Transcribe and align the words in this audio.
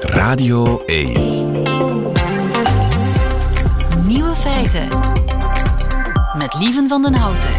Radio 0.00 0.82
1. 0.86 1.12
Nieuwe 4.06 4.34
feiten. 4.34 4.88
Met 6.38 6.56
Lieven 6.58 6.88
van 6.88 7.02
den 7.02 7.14
Houten. 7.14 7.50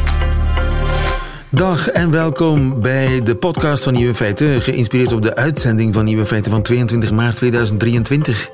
Dag 1.49 1.89
en 1.89 2.11
welkom 2.11 2.81
bij 2.81 3.23
de 3.23 3.35
podcast 3.35 3.83
van 3.83 3.93
Nieuwe 3.93 4.15
Feiten, 4.15 4.61
geïnspireerd 4.61 5.11
op 5.11 5.21
de 5.21 5.35
uitzending 5.35 5.93
van 5.93 6.05
Nieuwe 6.05 6.25
Feiten 6.25 6.51
van 6.51 6.61
22 6.61 7.11
maart 7.11 7.36
2023. 7.36 8.49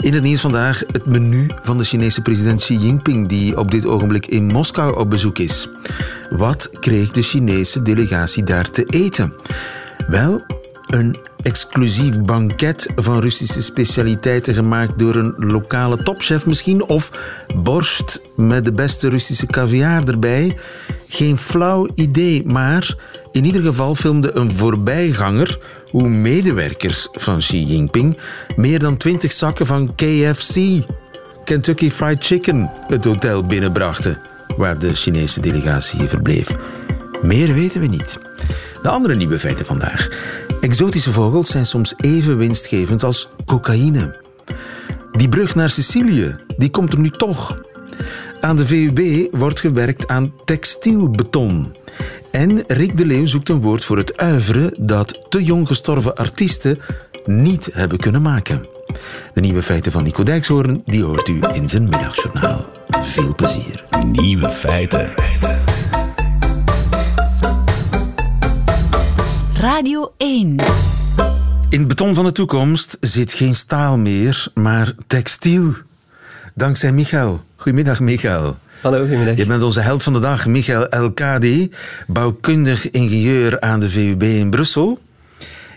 In 0.00 0.14
het 0.14 0.22
nieuws 0.22 0.40
vandaag 0.40 0.82
het 0.92 1.06
menu 1.06 1.46
van 1.62 1.78
de 1.78 1.84
Chinese 1.84 2.22
president 2.22 2.60
Xi 2.60 2.76
Jinping, 2.76 3.28
die 3.28 3.58
op 3.58 3.70
dit 3.70 3.86
ogenblik 3.86 4.26
in 4.26 4.46
Moskou 4.46 4.98
op 4.98 5.10
bezoek 5.10 5.38
is. 5.38 5.68
Wat 6.30 6.70
kreeg 6.80 7.10
de 7.10 7.22
Chinese 7.22 7.82
delegatie 7.82 8.42
daar 8.42 8.70
te 8.70 8.84
eten? 8.84 9.34
Wel, 10.08 10.42
een 10.90 11.16
exclusief 11.42 12.20
banket 12.20 12.86
van 12.96 13.20
Russische 13.20 13.62
specialiteiten 13.62 14.54
gemaakt 14.54 14.98
door 14.98 15.14
een 15.14 15.34
lokale 15.36 16.02
topchef 16.02 16.46
misschien, 16.46 16.84
of 16.84 17.10
borst 17.56 18.20
met 18.36 18.64
de 18.64 18.72
beste 18.72 19.08
Russische 19.08 19.46
caviar 19.46 20.08
erbij. 20.08 20.58
Geen 21.08 21.38
flauw 21.38 21.88
idee, 21.94 22.44
maar 22.46 22.94
in 23.32 23.44
ieder 23.44 23.62
geval 23.62 23.94
filmde 23.94 24.36
een 24.36 24.50
voorbijganger 24.50 25.58
hoe 25.90 26.08
medewerkers 26.08 27.08
van 27.12 27.38
Xi 27.38 27.64
Jinping 27.64 28.18
meer 28.56 28.78
dan 28.78 28.96
20 28.96 29.32
zakken 29.32 29.66
van 29.66 29.94
KFC, 29.94 30.84
Kentucky 31.44 31.90
Fried 31.90 32.24
Chicken, 32.24 32.70
het 32.86 33.04
hotel 33.04 33.46
binnenbrachten 33.46 34.18
waar 34.56 34.78
de 34.78 34.94
Chinese 34.94 35.40
delegatie 35.40 36.08
verbleef. 36.08 36.54
Meer 37.22 37.54
weten 37.54 37.80
we 37.80 37.86
niet. 37.86 38.18
De 38.82 38.88
andere 38.88 39.14
nieuwe 39.14 39.38
feiten 39.38 39.64
vandaag. 39.64 40.08
Exotische 40.60 41.12
vogels 41.12 41.50
zijn 41.50 41.66
soms 41.66 41.94
even 41.96 42.36
winstgevend 42.36 43.04
als 43.04 43.28
cocaïne. 43.46 44.20
Die 45.12 45.28
brug 45.28 45.54
naar 45.54 45.70
Sicilië, 45.70 46.36
die 46.56 46.70
komt 46.70 46.92
er 46.92 46.98
nu 46.98 47.10
toch. 47.10 47.58
Aan 48.40 48.56
de 48.56 48.66
VUB 48.66 49.28
wordt 49.36 49.60
gewerkt 49.60 50.08
aan 50.08 50.32
textielbeton. 50.44 51.74
En 52.30 52.64
Rick 52.66 52.96
de 52.96 53.06
Leeuw 53.06 53.26
zoekt 53.26 53.48
een 53.48 53.60
woord 53.60 53.84
voor 53.84 53.96
het 53.96 54.16
uiveren 54.16 54.74
dat 54.78 55.26
te 55.28 55.44
jong 55.44 55.66
gestorven 55.66 56.14
artiesten 56.14 56.78
niet 57.24 57.68
hebben 57.72 57.98
kunnen 57.98 58.22
maken. 58.22 58.66
De 59.34 59.40
nieuwe 59.40 59.62
feiten 59.62 59.92
van 59.92 60.02
Nico 60.02 60.22
Dijkshoorn 60.22 60.82
die 60.84 61.04
hoort 61.04 61.28
u 61.28 61.40
in 61.52 61.68
zijn 61.68 61.82
middagjournaal. 61.82 62.66
Veel 62.88 63.34
plezier. 63.34 63.84
Nieuwe 64.06 64.50
feiten. 64.50 65.14
Radio 69.60 70.12
1. 70.16 70.56
In 71.68 71.78
het 71.78 71.88
beton 71.88 72.14
van 72.14 72.24
de 72.24 72.32
toekomst 72.32 72.96
zit 73.00 73.32
geen 73.32 73.54
staal 73.54 73.98
meer, 73.98 74.46
maar 74.54 74.94
textiel. 75.06 75.72
Dankzij 76.54 76.92
Michael. 76.92 77.40
Goedemiddag, 77.56 78.00
Michael. 78.00 78.56
Hallo, 78.82 78.98
goedemiddag. 78.98 79.36
Je 79.36 79.46
bent 79.46 79.62
onze 79.62 79.80
held 79.80 80.02
van 80.02 80.12
de 80.12 80.18
dag, 80.18 80.46
Michael 80.46 80.88
Elkadi, 80.88 81.70
bouwkundig 82.06 82.90
ingenieur 82.90 83.60
aan 83.60 83.80
de 83.80 83.90
VUB 83.90 84.22
in 84.22 84.50
Brussel. 84.50 84.98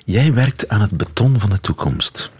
Jij 0.06 0.34
werkt 0.34 0.70
aan 0.70 0.81
het 0.81 0.92
beton 0.92 1.40
van 1.40 1.50
de 1.50 1.59
toekomst. 1.59 2.31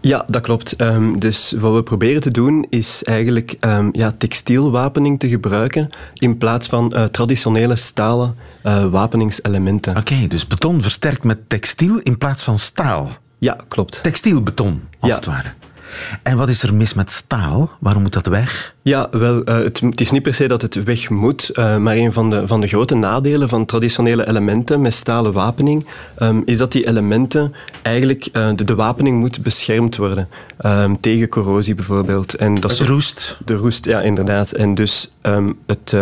Ja, 0.00 0.22
dat 0.26 0.42
klopt. 0.42 0.76
Ehm, 0.76 1.18
dus 1.18 1.54
wat 1.58 1.74
we 1.74 1.82
proberen 1.82 2.20
te 2.20 2.30
doen 2.30 2.66
is 2.68 3.04
eigenlijk 3.04 3.56
um, 3.60 3.88
ja, 3.92 4.12
textielwapening 4.18 5.18
te 5.18 5.28
gebruiken 5.28 5.88
in 6.14 6.38
plaats 6.38 6.66
van 6.66 6.92
uh, 6.96 7.04
traditionele 7.04 7.76
stalen 7.76 8.34
uh, 8.64 8.86
wapeningselementen. 8.86 9.96
Oké, 9.96 10.26
dus 10.28 10.46
beton 10.46 10.82
versterkt 10.82 11.24
met 11.24 11.48
textiel 11.48 11.98
in 11.98 12.18
plaats 12.18 12.42
van 12.42 12.58
staal. 12.58 13.10
Ja, 13.38 13.56
klopt. 13.68 14.02
Textielbeton, 14.02 14.82
als 15.00 15.10
Ja. 15.10 15.16
het 15.16 15.26
ware. 15.26 15.52
En 16.22 16.36
wat 16.36 16.48
is 16.48 16.62
er 16.62 16.74
mis 16.74 16.94
met 16.94 17.10
staal? 17.10 17.70
Waarom 17.80 18.02
moet 18.02 18.12
dat 18.12 18.26
weg? 18.26 18.74
Ja, 18.82 19.08
wel, 19.10 19.44
eh, 19.44 19.54
het, 19.54 19.80
het 19.80 20.00
is 20.00 20.10
niet 20.10 20.22
per 20.22 20.34
se 20.34 20.48
dat 20.48 20.62
het 20.62 20.82
weg 20.84 21.10
moet, 21.10 21.48
eh, 21.48 21.76
maar 21.76 21.96
een 21.96 22.12
van 22.12 22.30
de, 22.30 22.46
van 22.46 22.60
de 22.60 22.66
grote 22.66 22.94
nadelen 22.94 23.48
van 23.48 23.64
traditionele 23.64 24.28
elementen 24.28 24.80
met 24.80 24.94
stalen 24.94 25.32
wapening 25.32 25.86
ehm, 26.16 26.40
is 26.44 26.58
dat 26.58 26.72
die 26.72 26.86
elementen 26.86 27.54
eigenlijk, 27.82 28.28
eh, 28.32 28.48
de, 28.54 28.64
de 28.64 28.74
wapening 28.74 29.18
moet 29.18 29.42
beschermd 29.42 29.96
worden 29.96 30.28
ehm, 30.58 30.94
tegen 31.00 31.28
corrosie 31.28 31.74
bijvoorbeeld. 31.74 32.34
En 32.34 32.54
dat 32.54 32.78
Het 32.78 32.88
roest. 32.88 33.38
De 33.44 33.54
roest, 33.54 33.84
ja, 33.84 34.00
inderdaad. 34.00 34.52
En 34.52 34.74
dus 34.74 35.12
ehm, 35.20 35.52
het, 35.66 35.96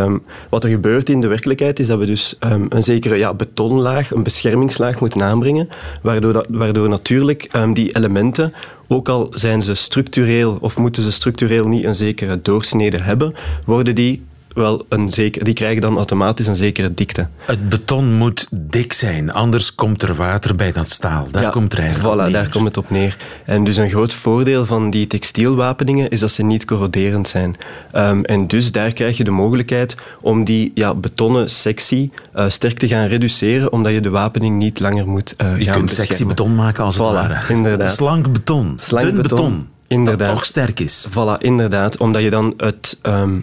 wat 0.51 0.65
er 0.65 0.71
gebeurt 0.71 1.09
in 1.09 1.21
de 1.21 1.29
werkelijkheid 1.29 1.79
is 1.79 1.87
dat 1.87 1.99
we 1.99 2.07
dus 2.07 2.37
een 2.69 2.85
zekere 2.85 3.17
ja, 3.17 3.35
betonlaag, 3.35 4.11
een 4.11 4.23
beschermingslaag 4.23 5.01
moeten 5.01 5.23
aanbrengen, 5.23 5.69
waardoor, 6.03 6.33
dat, 6.33 6.47
waardoor 6.51 6.89
natuurlijk 6.89 7.51
die 7.73 7.97
elementen, 7.97 8.53
ook 8.89 9.09
al 9.09 9.29
zijn 9.31 9.63
ze 9.63 9.75
structureel 9.75 10.59
of 10.61 10.79
moeten 10.79 11.03
ze 11.03 11.13
structureel 11.13 11.69
niet 11.69 11.85
een 11.85 11.95
zekere 11.95 12.43
doorsnede 12.43 12.69
hebben, 12.87 13.35
worden 13.67 13.95
die 13.95 14.27
wel 14.49 14.87
een 14.89 15.09
zeker, 15.11 15.45
die 15.45 15.55
krijgen 15.55 15.81
dan 15.81 15.97
automatisch 15.97 16.47
een 16.47 16.57
zekere 16.57 16.95
dikte. 16.95 17.29
Het 17.39 17.69
beton 17.69 18.15
moet 18.15 18.47
dik 18.51 18.93
zijn, 18.93 19.33
anders 19.33 19.75
komt 19.75 20.03
er 20.03 20.15
water 20.15 20.55
bij 20.57 20.73
dat 20.73 20.91
staal. 20.91 21.27
Daar 21.31 21.43
Ja, 21.43 21.51
komt 21.51 21.73
er 21.73 21.79
eigenlijk 21.79 22.15
voilà, 22.15 22.19
op 22.19 22.25
neer. 22.25 22.33
daar 22.33 22.49
komt 22.49 22.65
het 22.65 22.77
op 22.77 22.91
neer. 22.91 23.17
En 23.45 23.65
dus 23.65 23.77
een 23.77 23.91
groot 23.91 24.15
voordeel 24.15 24.67
van 24.67 24.91
die 24.91 25.07
textielwapeningen 25.07 26.09
is 26.09 26.21
dat 26.21 26.31
ze 26.31 26.43
niet 26.43 26.65
corroderend 26.65 27.29
zijn. 27.29 27.55
Ehm, 27.93 28.21
en 28.23 28.47
dus 28.47 28.73
daar 28.73 28.93
krijg 28.93 29.17
je 29.17 29.25
de 29.25 29.31
mogelijkheid 29.31 29.95
om 30.21 30.45
die 30.45 30.71
ja, 30.75 30.95
betonnen 30.95 31.51
sectie 31.51 32.11
eh, 32.33 32.45
sterk 32.49 32.79
te 32.79 32.89
gaan 32.89 33.07
reduceren, 33.07 33.73
omdat 33.73 33.93
je 33.93 34.01
de 34.01 34.11
wapening 34.11 34.59
niet 34.59 34.81
langer 34.81 35.09
moet 35.09 35.35
eh 35.37 35.47
Je 35.59 35.65
gaan 35.65 35.73
kunt 35.73 35.85
beschermen. 35.85 36.07
sexy 36.07 36.25
beton 36.27 36.55
maken 36.55 36.85
als 36.85 36.95
het 36.95 37.05
ware. 37.07 37.53
inderdaad. 37.55 37.93
Slank 37.93 38.33
beton. 38.33 38.73
Slank 38.77 39.05
Dun 39.07 39.17
beton, 39.23 39.37
beton. 39.37 39.69
Inderdaad. 39.89 40.29
Dat 40.29 40.37
toch 40.37 40.45
sterk 40.47 40.81
is. 40.81 41.07
Voilà, 41.11 41.39
inderdaad. 41.39 41.97
Omdat 41.97 42.23
je 42.23 42.31
dan 42.31 42.55
het, 42.57 42.99
ehm, 43.03 43.39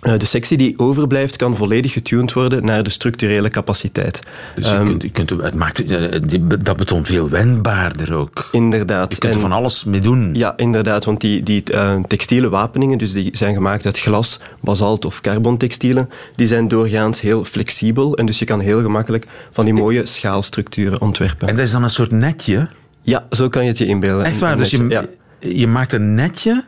eh, 0.00 0.18
de 0.18 0.26
sectie 0.26 0.56
die 0.56 0.78
overblijft 0.78 1.36
kan 1.36 1.56
volledig 1.56 1.92
getuned 1.92 2.32
worden 2.32 2.64
naar 2.64 2.82
de 2.82 2.90
structurele 2.90 3.48
capaciteit. 3.48 4.20
Dus 4.56 4.66
je 4.68 4.74
Ehm, 4.74 4.84
kunt, 4.86 5.02
je 5.02 5.10
kunt, 5.10 5.30
het 5.30 5.54
maakt 5.54 5.84
eh, 5.84 6.20
dat 6.60 6.76
beton 6.76 7.04
veel 7.04 7.28
wendbaarder 7.28 8.14
ook. 8.14 8.48
Inderdaad. 8.52 9.12
Je 9.12 9.18
kunt 9.18 9.34
er 9.34 9.40
van 9.40 9.52
alles 9.52 9.84
mee 9.84 10.00
doen. 10.00 10.34
Ja, 10.34 10.52
inderdaad, 10.56 11.04
want 11.04 11.20
die, 11.20 11.42
die 11.42 11.62
eh, 11.64 12.00
textiele 12.08 12.48
wapeningen, 12.48 12.98
dus 12.98 13.12
die 13.12 13.30
zijn 13.32 13.54
gemaakt 13.54 13.84
uit 13.84 13.98
glas, 13.98 14.40
basalt 14.60 15.04
of 15.04 15.20
carbontextielen, 15.20 16.08
die 16.32 16.46
zijn 16.46 16.68
doorgaans 16.68 17.20
heel 17.20 17.44
flexibel 17.44 18.16
en 18.16 18.26
dus 18.26 18.38
je 18.38 18.44
kan 18.44 18.60
heel 18.60 18.80
gemakkelijk 18.80 19.26
van 19.50 19.64
die 19.64 19.74
mooie 19.74 20.06
schaalstructuren 20.06 21.00
ontwerpen. 21.00 21.48
En 21.48 21.56
dat 21.56 21.64
is 21.64 21.70
dan 21.70 21.82
een 21.82 21.90
soort 21.90 22.10
netje. 22.12 22.68
ja, 23.02 23.26
zo 23.30 23.48
kan 23.48 23.62
je 23.62 23.68
het 23.68 23.78
je 23.78 23.86
inbeelden. 23.86 24.24
Echt 24.26 24.38
waar, 24.38 24.56
dus 24.56 24.70
je, 24.70 24.88
ja. 24.88 25.04
Je 25.40 25.66
maakt 25.66 25.92
een 25.92 26.14
netje 26.14 26.64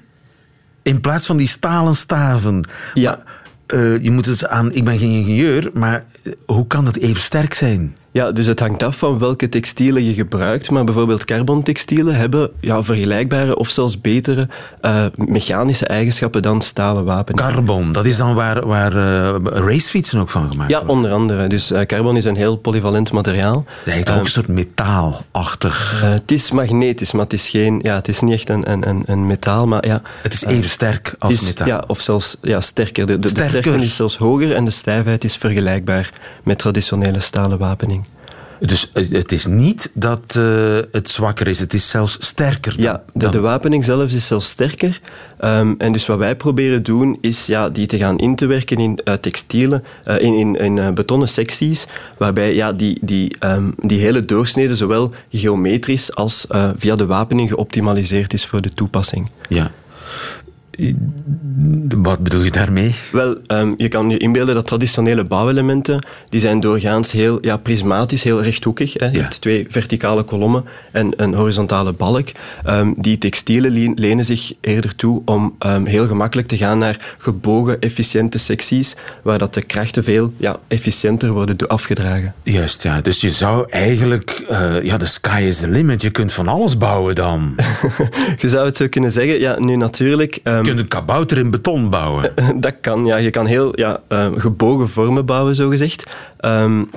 in 0.82 1.00
plaats 1.00 1.26
van 1.26 1.36
die 1.36 1.48
stalen 1.48 1.94
staven. 1.94 2.68
Ja. 2.94 3.10
Maar, 3.10 3.80
eh, 3.80 4.02
je 4.02 4.10
moet 4.10 4.26
het 4.26 4.46
aan, 4.46 4.72
ik 4.72 4.84
ben 4.84 4.98
geen 4.98 5.18
ingenieur, 5.18 5.70
maar 5.72 6.04
eh, 6.22 6.32
hoe 6.46 6.66
kan 6.66 6.84
dat 6.84 6.96
even 6.96 7.22
sterk 7.22 7.54
zijn? 7.54 7.96
Ja, 8.12 8.32
dus 8.32 8.46
het 8.46 8.60
hangt 8.60 8.82
af 8.82 8.96
van 8.96 9.18
welke 9.18 9.48
textielen 9.48 10.04
je 10.04 10.14
gebruikt. 10.14 10.70
Maar 10.70 10.84
bijvoorbeeld 10.84 11.24
carbontextielen 11.24 12.14
hebben 12.14 12.50
ja, 12.60 12.82
vergelijkbare 12.82 13.56
of 13.56 13.68
zelfs 13.68 14.00
betere 14.00 14.48
eh, 14.80 15.04
mechanische 15.14 15.86
eigenschappen 15.86 16.42
dan 16.42 16.62
stalen 16.62 17.04
wapenen. 17.04 17.44
Carbon, 17.44 17.92
dat 17.92 18.04
is 18.04 18.16
dan 18.16 18.34
waar, 18.34 18.66
waar 18.66 18.96
eh, 18.96 19.34
racefietsen 19.42 20.20
ook 20.20 20.30
van 20.30 20.50
gemaakt 20.50 20.70
ja, 20.70 20.78
worden. 20.78 20.96
onder 20.96 21.12
andere. 21.12 21.46
Dus 21.46 21.70
eh, 21.70 21.86
carbon 21.86 22.16
is 22.16 22.24
een 22.24 22.36
heel 22.36 22.56
polyvalent 22.56 23.12
materiaal. 23.12 23.54
Dat 23.54 23.64
is 23.84 23.92
eigenlijk 23.92 24.18
ook 24.18 24.24
een 24.24 24.30
soort 24.30 24.48
metaalachtig. 24.48 26.00
Het 26.04 26.32
is 26.32 26.50
magnetisch, 26.50 27.12
maar 27.12 27.22
het 27.22 27.32
is, 27.32 27.48
geen, 27.48 27.80
ja, 27.82 27.94
het 27.94 28.08
is 28.08 28.20
niet 28.20 28.32
echt 28.32 28.48
een, 28.48 28.70
een, 28.70 28.88
een, 28.88 29.02
een 29.06 29.26
metaal. 29.26 29.66
Maar 29.66 29.86
ja, 29.86 30.02
het 30.22 30.32
is 30.32 30.44
even 30.44 30.70
sterk 30.70 31.14
als 31.18 31.32
het 31.32 31.40
is, 31.40 31.46
metaal. 31.46 31.66
Ja, 31.66 31.84
of 31.86 32.00
zelfs 32.00 32.36
ja, 32.42 32.60
sterker. 32.60 33.06
De, 33.06 33.12
de, 33.12 33.18
de 33.18 33.28
Sterker. 33.28 33.60
sterkte 33.60 33.84
is 33.84 33.96
zelfs 33.96 34.16
hoger 34.16 34.54
en 34.54 34.64
de 34.64 34.70
stijfheid 34.70 35.24
is 35.24 35.36
vergelijkbaar 35.36 36.12
met 36.42 36.58
traditionele 36.58 37.20
stalen 37.20 37.58
wapening. 37.58 38.01
Dus 38.66 38.90
het 38.94 39.32
is 39.32 39.46
niet 39.46 39.90
dat 39.94 40.36
eh, 40.36 40.78
het 40.92 41.10
zwakker 41.10 41.46
is, 41.46 41.58
het 41.58 41.74
is 41.74 41.88
zelfs 41.88 42.16
sterker. 42.20 42.74
dan- 42.76 42.82
Ja, 42.84 43.28
de, 43.30 43.40
wapening 43.40 43.84
zelf 43.84 44.12
is 44.12 44.26
zelfs 44.26 44.48
sterker. 44.48 45.00
Ehm, 45.38 45.74
en 45.78 45.92
dus 45.92 46.06
wat 46.06 46.18
wij 46.18 46.36
proberen 46.36 46.82
doen, 46.82 47.18
is 47.20 47.46
ja, 47.46 47.68
die 47.70 47.86
te 47.86 47.98
gaan 47.98 48.18
in 48.18 48.36
te 48.36 48.46
werken 48.46 48.76
in 48.76 48.98
eh, 49.04 49.14
textielen, 49.14 49.84
eh, 50.04 50.20
in, 50.20 50.34
in, 50.34 50.56
in 50.76 50.94
betonnen 50.94 51.28
secties, 51.28 51.86
waarbij 52.18 52.54
ja, 52.54 52.72
die, 52.72 52.98
die, 53.00 53.36
ehm, 53.38 53.70
die 53.82 53.98
hele 54.00 54.24
doorsnede 54.24 54.76
zowel 54.76 55.12
geometrisch 55.30 56.14
als 56.14 56.46
via 56.76 56.96
de 56.96 57.06
wapening 57.06 57.48
geoptimaliseerd 57.48 58.32
is 58.32 58.46
voor 58.46 58.60
de 58.62 58.68
toepassing. 58.70 59.30
Ja. 59.48 59.70
Wat 61.96 62.22
bedoel 62.22 62.42
je 62.42 62.50
daarmee? 62.50 62.94
Wel, 63.12 63.36
um, 63.46 63.74
je 63.76 63.88
kan 63.88 64.10
je 64.10 64.16
inbeelden 64.16 64.54
dat 64.54 64.66
traditionele 64.66 65.24
bouwelementen, 65.24 66.06
die 66.28 66.40
zijn 66.40 66.60
doorgaans 66.60 67.12
heel 67.12 67.38
ja, 67.40 67.56
prismatisch, 67.56 68.22
heel 68.22 68.42
rechthoekig. 68.42 68.92
Hè. 68.92 69.06
Je 69.06 69.20
hebt 69.20 69.40
twee 69.40 69.66
verticale 69.68 70.22
kolommen 70.22 70.64
en 70.92 71.12
een 71.16 71.34
horizontale 71.34 71.92
balk. 71.92 72.28
Um, 72.66 72.94
die 72.96 73.18
textielen 73.18 73.94
lenen 73.94 74.24
zich 74.24 74.52
eerder 74.60 74.96
toe 74.96 75.22
om 75.24 75.56
um, 75.66 75.86
heel 75.86 76.06
gemakkelijk 76.06 76.48
te 76.48 76.56
gaan 76.56 76.78
naar 76.78 77.14
gebogen, 77.18 77.80
efficiënte 77.80 78.38
secties, 78.38 78.96
waar 79.22 79.38
dat 79.38 79.54
de 79.54 79.62
krachten 79.62 80.04
veel 80.04 80.32
ja, 80.36 80.58
efficiënter 80.68 81.30
worden 81.30 81.56
afgedragen. 81.66 82.34
Juist, 82.42 82.82
ja. 82.82 83.00
Dus 83.00 83.20
je 83.20 83.30
zou 83.30 83.66
eigenlijk... 83.70 84.44
Uh, 84.50 84.82
ja, 84.82 84.98
de 84.98 85.06
sky 85.06 85.44
is 85.46 85.58
the 85.58 85.68
limit. 85.68 86.02
Je 86.02 86.10
kunt 86.10 86.32
van 86.32 86.48
alles 86.48 86.78
bouwen 86.78 87.14
dan. 87.14 87.54
je 88.42 88.48
zou 88.48 88.66
het 88.66 88.76
zo 88.76 88.86
kunnen 88.88 89.10
zeggen. 89.10 89.40
Ja, 89.40 89.58
nu 89.58 89.76
natuurlijk... 89.76 90.40
Um, 90.44 90.71
kunt 90.74 90.92
een 90.92 90.98
kabouter 90.98 91.38
in 91.38 91.50
beton 91.50 91.90
bouwen. 91.90 92.32
dat 92.60 92.74
kan, 92.80 93.04
ja. 93.04 93.16
Je 93.16 93.30
kan 93.30 93.46
heel 93.46 93.78
ja, 93.78 94.00
uh, 94.08 94.28
gebogen 94.36 94.88
vormen 94.88 95.26
bouwen, 95.26 95.54
zogezegd. 95.54 96.10
Um, 96.40 96.90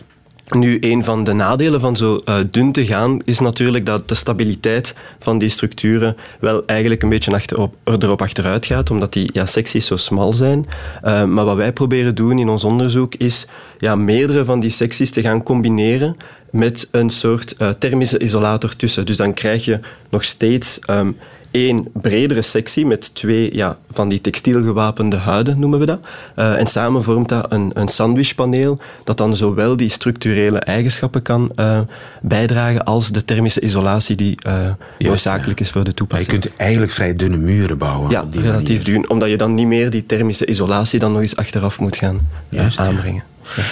nu, 0.50 0.78
een 0.82 1.04
van 1.04 1.24
de 1.24 1.34
nadelen 1.34 1.80
van 1.80 1.96
zo 1.96 2.22
uh, 2.26 2.38
dun 2.52 2.72
te 2.72 2.86
gaan 2.86 3.22
is 3.24 3.40
natuurlijk 3.40 3.86
dat 3.86 4.10
de 4.10 4.16
stabiliteit 4.16 4.96
van 5.20 5.38
die 5.38 5.50
structuren 5.50 6.16
wel 6.40 6.66
eigenlijk 6.66 7.04
een 7.04 7.10
beetje 7.10 7.32
achterop, 7.32 7.76
erop 7.84 8.22
achteruit 8.22 8.66
gaat, 8.66 8.90
omdat 8.90 9.14
die 9.14 9.30
ja, 9.34 9.46
secties 9.46 9.86
zo 9.86 9.98
smal 9.98 10.34
zijn. 10.34 10.66
Uh, 11.04 11.24
maar 11.24 11.46
wat 11.46 11.56
wij 11.56 11.74
proberen 11.74 12.16
doen 12.16 12.40
in 12.40 12.50
ons 12.50 12.64
onderzoek 12.64 13.16
is 13.16 13.48
ja, 13.78 13.96
meerdere 13.96 14.46
van 14.46 14.60
die 14.60 14.70
secties 14.70 15.12
te 15.12 15.22
gaan 15.22 15.44
combineren 15.44 16.16
met 16.52 16.88
een 16.92 17.10
soort 17.10 17.56
uh, 17.58 17.70
thermische 17.70 18.20
isolator 18.20 18.76
tussen. 18.76 19.06
Dus 19.06 19.18
dan 19.18 19.34
krijg 19.34 19.66
je 19.66 19.80
nog 20.10 20.24
steeds 20.24 20.80
um, 20.90 21.18
één 21.56 21.88
bredere 21.94 22.42
sectie 22.42 22.86
met 22.86 23.16
twee 23.16 23.56
ja, 23.56 23.78
van 23.90 24.10
die 24.10 24.22
textielgewapende 24.22 25.16
huiden, 25.16 25.60
noemen 25.60 25.80
we 25.80 25.86
dat. 25.86 26.00
Uh, 26.36 26.60
en 26.60 26.68
samen 26.68 27.04
vormt 27.04 27.30
dat 27.30 27.52
een, 27.52 27.72
een 27.74 27.88
sandwichpaneel 27.88 28.80
dat 29.04 29.18
dan 29.18 29.36
zowel 29.36 29.78
die 29.78 29.90
structurele 29.90 30.60
eigenschappen 30.60 31.22
kan 31.22 31.52
uh, 31.56 31.80
bijdragen 32.22 32.84
als 32.84 33.12
de 33.12 33.26
thermische 33.26 33.62
isolatie 33.62 34.16
die 34.16 34.38
uh, 34.48 34.68
noodzakelijk 35.00 35.60
is 35.60 35.72
voor 35.72 35.84
de 35.84 35.94
toepassing. 35.94 36.32
Maar 36.32 36.42
je 36.42 36.48
kunt 36.48 36.60
eigenlijk 36.60 36.92
vrij 36.92 37.14
dunne 37.14 37.38
muren 37.38 37.78
bouwen. 37.78 38.12
Ja, 38.12 38.26
relatief 38.32 38.84
dun, 38.84 39.10
omdat 39.10 39.30
je 39.30 39.38
dan 39.38 39.54
niet 39.54 39.68
meer 39.68 39.90
die 39.90 40.06
thermische 40.06 40.46
isolatie 40.46 41.00
dan 41.00 41.12
nog 41.12 41.22
eens 41.22 41.36
achteraf 41.36 41.80
moet 41.80 41.96
gaan 41.96 42.28
Juist, 42.50 42.80
aanbrengen. 42.80 43.24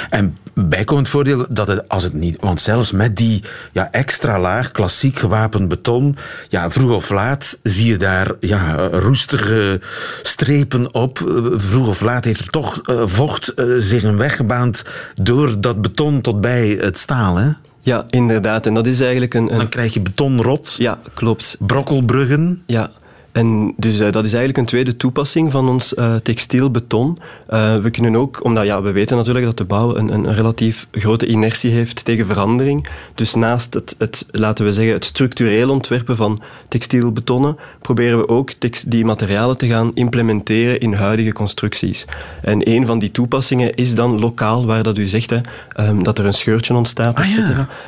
En 0.09 0.37
bijkomend 0.53 1.09
voordeel 1.09 1.45
dat 1.49 1.67
het, 1.67 1.89
als 1.89 2.03
het 2.03 2.13
niet... 2.13 2.37
Want 2.39 2.61
zelfs 2.61 2.91
met 2.91 3.15
die 3.15 3.43
ja, 3.71 3.91
extra 3.91 4.39
laag, 4.39 4.71
klassiek 4.71 5.19
gewapend 5.19 5.67
beton, 5.67 6.17
ja, 6.49 6.71
vroeg 6.71 6.91
of 6.91 7.09
laat 7.09 7.57
zie 7.63 7.87
je 7.87 7.97
daar 7.97 8.31
ja, 8.39 8.75
roestige 8.91 9.81
strepen 10.21 10.93
op. 10.93 11.21
Vroeg 11.55 11.87
of 11.87 12.01
laat 12.01 12.25
heeft 12.25 12.39
er 12.39 12.49
toch 12.49 12.81
uh, 12.89 13.01
vocht 13.05 13.53
uh, 13.55 13.75
zich 13.77 14.03
een 14.03 14.17
weg 14.17 14.35
gebaand 14.35 14.83
door 15.21 15.61
dat 15.61 15.81
beton 15.81 16.21
tot 16.21 16.41
bij 16.41 16.77
het 16.79 16.97
staal, 16.97 17.35
hè? 17.35 17.49
Ja, 17.79 18.05
inderdaad. 18.09 18.65
En 18.65 18.73
dat 18.73 18.87
is 18.87 18.99
eigenlijk 18.99 19.33
een... 19.33 19.51
een... 19.51 19.57
Dan 19.57 19.69
krijg 19.69 19.93
je 19.93 19.99
betonrot. 19.99 20.75
Ja, 20.77 20.99
klopt. 21.13 21.55
Brokkelbruggen. 21.59 22.63
Ja, 22.65 22.91
en 23.33 23.73
dus 23.77 23.99
uh, 23.99 24.11
dat 24.11 24.25
is 24.25 24.33
eigenlijk 24.33 24.57
een 24.57 24.65
tweede 24.65 24.97
toepassing 24.97 25.51
van 25.51 25.69
ons 25.69 25.93
uh, 25.93 26.15
textiel 26.15 26.71
beton. 26.71 27.17
Uh, 27.49 27.75
we 27.75 27.89
kunnen 27.89 28.15
ook, 28.15 28.43
omdat 28.43 28.65
ja, 28.65 28.81
we 28.81 28.91
weten 28.91 29.17
natuurlijk 29.17 29.45
dat 29.45 29.57
de 29.57 29.63
bouw 29.63 29.95
een, 29.95 30.13
een 30.13 30.33
relatief 30.33 30.87
grote 30.91 31.27
inertie 31.27 31.71
heeft 31.71 32.05
tegen 32.05 32.25
verandering. 32.25 32.87
Dus 33.15 33.33
naast 33.33 33.73
het, 33.73 33.95
het, 33.97 34.25
laten 34.31 34.65
we 34.65 34.73
zeggen, 34.73 34.93
het 34.93 35.05
structureel 35.05 35.69
ontwerpen 35.69 36.15
van 36.15 36.41
textielbetonnen, 36.67 37.57
proberen 37.81 38.17
we 38.17 38.27
ook 38.27 38.51
die 38.87 39.05
materialen 39.05 39.57
te 39.57 39.67
gaan 39.67 39.91
implementeren 39.93 40.79
in 40.79 40.93
huidige 40.93 41.33
constructies. 41.33 42.05
En 42.41 42.69
een 42.69 42.85
van 42.85 42.99
die 42.99 43.11
toepassingen 43.11 43.73
is 43.73 43.95
dan 43.95 44.19
lokaal, 44.19 44.65
waar 44.65 44.83
dat 44.83 44.97
u 44.97 45.07
zegt, 45.07 45.29
hè, 45.29 45.39
um, 45.79 46.03
dat 46.03 46.19
er 46.19 46.25
een 46.25 46.33
scheurtje 46.33 46.73
ontstaat, 46.73 47.19
ah. 47.19 47.25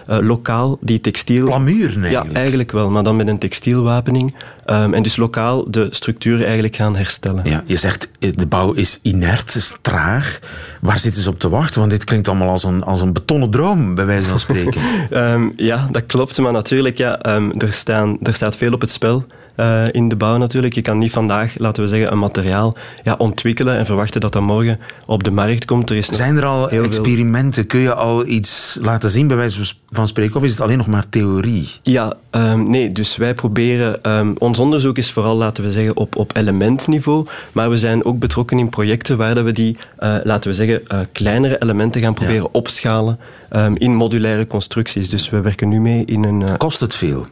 Ja. 0.08 0.22
lokaal 0.22 0.78
die 0.82 1.02
textiel... 1.02 1.46
Plamuur, 1.46 1.86
eigenlijk. 1.86 2.12
Ja, 2.12 2.26
eigenlijk 2.34 2.72
wel, 2.72 2.90
maar 2.90 3.04
dan 3.04 3.16
met 3.16 3.28
een 3.28 3.40
textielwapening. 3.40 4.36
Um, 4.70 4.94
en 4.94 5.04
dus 5.04 5.16
lokaal 5.16 5.35
de 5.68 5.88
structuren 5.92 6.44
eigenlijk 6.44 6.76
gaan 6.76 6.96
herstellen. 6.96 7.50
Ja, 7.50 7.64
je 7.66 7.76
zegt 7.76 8.10
de 8.20 8.46
bouw 8.48 8.72
is 8.72 9.00
inert, 9.02 9.56
is 9.56 9.78
traag. 9.82 10.40
Waar 10.82 11.00
zitten 11.00 11.24
ze 11.24 11.30
op 11.30 11.40
te 11.40 11.50
wachten? 11.50 11.80
Want 11.80 11.92
dit 11.92 12.04
klinkt 12.04 12.28
allemaal 12.28 12.50
als 12.50 12.64
een, 12.64 12.84
als 12.84 13.02
een 13.02 13.14
betonnen 13.14 13.50
droom, 13.50 13.96
bij 13.96 14.06
wijze 14.06 14.30
van 14.30 14.40
spreken. 14.40 14.82
um, 15.12 15.54
ja, 15.72 15.88
dat 15.92 16.06
klopt. 16.06 16.38
Maar 16.38 16.52
natuurlijk, 16.52 16.98
ja, 16.98 17.36
um, 17.36 17.52
er, 17.52 17.74
staan, 17.74 18.18
er 18.22 18.34
staat 18.34 18.58
veel 18.58 18.74
op 18.74 18.82
het 18.82 18.92
spel. 18.92 19.26
Uh, 19.58 19.84
in 19.92 20.10
de 20.10 20.16
bouw 20.16 20.38
natuurlijk. 20.38 20.74
Je 20.74 20.82
kan 20.82 20.98
niet 20.98 21.12
vandaag, 21.12 21.58
laten 21.58 21.84
we 21.84 21.90
zeggen, 21.90 22.12
een 22.12 22.20
materiaal 22.20 22.76
ja, 23.04 23.16
ontwikkelen 23.18 23.78
en 23.78 23.86
verwachten 23.86 24.22
dat 24.22 24.34
dat 24.34 24.42
morgen 24.42 24.80
op 25.06 25.24
de 25.24 25.32
markt 25.32 25.66
komt. 25.66 25.90
Er 25.90 25.96
is 25.96 26.08
Zijn 26.08 26.38
er 26.38 26.46
al 26.46 26.70
experimenten? 26.70 27.54
Veel... 27.54 27.66
Kun 27.66 27.80
je 27.80 27.94
al 27.94 28.26
iets 28.26 28.78
laten 28.82 29.10
zien, 29.10 29.28
bij 29.28 29.38
wijze 29.38 29.74
van 29.90 30.08
spreken, 30.08 30.36
of 30.36 30.44
is 30.44 30.52
het 30.52 30.62
alleen 30.62 30.78
nog 30.78 30.88
maar 30.88 31.10
theorie? 31.10 31.70
Ja, 31.82 32.14
um, 32.32 32.70
nee. 32.70 32.92
Dus 32.92 33.18
wij 33.18 33.34
proberen... 33.34 34.10
Um, 34.12 34.36
ons 34.38 34.60
onderzoek 34.60 34.98
is 34.98 35.12
vooral, 35.12 35.36
laten 35.36 35.64
we 35.64 35.72
zeggen, 35.72 35.98
op, 35.98 36.16
op 36.16 36.36
elementniveau, 36.36 37.26
maar 37.52 37.70
we 37.70 37.78
zijn 37.78 38.06
ook 38.06 38.20
betrokken 38.20 38.60
in 38.60 38.70
projecten 38.70 39.18
waar 39.18 39.44
we 39.44 39.52
die, 39.52 39.78
uh, 40.00 40.16
laten 40.24 40.50
we 40.50 40.56
zeggen, 40.56 40.82
uh, 40.88 41.00
kleinere 41.12 41.62
elementen 41.62 42.02
gaan 42.02 42.14
proberen 42.14 42.42
ja. 42.42 42.50
opschalen 42.52 43.20
um, 43.52 43.78
in 43.78 43.96
modulaire 43.96 44.48
constructies. 44.48 45.10
Dus 45.10 45.30
we 45.30 45.42
werken 45.42 45.70
nu 45.70 45.80
mee 45.80 46.06
in 46.06 46.24
een... 46.24 46.58
Kost 46.58 46.80
het 46.80 46.96
veel? 46.96 47.26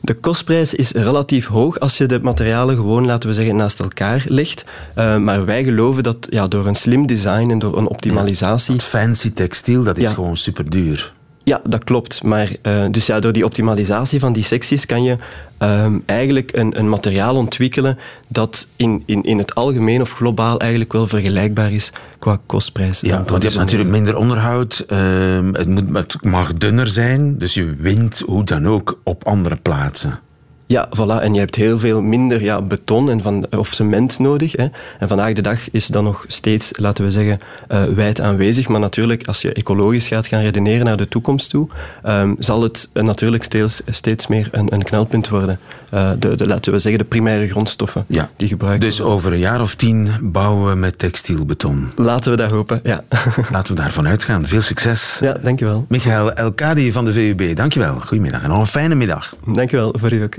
De 0.00 0.14
kostprijs 0.14 0.74
is 0.74 0.92
relatief 0.92 1.46
hoog 1.46 1.80
als 1.80 1.98
je 1.98 2.06
de 2.06 2.20
materialen 2.22 2.76
gewoon, 2.76 3.06
laten 3.06 3.28
we 3.28 3.34
zeggen, 3.34 3.56
naast 3.56 3.80
elkaar 3.80 4.24
legt. 4.28 4.64
Uh, 4.98 5.16
maar 5.16 5.44
wij 5.44 5.64
geloven 5.64 6.02
dat 6.02 6.26
ja, 6.30 6.46
door 6.46 6.66
een 6.66 6.74
slim 6.74 7.06
design 7.06 7.50
en 7.50 7.58
door 7.58 7.76
een 7.76 7.88
optimalisatie... 7.88 8.74
Ja, 8.74 8.80
fancy 8.80 9.32
textiel, 9.32 9.82
dat 9.82 9.96
is 9.96 10.08
ja. 10.08 10.14
gewoon 10.14 10.36
super 10.36 10.70
duur. 10.70 11.12
Ja, 11.48 11.60
dat 11.64 11.84
klopt. 11.84 12.22
Maar 12.22 12.48
uh, 12.62 12.84
dus 12.90 13.06
ja, 13.06 13.20
door 13.20 13.32
die 13.32 13.44
optimalisatie 13.44 14.20
van 14.20 14.32
die 14.32 14.44
secties 14.44 14.86
kan 14.86 15.02
je 15.02 15.16
um, 15.58 16.02
eigenlijk 16.06 16.56
een, 16.56 16.78
een, 16.78 16.88
materiaal 16.88 17.36
ontwikkelen 17.36 17.98
dat 18.28 18.68
in, 18.76 19.02
in, 19.06 19.22
in 19.22 19.38
het 19.38 19.54
algemeen 19.54 20.00
of 20.00 20.12
globaal 20.12 20.60
eigenlijk 20.60 20.92
wel 20.92 21.06
vergelijkbaar 21.06 21.72
is 21.72 21.92
qua 22.18 22.38
kostprijs. 22.46 23.00
Ja, 23.00 23.24
want 23.24 23.42
je 23.42 23.48
hebt 23.48 23.60
natuurlijk 23.60 23.90
minder 23.90 24.16
onderhoud. 24.16 24.84
Uh, 24.88 25.40
het, 25.52 25.68
moet, 25.68 25.96
het 25.96 26.24
mag 26.24 26.54
dunner 26.54 26.88
zijn, 26.88 27.38
dus 27.38 27.54
je 27.54 27.74
wint 27.78 28.22
hoe 28.26 28.44
dan 28.44 28.68
ook 28.68 29.00
op 29.02 29.24
andere 29.24 29.56
plaatsen. 29.56 30.20
Ja, 30.68 30.88
voilà. 30.96 31.22
En 31.22 31.34
je 31.34 31.38
hebt 31.38 31.54
heel 31.54 31.78
veel 31.78 32.00
minder 32.00 32.42
ja, 32.42 32.62
beton 32.62 33.10
en 33.10 33.22
van, 33.22 33.46
of 33.56 33.68
cement 33.68 34.18
nodig. 34.18 34.52
Hè. 34.52 34.66
En 34.98 35.08
vandaag 35.08 35.32
de 35.32 35.42
dag 35.42 35.70
is 35.70 35.86
dat 35.86 36.02
nog 36.02 36.24
steeds, 36.26 36.70
laten 36.76 37.04
we 37.04 37.10
zeggen, 37.10 37.38
uh, 37.68 37.84
wijd 37.84 38.20
aanwezig. 38.20 38.68
Maar 38.68 38.80
natuurlijk, 38.80 39.26
als 39.26 39.42
je 39.42 39.52
ecologisch 39.52 40.08
gaat 40.08 40.26
gaan 40.26 40.42
redeneren 40.42 40.84
naar 40.84 40.96
de 40.96 41.08
toekomst 41.08 41.50
toe, 41.50 41.68
um, 42.06 42.36
zal 42.38 42.62
het 42.62 42.88
uh, 42.92 43.02
natuurlijk 43.02 43.44
steeds, 43.44 43.80
steeds 43.86 44.26
meer 44.26 44.48
een, 44.52 44.74
een 44.74 44.82
knelpunt 44.82 45.28
worden. 45.28 45.58
Uh, 45.94 46.10
de, 46.18 46.34
de, 46.34 46.46
laten 46.46 46.72
we 46.72 46.78
zeggen, 46.78 47.02
de 47.02 47.08
primaire 47.08 47.48
grondstoffen 47.48 48.04
ja. 48.06 48.30
die 48.36 48.48
gebruikt 48.48 48.80
Dus 48.80 49.00
over 49.00 49.32
een 49.32 49.38
jaar 49.38 49.60
of 49.60 49.74
tien 49.74 50.10
bouwen 50.22 50.70
we 50.70 50.76
met 50.76 50.98
textielbeton. 50.98 51.90
Laten 51.96 52.30
we 52.30 52.36
dat 52.36 52.50
hopen, 52.50 52.80
ja. 52.82 53.04
Laten 53.52 53.74
we 53.74 53.80
daarvan 53.80 54.08
uitgaan. 54.08 54.46
Veel 54.46 54.60
succes. 54.60 55.18
Ja, 55.20 55.36
dankjewel. 55.42 55.84
Michael 55.88 56.32
Elkadi 56.32 56.92
van 56.92 57.04
de 57.04 57.12
VUB, 57.12 57.56
dankjewel. 57.56 58.00
Goedemiddag 58.00 58.42
en 58.42 58.48
nog 58.48 58.58
een 58.58 58.66
fijne 58.66 58.94
middag. 58.94 59.34
Dankjewel, 59.46 59.94
voor 59.98 60.12
u 60.12 60.22
ook. 60.22 60.34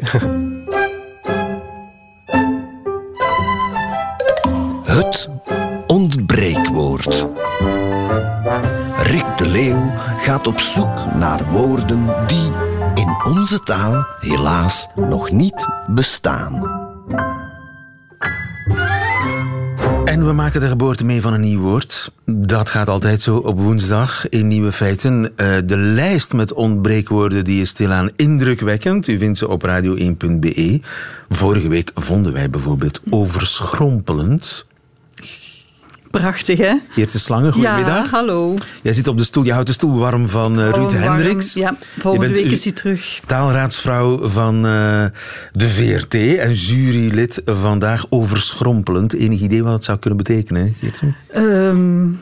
Het 4.83 5.29
ontbreekwoord. 5.87 7.27
Rick 8.97 9.37
de 9.37 9.47
Leeuw 9.47 9.91
gaat 9.95 10.47
op 10.47 10.59
zoek 10.59 11.13
naar 11.13 11.51
woorden 11.51 12.27
die 12.27 12.51
in 12.93 13.17
onze 13.25 13.59
taal 13.59 14.07
helaas 14.19 14.87
nog 14.95 15.31
niet 15.31 15.67
bestaan. 15.87 16.88
En 20.09 20.25
we 20.25 20.33
maken 20.33 20.61
de 20.61 20.67
geboorte 20.67 21.05
mee 21.05 21.21
van 21.21 21.33
een 21.33 21.41
nieuw 21.41 21.59
woord. 21.59 22.11
Dat 22.25 22.69
gaat 22.69 22.89
altijd 22.89 23.21
zo 23.21 23.37
op 23.37 23.59
woensdag 23.59 24.29
in 24.29 24.47
Nieuwe 24.47 24.71
Feiten. 24.71 25.23
Uh, 25.23 25.57
de 25.65 25.77
lijst 25.77 26.33
met 26.33 26.53
ontbreekwoorden 26.53 27.43
die 27.43 27.61
is 27.61 27.69
stilaan 27.69 28.09
indrukwekkend. 28.15 29.07
U 29.07 29.17
vindt 29.17 29.37
ze 29.37 29.47
op 29.47 29.67
radio1.be. 29.67 30.81
Vorige 31.29 31.67
week 31.67 31.91
vonden 31.93 32.33
wij 32.33 32.49
bijvoorbeeld 32.49 33.01
overschrompelend. 33.09 34.65
Prachtig, 36.11 36.57
hè? 36.57 36.75
Geertje 36.89 37.19
Slangen, 37.19 37.53
goedemiddag. 37.53 38.03
Ja, 38.03 38.09
hallo. 38.09 38.53
Jij 38.81 38.93
zit 38.93 39.07
op 39.07 39.17
de 39.17 39.23
stoel, 39.23 39.43
je 39.43 39.51
houdt 39.51 39.67
de 39.67 39.73
stoel 39.73 39.97
warm 39.97 40.29
van 40.29 40.59
uh, 40.59 40.69
Ruud 40.69 40.91
Hendricks. 40.91 41.53
Ja, 41.53 41.75
volgende 41.97 42.33
week 42.33 42.51
is 42.51 42.63
hij 42.63 42.73
terug. 42.73 43.19
Taalraadsvrouw 43.25 44.27
van 44.27 44.55
uh, 44.55 45.05
de 45.51 45.69
VRT 45.69 46.13
en 46.13 46.53
jurylid 46.53 47.41
vandaag 47.45 48.05
overschrompelend. 48.09 49.13
Enig 49.13 49.41
idee 49.41 49.63
wat 49.63 49.73
het 49.73 49.83
zou 49.83 49.97
kunnen 49.97 50.17
betekenen, 50.17 50.75
Geertje? 50.79 51.13
Um, 51.35 52.21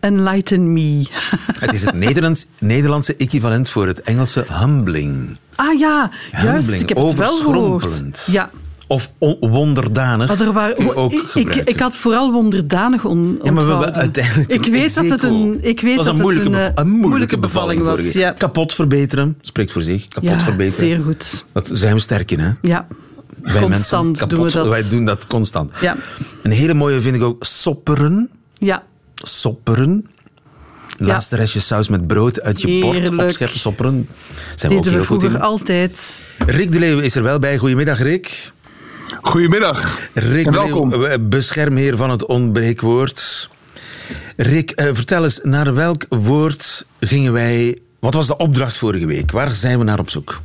enlighten 0.00 0.72
me. 0.72 1.06
het 1.60 1.72
is 1.72 1.84
het 1.84 1.94
Nederlands, 1.94 2.46
Nederlandse 2.58 3.16
equivalent 3.16 3.68
voor 3.68 3.86
het 3.86 4.02
Engelse 4.02 4.44
humbling. 4.48 5.36
Ah 5.54 5.78
ja, 5.78 6.10
juist. 6.42 6.70
Ik 6.70 6.88
heb 6.88 6.98
het 6.98 7.16
wel 7.16 7.36
gehoord. 7.36 8.26
Ja, 8.26 8.50
of 8.92 9.10
on- 9.18 9.36
wonderdanig. 9.40 10.28
Maar 10.28 10.40
er 10.46 10.52
waren- 10.52 10.96
ook 10.96 11.12
ik, 11.34 11.54
ik, 11.54 11.80
had 11.80 11.96
vooral 11.96 12.32
wonderdanig 12.32 13.04
on, 13.04 13.40
Ja, 13.42 13.52
maar 13.52 13.64
we 13.64 13.70
hebben 13.70 13.94
uiteindelijk... 13.94 14.52
Ik 14.52 14.64
weet 14.66 14.94
dat 14.94 15.04
het 15.08 15.24
een, 15.24 15.58
ik 15.62 15.80
weet 15.80 15.96
was 15.96 16.06
dat 16.06 16.14
een 16.14 16.20
moeilijke, 16.20 16.48
het 16.50 16.58
een, 16.58 16.64
bev- 16.74 16.78
eh, 16.78 16.84
een 16.84 16.90
moeilijke 16.90 17.38
bevalling 17.38 17.82
was. 17.82 18.12
Ja. 18.12 18.30
Kapot 18.30 18.74
verbeteren, 18.74 19.38
spreekt 19.40 19.72
voor 19.72 19.82
zich. 19.82 20.08
Kapot 20.08 20.30
ja 20.30 20.40
verbeteren. 20.40 20.88
zeer 20.88 21.00
goed. 21.04 21.44
Dat 21.52 21.70
zijn 21.72 21.94
we 21.94 22.00
sterk 22.00 22.30
in, 22.30 22.38
hè? 22.40 22.50
Ja, 22.62 22.86
Wij 23.42 23.62
constant 23.62 24.06
mensen, 24.06 24.28
doen 24.28 24.44
we 24.44 24.50
dat. 24.52 24.66
Wij 24.68 24.88
doen 24.88 25.04
dat 25.04 25.26
constant. 25.26 25.70
Ja, 25.80 25.96
Een 26.42 26.50
hele 26.50 26.74
mooie 26.74 27.00
vind 27.00 27.16
ik 27.16 27.22
ook 27.22 27.44
sopperen. 27.44 28.30
ja. 28.58 28.82
Sopperen. 29.14 30.06
Laatste 30.98 31.36
restje 31.36 31.60
saus 31.60 31.88
met 31.88 32.06
brood 32.06 32.40
uit 32.42 32.60
je 32.60 32.80
bord 32.80 33.18
opscheppen, 33.18 33.58
sopperen. 33.58 34.08
Zijn 34.56 34.72
we 34.72 34.78
ook 34.78 34.84
we 34.84 34.90
heel 34.90 34.98
goed 34.98 35.06
vroeger 35.06 35.30
in. 35.30 35.40
altijd. 35.40 36.20
Rick 36.46 36.72
de 36.72 36.78
Leeuw 36.78 36.98
is 36.98 37.14
er 37.14 37.22
wel 37.22 37.38
bij. 37.38 37.58
Goedemiddag, 37.58 37.98
Rick. 38.02 38.52
Goedemiddag. 39.20 39.98
Rick 40.14 40.50
welkom. 40.50 40.92
Eh, 40.92 41.14
beschermheer 41.20 41.96
van 41.96 42.10
het 42.10 42.26
ontbreekwoord. 42.26 43.50
Rick, 44.36 44.70
eh, 44.70 44.88
vertel 44.92 45.24
eens, 45.24 45.40
naar 45.42 45.74
welk 45.74 46.06
woord 46.08 46.86
gingen 47.00 47.32
wij... 47.32 47.78
Wat 47.98 48.14
was 48.14 48.26
de 48.26 48.36
opdracht 48.36 48.76
vorige 48.76 49.06
week? 49.06 49.30
Waar 49.30 49.54
zijn 49.54 49.78
we 49.78 49.84
naar 49.84 49.98
op 49.98 50.10
zoek? 50.10 50.40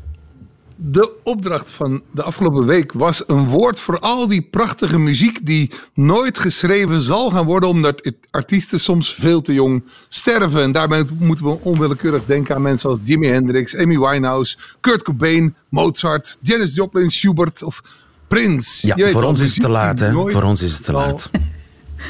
De 0.76 1.12
opdracht 1.24 1.72
van 1.72 2.02
de 2.12 2.24
afgelopen 2.24 2.66
week 2.66 2.92
was 2.94 3.24
een 3.28 3.48
woord 3.48 3.80
voor 3.80 4.00
al 4.00 4.28
die 4.28 4.42
prachtige 4.42 5.00
muziek 5.00 5.46
die 5.46 5.72
nooit 5.94 6.40
geschreven 6.40 7.02
zal 7.02 7.30
gaan 7.30 7.46
worden 7.46 7.70
omdat 7.70 8.12
artiesten 8.32 8.80
soms 8.80 9.14
veel 9.14 9.42
te 9.42 9.54
jong 9.54 9.84
sterven. 10.10 10.62
En 10.62 10.72
daarbij 10.72 11.06
moeten 11.20 11.46
we 11.46 11.60
onwillekeurig 11.62 12.26
denken 12.26 12.56
aan 12.56 12.62
mensen 12.62 12.90
als 12.90 13.00
Jimi 13.04 13.28
Hendrix, 13.28 13.76
Amy 13.76 14.00
Winehouse, 14.00 14.58
Kurt 14.80 15.04
Cobain, 15.04 15.56
Mozart, 15.70 16.38
Janis 16.42 16.76
Joplin, 16.76 17.10
Schubert 17.10 17.64
of 17.64 17.82
Prince. 18.28 18.88
Ja, 18.88 19.10
voor 19.12 19.24
ons 19.24 19.40
is 19.40 19.54
het 19.54 19.62
te 19.64 19.70
laat, 19.70 20.00
hè? 20.00 20.12
Voor 20.12 20.44
ons 20.44 20.62
is 20.62 20.74
het 20.74 20.84
te 20.84 20.92
laat. 20.92 21.30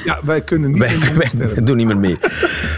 Ja, 0.05 0.19
wij 0.23 0.41
kunnen 0.41 0.69
niet 0.71 0.79
Wij, 0.79 0.97
meer 0.97 1.15
wij 1.17 1.27
sterven. 1.29 1.65
doen 1.65 1.77
niet 1.77 1.87
meer 1.87 1.97
mee. 1.97 2.17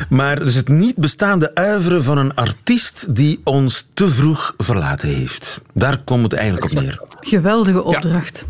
Maar 0.09 0.39
dus 0.39 0.55
het 0.55 0.67
niet 0.67 0.95
bestaande 0.95 1.55
uiveren 1.55 2.03
van 2.03 2.17
een 2.17 2.35
artiest 2.35 3.15
die 3.15 3.41
ons 3.43 3.87
te 3.93 4.09
vroeg 4.09 4.53
verlaten 4.57 5.09
heeft. 5.09 5.61
Daar 5.73 5.97
komt 6.03 6.23
het 6.23 6.33
eigenlijk 6.33 6.71
op 6.71 6.81
neer. 6.81 7.01
Geweldige 7.19 7.83
opdracht. 7.83 8.45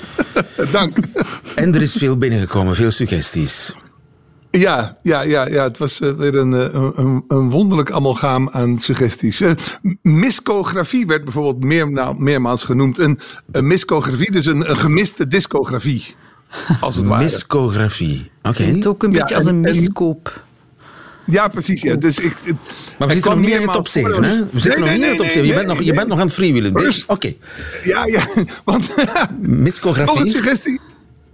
Dank. 0.72 0.96
En 1.54 1.74
er 1.74 1.82
is 1.82 1.92
veel 1.92 2.16
binnengekomen, 2.16 2.74
veel 2.74 2.90
suggesties. 2.90 3.72
Ja, 4.58 4.98
ja, 5.02 5.22
ja, 5.22 5.46
ja, 5.48 5.62
het 5.62 5.78
was 5.78 6.00
eh, 6.00 6.12
weer 6.12 6.34
een, 6.34 6.54
eh, 6.54 6.72
een, 6.72 6.92
een, 6.96 7.24
een 7.28 7.50
wonderlijk 7.50 7.90
amalgaam 7.90 8.48
aan 8.50 8.78
suggesties. 8.78 9.40
Eh, 9.40 9.50
miscografie 10.02 11.06
werd 11.06 11.24
bijvoorbeeld 11.24 11.64
meer, 11.64 11.90
nou, 11.90 12.20
meermaals 12.22 12.64
genoemd. 12.64 12.98
Een, 12.98 13.18
een 13.52 13.66
miscografie, 13.66 14.30
dus 14.30 14.46
een, 14.46 14.70
een 14.70 14.76
gemiste 14.76 15.26
discografie. 15.26 16.14
Als 16.80 16.96
het 16.96 17.06
ware. 17.06 17.22
Miscografie. 17.22 18.30
Oké. 18.42 18.62
Het 18.62 18.86
ook 18.86 19.02
een 19.02 19.10
Ja, 19.10 19.18
beetje 19.18 19.34
als 19.34 19.46
en- 19.46 19.54
een 19.54 19.64
en- 19.64 19.76
miskoop. 19.76 20.42
Ja, 21.26 21.48
precies. 21.48 21.82
Ja. 21.82 21.94
Dus 21.94 22.18
ik, 22.18 22.32
ik- 22.44 22.54
Maar 22.98 23.08
we 23.08 23.14
zitten 23.14 23.30
nog 23.32 23.40
niet 23.40 23.50
in 23.54 23.60
de 23.66 23.72
top 23.72 23.88
7, 23.88 24.14
voor. 24.14 24.24
hè? 24.24 24.36
We 24.50 24.58
zitten 24.58 24.70
Nee, 24.70 24.78
nog 24.80 24.88
nee, 24.88 24.96
niet 24.98 25.04
in 25.04 25.10
de 25.10 25.16
top 25.16 25.26
nee, 25.26 25.30
7. 25.32 25.46
Je 25.46 25.54
nee, 25.54 25.54
bent 25.54 25.66
nog, 25.68 25.78
je 25.78 25.84
nee. 25.84 25.94
bent 25.94 26.08
nog 26.08 26.18
aan 26.18 26.24
het 26.26 26.34
freewheelen. 26.34 26.72
Dus-. 26.74 27.06
Oké. 27.06 27.34
Ja, 27.84 28.06
ja. 28.06 28.22
Want 28.64 28.88
nog 28.96 29.26
een 29.42 29.62
Miscografie. 29.62 30.28
suggestie. 30.28 30.80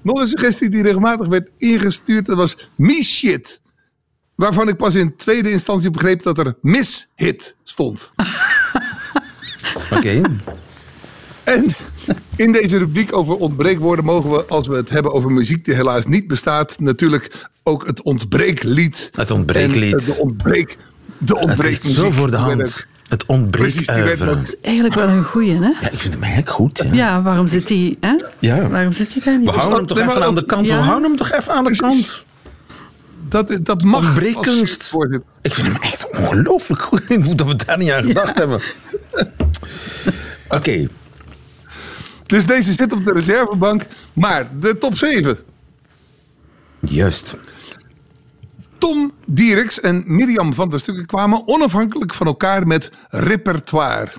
Nog 0.03 0.21
een 0.21 0.27
suggestie 0.27 0.69
die 0.69 0.83
regelmatig 0.83 1.27
werd 1.27 1.51
ingestuurd. 1.59 2.27
Dat 2.27 2.37
was 2.37 2.69
Miss-shit. 2.75 3.61
Waarvan 4.35 4.69
ik 4.69 4.77
pas 4.77 4.95
in 4.95 5.17
tweede 5.17 5.51
instantie 5.51 5.91
begreep 5.91 6.23
dat 6.23 6.39
er 6.39 6.55
Miss-hit 6.63 7.57
stond. 7.65 8.13
Oké. 9.95 10.23
En 11.45 11.65
in 12.37 12.53
deze 12.53 12.79
rubriek 12.79 13.17
over 13.17 13.35
ontbreekwoorden 13.37 14.05
mogen 14.05 14.31
we, 14.31 14.45
als 14.45 14.67
we 14.67 14.75
het 14.77 14.89
hebben 14.89 15.13
over 15.13 15.31
muziek 15.33 15.65
die 15.65 15.75
helaas 15.75 16.07
niet 16.07 16.27
bestaat, 16.27 16.79
natuurlijk 16.79 17.49
ook 17.63 17.87
het 17.87 18.03
ontbreeklied. 18.03 19.11
Het 19.13 19.31
ontbreeklied. 19.31 20.07
De 20.07 20.21
ontbreek, 20.23 20.69
de 20.69 20.79
Het 21.19 21.31
ligt 21.31 21.45
ontbreekmuziek. 21.45 21.97
zo 21.97 22.11
voor 22.11 22.31
de 22.31 22.37
hand. 22.37 22.87
Het 23.09 23.27
ontbreekuiveren. 23.27 24.37
Dat 24.37 24.49
is 24.49 24.55
eigenlijk 24.61 24.95
wel 24.95 25.09
een 25.09 25.25
goeie, 25.25 25.55
hè? 25.55 25.69
Ja, 25.81 25.91
ik 25.91 25.99
vind 25.99 26.13
hem 26.13 26.23
eigenlijk 26.23 26.51
goed. 26.51 26.85
Ja. 26.87 26.93
Ja, 26.93 27.23
waarom 27.23 27.47
zit 27.47 27.69
hij, 27.69 27.97
hè? 28.01 28.25
Ja. 28.39 28.69
Waarom 28.69 28.93
zit 28.93 29.13
hij 29.13 29.23
daar 29.25 29.39
niet 29.39 29.51
We 29.51 29.57
houden 29.57 29.79
hem 29.79 29.87
toch 29.87 29.99
even 29.99 30.25
aan 30.25 30.35
de 30.35 30.47
kant. 30.47 30.69
We 30.69 30.75
houden 30.75 31.09
hem 31.09 31.17
toch 31.17 31.33
even 31.33 31.53
aan 31.53 31.65
de 31.65 31.77
kant. 31.77 32.25
Dat, 33.29 33.59
dat 33.63 33.83
mag. 33.83 34.07
Ontbreekkunst. 34.07 34.93
Ik 35.43 35.55
vind 35.55 35.67
hem 35.67 35.83
echt 35.83 36.11
ongelooflijk 36.11 36.83
goed. 36.83 37.03
Hoe 37.25 37.35
dat 37.35 37.47
we 37.47 37.57
daar 37.67 37.79
niet 37.79 37.91
aan 37.91 38.07
gedacht 38.07 38.39
hebben. 38.39 38.61
Oké. 40.49 40.87
Dus 42.27 42.47
deze 42.47 42.73
zit 42.73 42.93
op 42.93 43.05
de 43.05 43.13
reservebank. 43.13 43.87
Maar 44.13 44.49
de 44.61 44.79
top 44.79 44.97
7. 44.97 45.39
Juist. 46.79 47.39
Tom 48.79 49.13
Dieriks 49.27 49.81
en 49.81 50.03
Mirjam 50.07 50.55
van 50.55 50.71
der 50.71 50.81
Stukken 50.81 51.07
kwamen 51.07 51.47
onafhankelijk 51.47 52.15
van 52.15 52.27
elkaar 52.27 52.67
met 52.67 52.91
repertoire. 53.09 54.13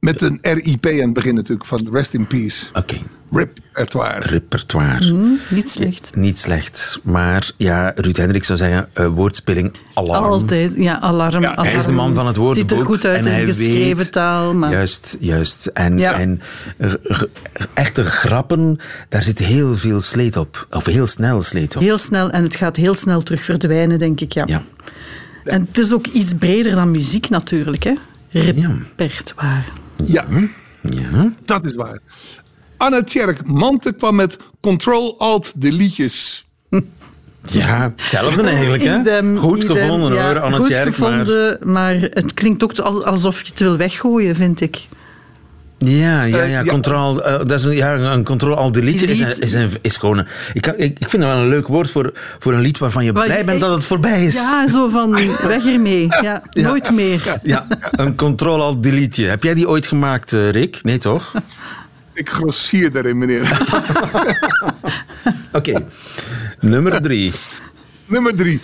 Met 0.00 0.20
een 0.20 0.38
RIP 0.42 0.86
aan 0.86 0.98
het 0.98 1.12
begin 1.12 1.34
natuurlijk 1.34 1.66
van 1.66 1.88
Rest 1.92 2.14
in 2.14 2.26
Peace. 2.26 2.66
Oké. 2.74 2.98
Repertoire. 3.30 4.20
Repertoire. 4.20 5.38
Niet 5.50 5.70
slecht. 5.70 6.10
Niet 6.14 6.38
slecht. 6.38 7.00
Maar 7.02 7.50
ja, 7.56 7.92
Ruud 7.94 8.16
Hendrik 8.16 8.44
zou 8.44 8.58
zeggen, 8.58 8.88
eh, 8.92 9.06
woordspeling 9.06 9.72
alarm. 9.94 10.24
Altijd, 10.24 10.72
ja, 10.76 11.00
alarm. 11.00 11.40
Ja, 11.42 11.50
alarm. 11.50 11.68
Hij 11.68 11.76
is 11.78 11.84
de 11.86 11.92
man 11.92 12.14
van 12.14 12.26
het 12.26 12.36
woordenboek. 12.36 12.70
Ziet 12.70 12.78
er 12.80 12.86
goed 12.86 13.04
uit 13.04 13.18
en 13.24 13.30
hij 13.32 13.40
in 13.40 13.46
geschreven 13.46 13.96
weet- 13.96 14.12
taal. 14.12 14.54
Maar 14.54 14.70
Juist, 14.70 15.16
juist. 15.20 15.66
En, 15.66 15.98
Ja. 15.98 16.12
en 16.18 16.40
g- 16.82 17.24
echte 17.74 18.04
grappen, 18.04 18.78
daar 19.08 19.22
zit 19.22 19.38
heel 19.38 19.76
veel 19.76 20.00
sleet 20.00 20.36
op. 20.36 20.66
Of 20.70 20.84
heel 20.84 21.06
snel 21.06 21.42
sleet 21.42 21.76
op. 21.76 21.82
heel 21.82 21.98
snel, 21.98 22.30
en 22.30 22.42
het 22.42 22.56
gaat 22.56 22.76
heel 22.76 22.94
snel 22.94 23.22
terug 23.22 23.44
verdwijnen, 23.44 23.98
denk 23.98 24.20
ik. 24.20 24.32
Ja. 24.32 24.44
Ja. 24.46 24.62
En 25.44 25.66
het 25.68 25.78
is 25.78 25.92
ook 25.92 26.06
iets 26.06 26.34
breder 26.34 26.74
dan 26.74 26.90
muziek 26.90 27.28
natuurlijk. 27.28 27.82
Hè? 27.84 27.94
Repertoire. 28.30 29.62
Ja, 30.04 30.24
Ja. 30.82 31.32
dat 31.44 31.64
is 31.64 31.74
waar. 31.74 31.98
Anne 32.76 33.04
Tjerk 33.04 33.46
Mante 33.46 33.92
kwam 33.92 34.14
met 34.14 34.36
Control-Alt-Deleetjes. 34.60 36.46
ja, 37.50 37.92
hetzelfde 37.96 38.42
eigenlijk. 38.42 38.84
Hè? 38.84 38.98
Idem, 39.00 39.36
goed 39.38 39.62
idem, 39.62 39.76
gevonden 39.76 40.12
ja, 40.14 40.26
hoor, 40.26 40.40
Anne 40.40 40.56
Goed 40.56 40.66
Tjerk, 40.66 40.84
maar- 40.98 41.12
gevonden, 41.12 41.58
maar... 41.64 41.94
het 42.10 42.34
klinkt 42.34 42.62
ook 42.62 42.78
al- 42.78 43.04
alsof 43.04 43.40
je 43.42 43.46
het 43.50 43.58
wil 43.60 43.76
weggooien, 43.76 44.36
vind 44.36 44.60
ik. 44.60 44.86
Ja, 45.78 46.22
ja, 46.22 46.38
Eh, 46.38 46.50
ja. 46.50 46.64
Control, 46.64 47.24
eh, 47.24 47.32
dat 47.38 47.50
is 47.50 47.64
een, 47.64 47.74
ja, 47.76 47.94
een 47.98 48.24
control 48.24 48.54
al 48.56 48.72
delete 48.72 49.04
is, 49.04 49.20
een, 49.20 49.40
is, 49.40 49.52
een, 49.52 49.70
is 49.80 49.96
gewoon 49.96 50.18
een, 50.18 50.26
ik, 50.52 50.62
kan, 50.62 50.74
ik, 50.76 50.98
ik 50.98 51.10
vind 51.10 51.22
dat 51.22 51.32
wel 51.32 51.40
een 51.42 51.48
leuk 51.48 51.66
woord 51.66 51.90
voor, 51.90 52.12
voor 52.38 52.52
een 52.52 52.60
lied 52.60 52.78
waarvan 52.78 53.04
je 53.04 53.12
blij 53.12 53.38
je 53.38 53.44
bent 53.44 53.60
dat 53.60 53.70
het 53.74 53.84
voorbij 53.84 54.24
is. 54.24 54.34
Ja, 54.34 54.68
zo 54.68 54.88
van 54.88 55.10
weg 55.48 55.66
ermee. 55.66 56.06
Ja, 56.22 56.42
Nooit 56.50 56.90
meer. 56.90 57.38
Ja, 57.42 57.66
een 57.90 58.16
control 58.16 58.62
al 58.62 58.80
delete. 58.80 59.22
Heb 59.22 59.42
jij 59.42 59.54
die 59.54 59.68
ooit 59.68 59.86
gemaakt, 59.86 60.32
eh, 60.32 60.50
Rick? 60.50 60.78
Nee, 60.82 60.98
toch? 60.98 61.32
Ik 62.16 62.28
grossier 62.28 62.92
daarin, 62.92 63.18
meneer. 63.18 63.66
Oké. 65.52 65.86
Nummer 66.60 67.02
drie. 67.02 67.32
Nummer 68.06 68.34
drie. 68.36 68.60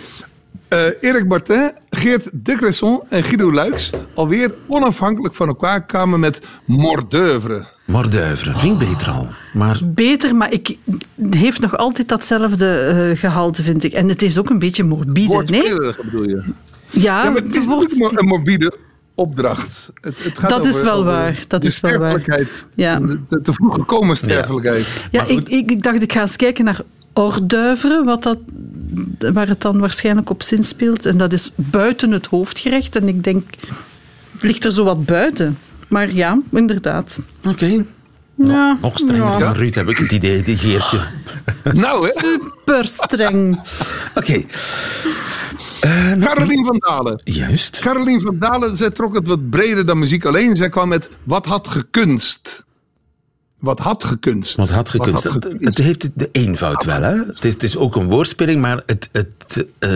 Eh, 0.67 0.85
Erik 0.99 1.27
Martin, 1.27 1.71
Geert 1.89 2.29
de 2.33 2.55
Cresson 2.55 3.01
en 3.09 3.23
Guido 3.23 3.51
Luiks 3.51 3.89
alweer 4.13 4.53
onafhankelijk 4.67 5.35
van 5.35 5.47
elkaar 5.47 5.85
kwamen 5.85 6.19
met 6.19 6.41
Mordeuvre. 6.65 7.65
Morduivre. 7.85 8.57
Vind 8.57 8.81
ik 8.81 8.87
beter 8.89 9.09
al. 9.09 9.29
Maar 9.53 9.79
Beter, 9.83 10.35
maar 10.35 10.51
ik, 10.53 10.77
heeft 11.29 11.59
nog 11.59 11.77
altijd 11.77 12.07
datzelfde 12.07 12.77
eh, 12.77 13.19
gehalte, 13.19 13.63
vind 13.63 13.83
ik. 13.83 13.93
En 13.93 14.09
het 14.09 14.21
is 14.21 14.37
ook 14.37 14.49
een 14.49 14.59
beetje 14.59 14.83
morbide, 14.83 15.43
nee? 15.45 15.75
Bedoel 16.03 16.29
je? 16.29 16.43
Ja, 16.89 17.23
Ja, 17.23 17.29
maar 17.29 17.41
het 17.41 17.55
is 17.55 17.67
niet 17.67 18.19
een 18.19 18.27
morbide 18.27 18.77
opdracht. 19.15 19.91
Het, 20.01 20.23
het 20.23 20.39
gaat 20.39 20.49
Dat 20.49 20.65
is 20.65 20.81
wel 20.81 21.03
waar, 21.03 21.43
dat 21.47 21.61
de 21.61 21.67
is 21.67 21.79
wel 21.79 21.97
waar. 21.97 22.47
Ja. 22.73 22.99
De, 22.99 23.41
te 23.41 23.53
vroeg 23.53 23.75
gekomen 23.75 24.15
sterfelijkheid. 24.15 24.87
Ja, 25.11 25.25
ik, 25.25 25.49
ik, 25.49 25.71
ik 25.71 25.83
dacht, 25.83 26.01
ik 26.01 26.13
ga 26.13 26.21
eens 26.21 26.35
kijken 26.35 26.65
naar 26.65 26.81
orduiveren, 27.13 28.05
wat 28.05 28.23
dat, 28.23 28.37
waar 29.33 29.47
het 29.47 29.61
dan 29.61 29.79
waarschijnlijk 29.79 30.29
op 30.29 30.43
zin 30.43 30.63
speelt. 30.63 31.05
En 31.05 31.17
dat 31.17 31.33
is 31.33 31.51
buiten 31.55 32.11
het 32.11 32.25
hoofdgerecht. 32.25 32.95
En 32.95 33.07
ik 33.07 33.23
denk, 33.23 33.49
ligt 34.39 34.65
er 34.65 34.71
zo 34.71 34.83
wat 34.83 35.05
buiten. 35.05 35.57
Maar 35.87 36.13
ja, 36.13 36.39
inderdaad. 36.51 37.19
oké. 37.45 37.85
Ja, 38.35 38.77
Nog 38.81 38.97
strenger 38.99 39.31
ja. 39.31 39.37
dan 39.37 39.53
Ruud 39.53 39.75
heb 39.75 39.89
ik 39.89 39.97
het 39.97 40.11
idee, 40.11 40.41
die 40.43 40.57
Geertje. 40.57 40.99
Nou, 41.63 42.05
hè? 42.07 42.11
Super 42.19 42.87
streng. 42.87 43.59
Oké. 44.15 44.43
Carolien 46.19 46.65
van 46.65 46.77
Dalen. 46.79 47.21
Juist. 47.23 47.79
Carolien 47.79 48.21
van 48.21 48.39
Dalen, 48.39 48.75
zij 48.75 48.89
trok 48.89 49.15
het 49.15 49.27
wat 49.27 49.49
breder 49.49 49.85
dan 49.85 49.99
muziek 49.99 50.25
alleen. 50.25 50.55
Zij 50.55 50.69
kwam 50.69 50.87
met 50.87 51.09
wat 51.23 51.45
had 51.45 51.67
gekunst. 51.67 52.65
Wat 53.59 53.79
had 53.79 54.03
gekunst. 54.03 54.55
Wat 54.55 54.69
had 54.69 54.89
gekunst. 54.89 55.23
had 55.23 55.33
Het, 55.33 55.43
gekunst. 55.43 55.63
het 55.77 55.77
heeft 55.85 56.09
de 56.13 56.29
eenvoud 56.31 56.83
wel, 56.83 57.01
hè? 57.01 57.15
Het 57.25 57.45
is, 57.45 57.53
het 57.53 57.63
is 57.63 57.77
ook 57.77 57.95
een 57.95 58.07
woordspeling, 58.09 58.61
maar 58.61 58.83
het, 58.85 59.09
het, 59.11 59.65
eh, 59.79 59.89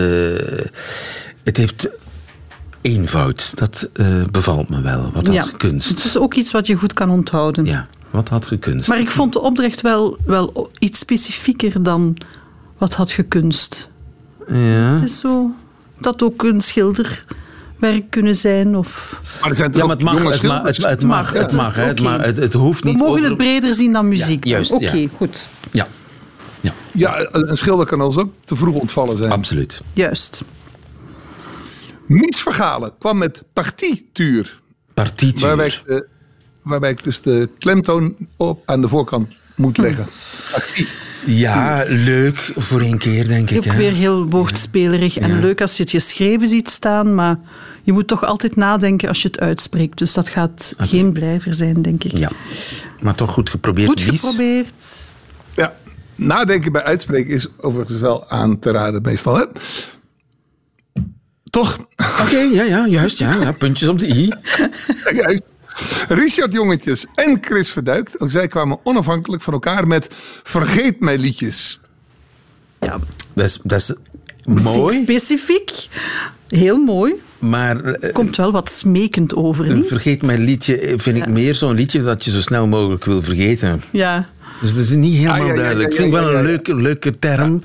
het 1.44 1.56
heeft 1.56 1.88
eenvoud. 2.80 3.52
Dat 3.54 3.88
eh, 3.92 4.06
bevalt 4.30 4.68
me 4.68 4.80
wel. 4.82 5.10
Wat 5.14 5.26
had 5.26 5.34
Ja, 5.34 5.42
gekunst. 5.42 5.88
het 5.88 6.04
is 6.04 6.16
ook 6.16 6.34
iets 6.34 6.52
wat 6.52 6.66
je 6.66 6.74
goed 6.76 6.92
kan 6.92 7.10
onthouden. 7.10 7.64
Ja. 7.64 7.86
Wat 8.10 8.28
had 8.28 8.46
gekunst? 8.46 8.88
Maar 8.88 8.98
ik 9.00 9.10
vond 9.10 9.32
de 9.32 9.40
opdracht 9.40 9.80
wel, 9.80 10.16
wel 10.26 10.70
iets 10.78 10.98
specifieker 10.98 11.82
dan 11.82 12.16
wat 12.78 12.94
had 12.94 13.10
gekunst. 13.12 13.88
Ja. 14.48 14.54
Het 14.94 15.02
is 15.04 15.20
zo 15.20 15.50
dat 15.98 16.22
ook 16.22 16.42
een 16.42 16.60
schilderwerk 16.60 18.10
kunnen 18.10 18.36
zijn. 18.36 18.76
Of... 18.76 19.20
Maar 19.40 19.50
er 19.50 19.56
zijn 19.56 19.70
toch 19.70 19.80
Ja, 19.80 19.86
maar 19.86 19.96
het 19.96 20.04
mag, 20.04 20.22
het, 20.22 20.42
mag, 20.42 20.62
het, 20.62 21.02
mag, 21.02 21.32
het 21.32 21.52
mag, 21.52 21.74
hè. 21.74 21.82
het, 21.84 22.00
mag 22.00 22.20
het, 22.24 22.36
het 22.36 22.52
hoeft 22.52 22.82
We 22.82 22.88
niet 22.88 22.98
mogen 22.98 23.12
over... 23.14 23.28
het 23.28 23.36
breder 23.36 23.74
zien 23.74 23.92
dan 23.92 24.08
muziek. 24.08 24.44
Ja, 24.44 24.50
juist, 24.50 24.72
Oké, 24.72 24.96
ja. 24.96 25.08
goed. 25.16 25.48
Ja, 25.70 25.86
ja, 26.60 26.72
Ja, 26.92 27.28
een 27.30 27.56
schilder 27.56 27.86
kan 27.86 28.00
ons 28.00 28.16
ook 28.16 28.32
te 28.44 28.56
vroeg 28.56 28.74
ontvallen 28.74 29.16
zijn. 29.16 29.30
absoluut. 29.30 29.82
Juist. 29.92 30.42
Mies 32.06 32.40
Vergalen 32.40 32.92
kwam 32.98 33.18
met 33.18 33.42
partituur. 33.52 34.60
Partituur. 34.94 35.82
De, 35.86 36.08
waarbij 36.68 36.90
ik 36.90 37.04
dus 37.04 37.20
de 37.20 37.48
klemtoon 37.58 38.16
op 38.36 38.62
aan 38.66 38.80
de 38.80 38.88
voorkant 38.88 39.36
moet 39.56 39.76
Hm. 39.76 39.82
leggen. 39.82 40.06
Ja, 41.26 41.84
leuk 41.86 42.52
voor 42.56 42.80
één 42.80 42.98
keer, 42.98 43.26
denk 43.28 43.50
ik. 43.50 43.56
Ook 43.56 43.72
weer 43.72 43.92
heel 43.92 44.28
woordspelerig 44.28 45.16
en 45.18 45.28
Ja. 45.34 45.40
leuk 45.40 45.60
als 45.60 45.76
je 45.76 45.82
het 45.82 45.90
geschreven 45.92 46.48
ziet 46.48 46.70
staan, 46.70 47.14
maar 47.14 47.38
je 47.82 47.92
moet 47.92 48.06
toch 48.06 48.24
altijd 48.24 48.56
nadenken 48.56 49.08
als 49.08 49.22
je 49.22 49.28
het 49.28 49.40
uitspreekt. 49.40 49.98
Dus 49.98 50.12
dat 50.12 50.28
gaat 50.28 50.74
geen 50.78 51.12
blijver 51.12 51.54
zijn, 51.54 51.82
denk 51.82 52.04
ik. 52.04 52.16
Ja, 52.16 52.30
maar 53.02 53.14
toch 53.14 53.30
goed 53.32 53.50
geprobeerd. 53.50 53.88
Goed 53.88 54.06
Lies. 54.06 54.20
geprobeerd. 54.20 55.10
Ja, 55.56 55.74
nadenken 56.14 56.72
bij 56.72 56.82
uitspreken 56.82 57.34
is 57.34 57.46
overigens 57.58 57.98
wel 57.98 58.30
aan 58.30 58.58
te 58.58 58.70
raden 58.70 59.02
meestal. 59.02 59.36
Hè? 59.36 59.44
Toch? 61.50 61.78
Oké, 62.22 62.38
ja, 62.38 62.62
ja, 62.62 62.86
juist. 62.86 63.18
Ja, 63.18 63.34
ja, 63.40 63.52
puntjes 63.52 63.88
op 63.88 63.98
de 63.98 64.06
i. 64.06 64.32
Juist. 65.22 65.42
Richard 66.08 66.52
Jongetjes 66.52 67.06
en 67.14 67.38
Chris 67.40 67.70
Verduikt, 67.70 68.20
ook 68.20 68.30
zij 68.30 68.48
kwamen 68.48 68.78
onafhankelijk 68.82 69.42
van 69.42 69.52
elkaar 69.52 69.86
met 69.86 70.08
Vergeet 70.42 71.00
mij 71.00 71.18
liedjes. 71.18 71.80
Ja, 72.80 72.98
Dat 73.32 73.44
is, 73.44 73.60
dat 73.62 73.80
is 73.80 73.92
mooi, 74.62 75.02
specifiek. 75.02 75.88
Heel 76.48 76.76
mooi. 76.76 77.14
maar 77.38 77.84
eh, 77.84 78.12
Komt 78.12 78.36
wel 78.36 78.52
wat 78.52 78.70
smekend 78.70 79.34
over, 79.34 79.70
een 79.70 79.76
niet? 79.76 79.86
vergeet 79.86 80.22
mijn 80.22 80.40
liedje 80.40 80.78
eh, 80.78 80.94
vind 80.96 81.16
ik 81.16 81.28
meer 81.28 81.54
zo'n 81.54 81.74
liedje 81.74 82.02
dat 82.02 82.24
je 82.24 82.30
zo 82.30 82.40
snel 82.40 82.66
mogelijk 82.66 83.04
wil 83.04 83.22
vergeten. 83.22 83.82
Ja. 83.92 84.28
Dus 84.60 84.74
dat 84.74 84.82
is 84.82 84.90
niet 84.90 85.14
helemaal 85.14 85.34
Ah, 85.34 85.40
ja, 85.40 85.46
ja, 85.46 85.52
ja, 85.52 85.56
duidelijk. 85.60 85.92
Ik 85.92 85.96
ja, 85.96 86.02
vind 86.02 86.14
wel 86.14 86.26
een 86.26 86.32
ja, 86.32 86.38
ja. 86.38 86.44
leuke, 86.44 86.74
leuke 86.74 87.18
term. 87.18 87.62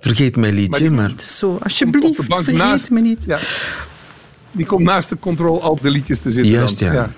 Vergeet 0.00 0.36
mijn 0.36 0.54
liedje, 0.54 0.90
Maar 0.90 0.92
maar... 1.00 1.08
Het 1.10 1.20
is 1.20 1.36
zo, 1.36 1.58
alsjeblieft, 1.62 2.20
vergeet 2.26 2.54
naast, 2.54 2.90
me 2.90 3.00
niet. 3.00 3.24
Ja, 3.26 3.38
die 4.52 4.66
komt 4.66 4.84
naast 4.84 5.08
de 5.08 5.18
control 5.18 5.62
alt 5.62 5.82
de 5.82 5.90
liedjes 5.90 6.18
te 6.18 6.30
zitten. 6.30 6.52
Juist, 6.52 6.78
dan. 6.78 6.92
ja. 6.92 7.10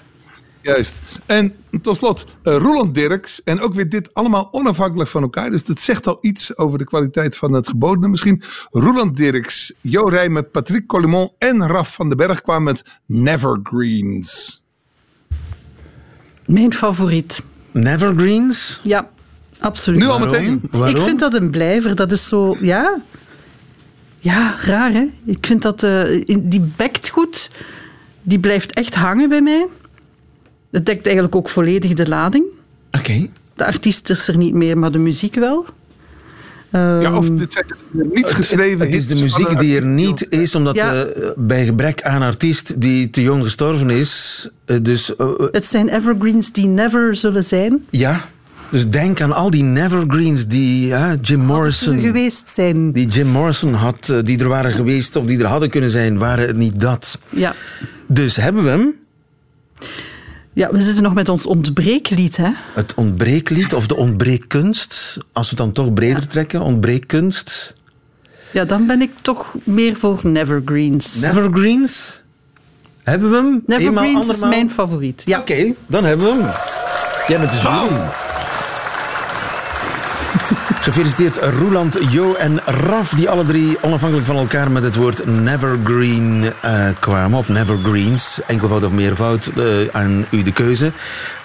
Juist. 0.64 1.00
En 1.26 1.54
tot 1.82 1.96
slot, 1.96 2.26
eh, 2.42 2.56
Roland 2.56 2.94
Dirks. 2.94 3.42
En 3.42 3.60
ook 3.60 3.74
weer 3.74 3.88
dit 3.88 4.14
allemaal 4.14 4.48
onafhankelijk 4.52 5.10
van 5.10 5.22
elkaar. 5.22 5.50
Dus 5.50 5.64
dat 5.64 5.80
zegt 5.80 6.06
al 6.06 6.18
iets 6.20 6.56
over 6.56 6.78
de 6.78 6.84
kwaliteit 6.84 7.36
van 7.36 7.52
het 7.52 7.68
gebodene 7.68 8.08
misschien. 8.08 8.42
Roland 8.70 9.16
Dirks, 9.16 9.74
Jo 9.80 10.00
Rijmen, 10.08 10.50
Patrick 10.50 10.86
Collimon 10.86 11.30
en 11.38 11.66
Raf 11.66 11.94
van 11.94 12.08
den 12.08 12.16
Berg 12.16 12.42
kwamen 12.42 12.62
met 12.62 12.84
Nevergreens. 13.06 14.62
Mijn 16.46 16.72
favoriet. 16.72 17.42
Nevergreens? 17.70 18.80
Ja, 18.82 19.10
absoluut. 19.58 20.00
Nu 20.00 20.06
al 20.06 20.18
meteen. 20.18 20.62
Waarom? 20.70 20.96
Ik 20.96 21.02
vind 21.02 21.20
dat 21.20 21.34
een 21.34 21.50
blijver. 21.50 21.94
Dat 21.94 22.12
is 22.12 22.28
zo, 22.28 22.56
ja. 22.60 23.00
Ja, 24.20 24.56
raar 24.60 24.92
hè. 24.92 25.06
Ik 25.24 25.46
vind 25.46 25.62
dat, 25.62 25.82
eh, 25.82 26.24
die 26.40 26.72
bekt 26.76 27.08
goed. 27.08 27.50
Die 28.22 28.38
blijft 28.38 28.72
echt 28.72 28.94
hangen 28.94 29.28
bij 29.28 29.42
mij. 29.42 29.66
Het 30.74 30.86
dekt 30.86 31.04
eigenlijk 31.04 31.36
ook 31.36 31.48
volledig 31.48 31.94
de 31.94 32.08
lading. 32.08 32.44
Oké. 32.90 33.26
De 33.56 33.66
artiest 33.66 34.10
is 34.10 34.28
er 34.28 34.36
niet 34.36 34.54
meer, 34.54 34.78
maar 34.78 34.92
de 34.92 34.98
muziek 34.98 35.34
wel. 35.34 35.66
Ja, 36.70 37.16
of 37.16 37.26
Ehm, 37.28 37.36
dit 37.36 37.52
zijn 37.52 37.64
de 37.90 38.10
niet 38.12 38.30
geschreven 38.32 38.78
Het 38.80 38.94
is 38.94 39.06
de 39.06 39.22
muziek 39.22 39.58
die 39.58 39.76
er 39.76 39.86
niet 39.88 40.26
is, 40.30 40.54
omdat 40.54 40.74
Ja. 40.74 40.94
eh, 41.04 41.30
bij 41.36 41.64
gebrek 41.64 42.02
aan 42.02 42.22
artiest 42.22 42.80
die 42.80 43.10
te 43.10 43.22
jong 43.22 43.42
gestorven 43.42 43.90
is. 43.90 44.48
eh, 44.64 44.76
dus 44.82 45.16
eh, 45.16 45.26
eh, 45.28 45.46
het 45.50 45.66
zijn 45.66 45.88
evergreens 45.88 46.52
die 46.52 46.66
never 46.66 47.16
zullen 47.16 47.44
zijn. 47.44 47.84
ja, 47.90 48.28
dus 48.70 48.88
denk 48.88 49.20
aan 49.20 49.32
al 49.32 49.50
die 49.50 49.62
nevergreens 49.62 50.46
die 50.46 50.86
ja, 50.86 51.14
Jim 51.20 51.40
Morrison... 51.40 51.98
geweest 51.98 52.50
zijn. 52.50 52.92
Die 52.92 53.06
Jim 53.08 53.26
Morrison 53.26 53.72
had, 53.74 54.08
eh, 54.08 54.18
die 54.24 54.38
er 54.38 54.48
waren 54.48 54.72
geweest 54.72 55.16
of 55.16 55.26
die 55.26 55.38
er 55.38 55.46
hadden 55.46 55.70
kunnen 55.70 55.90
zijn, 55.90 56.18
waren 56.18 56.46
het 56.46 56.56
niet 56.56 56.80
dat. 56.80 57.18
Ja. 57.28 57.54
Dus 58.06 58.36
hebben 58.36 58.64
we 58.64 58.70
hem, 58.70 58.94
ja, 60.54 60.70
we 60.70 60.82
zitten 60.82 61.02
nog 61.02 61.14
met 61.14 61.28
ons 61.28 61.46
ontbreeklied. 61.46 62.36
Hè? 62.36 62.50
het 62.74 62.94
ontbreeklied 62.94 63.74
of 63.74 63.86
de 63.86 63.96
ontbreekkunst, 63.96 65.18
als 65.32 65.50
we 65.50 65.56
het 65.56 65.64
dan 65.64 65.72
toch 65.72 65.94
breder 65.94 66.28
trekken, 66.28 66.60
ontbreekkunst. 66.60 67.74
Ja, 68.50 68.64
dan 68.64 68.86
ben 68.86 69.02
ik 69.02 69.10
toch 69.22 69.54
meer 69.64 69.96
voor 69.96 70.20
Nevergreens. 70.22 71.20
Nevergreens, 71.20 72.20
hebben 73.02 73.30
we 73.30 73.36
hem? 73.36 73.62
Nevergreens 73.66 74.28
is 74.28 74.40
mijn 74.40 74.70
favoriet. 74.70 75.22
Ja. 75.24 75.38
Oké, 75.38 75.74
dan 75.86 76.04
hebben 76.04 76.26
we 76.26 76.42
hem. 76.42 76.52
Jij 77.26 77.38
bent 77.38 77.50
de 77.50 77.58
jury. 77.58 78.23
Gefeliciteerd 80.86 81.36
Roeland, 81.36 81.96
Jo 82.10 82.34
en 82.34 82.60
Raf, 82.64 83.10
die 83.10 83.28
alle 83.28 83.44
drie 83.44 83.76
onafhankelijk 83.80 84.26
van 84.26 84.36
elkaar 84.36 84.70
met 84.70 84.82
het 84.82 84.94
woord 84.94 85.26
Nevergreen 85.26 86.52
eh, 86.60 86.88
kwamen. 86.98 87.38
Of 87.38 87.48
Nevergreens, 87.48 88.40
enkelvoud 88.46 88.84
of 88.84 88.92
meervoud, 88.92 89.46
eh, 89.56 89.64
aan 89.92 90.26
u 90.30 90.42
de 90.42 90.52
keuze. 90.52 90.92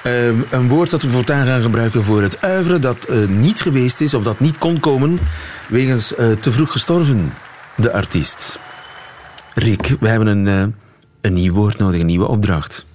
Eh, 0.02 0.28
een 0.28 0.68
woord 0.68 0.90
dat 0.90 1.02
we 1.02 1.10
voortaan 1.10 1.46
gaan 1.46 1.62
gebruiken 1.62 2.04
voor 2.04 2.22
het 2.22 2.42
uiveren 2.42 2.82
dat 2.82 3.08
niet 3.28 3.62
geweest 3.62 4.02
is 4.02 4.14
of 4.14 4.24
dat 4.24 4.40
niet 4.40 4.58
kon 4.58 4.80
komen 4.80 5.20
wegens 5.68 6.14
te 6.40 6.52
vroeg 6.52 6.72
gestorven, 6.72 7.34
de 7.76 7.92
artiest. 7.92 8.60
Rick, 9.54 9.96
we 10.00 10.08
hebben 10.08 10.28
een, 10.28 10.76
een 11.22 11.34
nieuw 11.34 11.54
woord 11.54 11.78
nodig, 11.78 12.00
een 12.00 12.06
nieuwe 12.06 12.28
opdracht. 12.28 12.86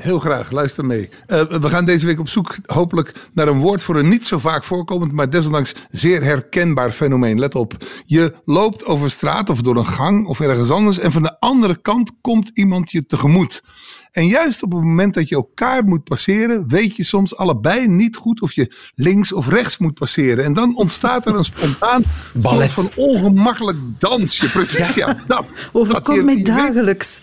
Heel 0.00 0.18
graag, 0.18 0.50
luister 0.50 0.84
mee. 0.84 1.08
Eh, 1.26 1.42
we 1.60 1.68
gaan 1.68 1.84
deze 1.84 2.06
week 2.06 2.18
op 2.18 2.28
zoek 2.28 2.56
hopelijk 2.66 3.12
naar 3.32 3.48
een 3.48 3.58
woord 3.58 3.82
voor 3.82 3.96
een 3.96 4.08
niet 4.08 4.26
zo 4.26 4.38
vaak 4.38 4.64
voorkomend, 4.64 5.12
maar 5.12 5.30
desondanks 5.30 5.74
zeer 5.90 6.22
herkenbaar 6.22 6.90
fenomeen. 6.92 7.38
Let 7.38 7.54
op, 7.54 7.76
je 8.04 8.34
loopt 8.44 8.84
over 8.84 9.10
straat 9.10 9.50
of 9.50 9.60
door 9.60 9.76
een 9.76 9.86
gang 9.86 10.26
of 10.26 10.40
ergens 10.40 10.70
anders 10.70 10.98
en 10.98 11.12
van 11.12 11.22
de 11.22 11.40
andere 11.40 11.80
kant 11.82 12.10
komt 12.20 12.50
iemand 12.54 12.90
je 12.90 13.06
tegemoet. 13.06 13.62
En 14.10 14.26
juist 14.26 14.62
op 14.62 14.72
het 14.72 14.80
moment 14.82 15.14
dat 15.14 15.28
je 15.28 15.34
elkaar 15.34 15.84
moet 15.84 16.04
passeren, 16.04 16.64
weet 16.68 16.96
je 16.96 17.04
soms 17.04 17.36
allebei 17.36 17.88
niet 17.88 18.16
goed 18.16 18.40
of 18.42 18.52
je 18.52 18.74
links 18.94 19.32
of 19.32 19.48
rechts 19.48 19.78
moet 19.78 19.94
passeren. 19.94 20.44
En 20.44 20.52
dan 20.52 20.76
ontstaat 20.76 21.26
er 21.26 21.34
een 21.34 21.44
spontaan 21.44 22.02
Ballet. 22.34 22.70
soort 22.70 22.92
van 22.94 23.04
ongemakkelijk 23.04 23.78
dansje. 23.98 24.50
Precies, 24.50 24.94
ja. 24.94 25.16
dat. 25.26 25.44
Overkomt 25.72 26.06
Dat 26.06 26.14
je- 26.14 26.22
mij 26.22 26.34
weet- 26.34 26.46
dagelijks. 26.46 27.20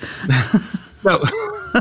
nou, 1.01 1.27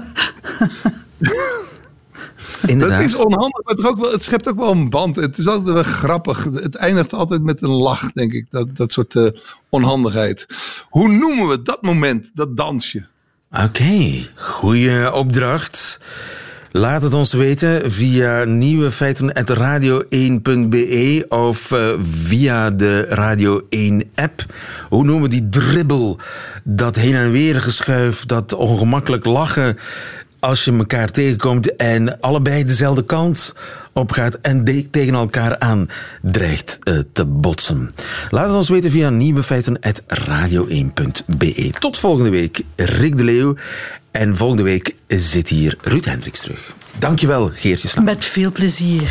Inderdaad. 2.67 2.99
Dat 2.99 3.09
is 3.09 3.15
onhandig, 3.15 3.65
maar 3.65 3.75
toch 3.75 3.87
ook 3.87 4.01
wel, 4.01 4.13
het 4.13 4.25
schept 4.25 4.49
ook 4.49 4.59
wel 4.59 4.71
een 4.71 4.91
band. 4.91 5.17
Het 5.17 5.39
is 5.39 5.47
altijd 5.47 5.75
wel 5.75 5.83
grappig. 5.83 6.45
Het 6.45 6.75
eindigt 6.75 7.13
altijd 7.13 7.43
met 7.43 7.63
een 7.63 7.71
lach, 7.71 8.13
denk 8.13 8.33
ik. 8.33 8.47
Dat, 8.51 8.77
dat 8.77 8.93
soort 8.93 9.17
eh, 9.17 9.27
onhandigheid. 9.69 10.47
Hoe 10.89 11.09
noemen 11.09 11.49
we 11.49 11.63
dat 11.63 11.83
moment, 11.83 12.31
dat 12.35 12.57
dansje? 12.57 13.07
Oké, 13.51 14.29
goede 14.35 15.11
opdracht. 15.15 16.01
Laat 16.77 17.03
het 17.03 17.15
ons 17.15 17.33
weten 17.33 17.93
via 17.93 18.45
nieuwefeiten.radio1.be 18.45 21.25
of 21.29 21.73
eh, 21.73 21.93
via 22.01 22.71
de 22.71 23.01
Radio 23.01 23.61
1-app. 23.61 24.45
Hoe 24.89 25.05
noemen 25.05 25.23
we 25.23 25.29
die 25.29 25.49
dribbel? 25.49 26.19
Dat 26.65 26.97
heen 26.97 27.15
en 27.15 27.31
weer 27.31 27.61
geschuif, 27.61 28.27
dat 28.27 28.55
ongemakkelijk 28.55 29.25
lachen 29.25 29.79
als 30.39 30.65
je 30.65 30.73
elkaar 30.73 31.11
tegenkomt 31.11 31.77
en 31.77 32.21
allebei 32.21 32.65
dezelfde 32.65 33.05
kant 33.05 33.55
opgaat 33.93 34.39
en 34.43 34.65
tegen 34.91 35.15
elkaar 35.15 35.59
aan 35.59 35.89
dreigt 36.23 36.79
eh, 36.83 36.99
te 37.13 37.25
botsen. 37.25 37.95
Laat 38.31 38.47
het 38.47 38.57
ons 38.57 38.69
weten 38.69 38.91
via 38.91 39.11
nieuwefeiten.radio1.be. 39.11 41.71
Tot 41.79 41.99
volgende 41.99 42.31
week, 42.31 42.63
Rick 42.77 43.17
de 43.17 43.25
Leeuw. 43.25 43.55
En 44.17 44.37
volgende 44.37 44.63
week 44.63 44.95
zit 45.07 45.49
hier 45.49 45.77
Ruud 45.83 46.05
Hendricks 46.05 46.41
terug. 46.41 46.75
Dankjewel, 46.99 47.51
Geertje 47.55 47.89
Snaap. 47.89 48.05
Met 48.05 48.25
veel 48.25 48.53
plezier. 48.53 49.03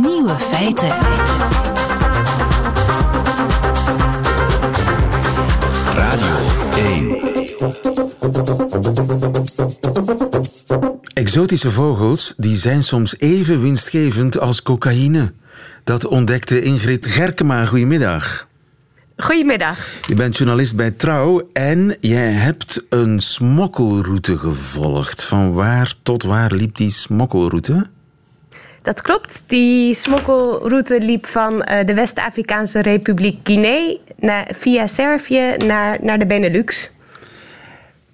Nieuwe 0.00 0.36
feiten. 0.38 0.88
Radio 5.94 6.36
1. 6.76 7.16
Exotische 11.12 11.70
vogels 11.70 12.34
die 12.36 12.56
zijn 12.56 12.82
soms 12.82 13.18
even 13.18 13.62
winstgevend 13.62 14.38
als 14.38 14.62
cocaïne. 14.62 15.32
Dat 15.88 16.06
ontdekte 16.06 16.62
Ingrid 16.62 17.06
Gerkema. 17.06 17.64
Goedemiddag. 17.64 18.48
Goedemiddag. 19.16 19.78
Je 20.06 20.14
bent 20.14 20.36
journalist 20.36 20.76
bij 20.76 20.90
Trouw 20.90 21.48
en 21.52 21.96
jij 22.00 22.30
hebt 22.30 22.84
een 22.88 23.20
smokkelroute 23.20 24.38
gevolgd. 24.38 25.24
Van 25.24 25.52
waar 25.52 25.94
tot 26.02 26.22
waar 26.22 26.52
liep 26.52 26.76
die 26.76 26.90
smokkelroute? 26.90 27.86
Dat 28.82 29.02
klopt. 29.02 29.42
Die 29.46 29.94
smokkelroute 29.94 31.00
liep 31.00 31.26
van 31.26 31.54
uh, 31.54 31.84
de 31.84 31.94
West-Afrikaanse 31.94 32.82
Republiek 32.82 33.38
Guinea 33.44 33.96
naar, 34.16 34.50
via 34.54 34.86
Servië 34.86 35.54
naar, 35.66 35.98
naar 36.02 36.18
de 36.18 36.26
Benelux. 36.26 36.90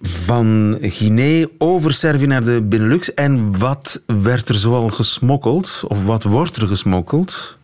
Van 0.01 0.79
Guinea 0.81 1.47
over 1.59 1.93
Servië 1.93 2.27
naar 2.27 2.45
de 2.45 2.63
Benelux. 2.63 3.15
En 3.15 3.59
wat 3.59 4.01
werd 4.07 4.49
er 4.49 4.55
zoal 4.55 4.89
gesmokkeld? 4.89 5.83
Of 5.89 6.05
wat 6.05 6.23
wordt 6.23 6.57
er 6.57 6.67
gesmokkeld? 6.67 7.63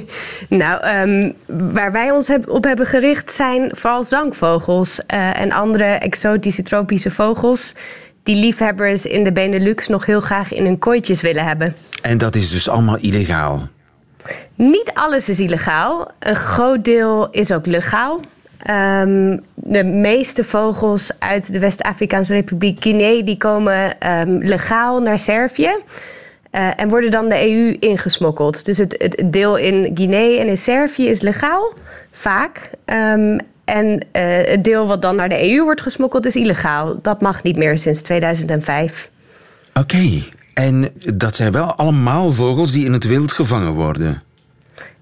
nou, 0.48 0.86
um, 1.08 1.34
waar 1.72 1.92
wij 1.92 2.10
ons 2.10 2.28
heb, 2.28 2.48
op 2.48 2.64
hebben 2.64 2.86
gericht 2.86 3.34
zijn 3.34 3.70
vooral 3.74 4.04
zangvogels 4.04 5.00
uh, 5.14 5.40
en 5.40 5.52
andere 5.52 5.84
exotische 5.84 6.62
tropische 6.62 7.10
vogels 7.10 7.74
die 8.22 8.36
liefhebbers 8.36 9.06
in 9.06 9.24
de 9.24 9.32
Benelux 9.32 9.88
nog 9.88 10.06
heel 10.06 10.20
graag 10.20 10.52
in 10.52 10.64
hun 10.64 10.78
kooitjes 10.78 11.20
willen 11.20 11.44
hebben. 11.44 11.76
En 12.02 12.18
dat 12.18 12.34
is 12.34 12.50
dus 12.50 12.68
allemaal 12.68 12.96
illegaal? 12.96 13.68
Niet 14.54 14.90
alles 14.94 15.28
is 15.28 15.40
illegaal. 15.40 16.10
Een 16.18 16.36
groot 16.36 16.84
deel 16.84 17.30
is 17.30 17.52
ook 17.52 17.66
legaal. 17.66 18.20
Um, 18.70 19.40
de 19.54 19.84
meeste 19.84 20.44
vogels 20.44 21.12
uit 21.18 21.52
de 21.52 21.58
West-Afrikaanse 21.58 22.32
Republiek 22.32 22.82
Guinea 22.82 23.22
die 23.24 23.36
komen 23.36 24.10
um, 24.12 24.38
legaal 24.38 25.00
naar 25.00 25.18
Servië. 25.18 25.70
Uh, 26.52 26.80
en 26.80 26.88
worden 26.88 27.10
dan 27.10 27.28
de 27.28 27.50
EU 27.50 27.76
ingesmokkeld. 27.78 28.64
Dus 28.64 28.78
het, 28.78 28.94
het, 28.98 29.32
deel 29.32 29.56
in 29.56 29.90
Guinea 29.94 30.40
en 30.40 30.48
in 30.48 30.56
Servië 30.56 31.08
is 31.08 31.20
legaal, 31.20 31.72
vaak. 32.10 32.70
Um, 32.84 33.38
en 33.64 33.86
uh, 33.86 34.00
het 34.44 34.64
deel 34.64 34.86
wat 34.86 35.02
dan 35.02 35.16
naar 35.16 35.28
de 35.28 35.52
EU 35.52 35.62
wordt 35.62 35.80
gesmokkeld 35.80 36.26
is 36.26 36.36
illegaal. 36.36 36.98
Dat 37.02 37.20
mag 37.20 37.42
niet 37.42 37.56
meer 37.56 37.78
sinds 37.78 38.02
2005. 38.02 39.10
Oké, 39.68 39.80
okay. 39.80 40.28
en 40.54 40.88
dat 41.14 41.36
zijn 41.36 41.52
wel 41.52 41.74
allemaal 41.74 42.32
vogels 42.32 42.72
die 42.72 42.84
in 42.84 42.92
het 42.92 43.04
wild 43.04 43.32
gevangen 43.32 43.72
worden? 43.72 44.22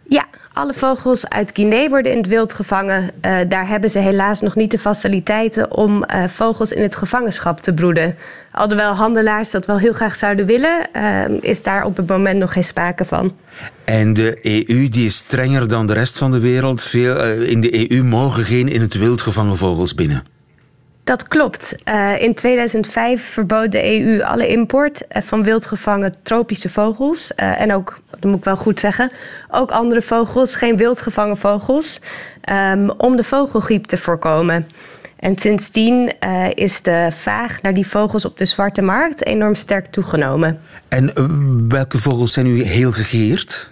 Ja, 0.09 0.27
alle 0.57 0.75
vogels 0.75 1.29
uit 1.29 1.51
Guinea 1.55 1.89
worden 1.89 2.13
in 2.13 2.19
het 2.19 2.27
wild 2.27 2.53
gevangen. 2.53 3.03
Uh, 3.03 3.39
daar 3.49 3.69
hebben 3.69 3.91
ze 3.91 3.99
helaas 3.99 4.41
nog 4.41 4.55
niet 4.55 4.71
de 4.71 4.79
faciliteiten 4.79 5.77
om 5.77 6.05
uh, 6.05 6.25
vogels 6.29 6.73
in 6.73 6.83
het 6.83 6.97
gevangenschap 6.97 7.61
te 7.61 7.75
broeden. 7.75 8.17
Alhoewel 8.53 8.95
handelaars 8.95 9.51
dat 9.51 9.67
wel 9.67 9.79
heel 9.79 9.93
graag 9.93 10.17
zouden 10.17 10.47
willen, 10.47 10.89
uh, 10.97 11.25
is 11.41 11.63
daar 11.63 11.85
op 11.85 11.97
het 11.97 12.09
moment 12.09 12.39
nog 12.39 12.53
geen 12.53 12.65
sprake 12.65 13.05
van. 13.05 13.37
En 13.85 14.13
de 14.13 14.39
EU 14.43 14.89
die 14.89 15.07
is 15.07 15.17
strenger 15.17 15.69
dan 15.69 15.87
de 15.87 15.93
rest 15.93 16.19
van 16.19 16.31
de 16.31 16.41
wereld. 16.41 16.83
Veel, 16.83 17.43
in 17.43 17.61
de 17.61 17.91
EU 17.91 18.03
mogen 18.03 18.45
geen 18.45 18.69
in 18.69 18.81
het 18.81 18.95
wild 18.95 19.23
gevangen 19.23 19.57
vogels 19.57 19.95
binnen. 19.95 20.36
Dat 21.07 21.29
klopt. 21.29 21.77
Uh, 21.89 22.23
in 22.23 22.35
2005 22.35 23.25
verbood 23.25 23.73
de 23.73 24.01
EU 24.01 24.23
alle 24.23 24.49
import 24.49 25.03
van 25.09 25.43
wildgevangen 25.43 26.15
tropische 26.23 26.69
vogels. 26.69 27.33
Uh, 27.37 27.61
en 27.61 27.75
ook, 27.75 27.99
dat 28.11 28.25
moet 28.25 28.39
ik 28.39 28.45
wel 28.45 28.57
goed 28.57 28.81
zeggen, 28.81 29.11
ook 29.51 29.71
andere 29.71 30.03
vogels, 30.03 30.55
geen 30.55 30.77
wildgevangen 30.77 31.37
vogels, 31.37 32.01
um, 32.51 32.91
om 32.91 33.17
de 33.17 33.25
vogelgriep 33.25 33.85
te 33.85 33.97
voorkomen. 33.97 34.69
En 35.17 35.39
sindsdien 35.39 36.13
is 36.55 36.83
de 36.83 37.09
vraag 37.13 37.63
naar 37.63 37.75
die 37.75 37.87
vogels 37.87 38.25
op 38.25 38.39
de 38.39 38.45
zwarte 38.45 38.83
markt 38.83 39.25
enorm 39.25 39.55
sterk 39.55 39.87
toegenomen. 39.87 40.59
En 40.89 41.13
welke 41.69 41.99
vogels 41.99 42.33
zijn 42.33 42.47
nu 42.47 42.63
heel 42.63 42.93
gegeerd? 42.93 43.71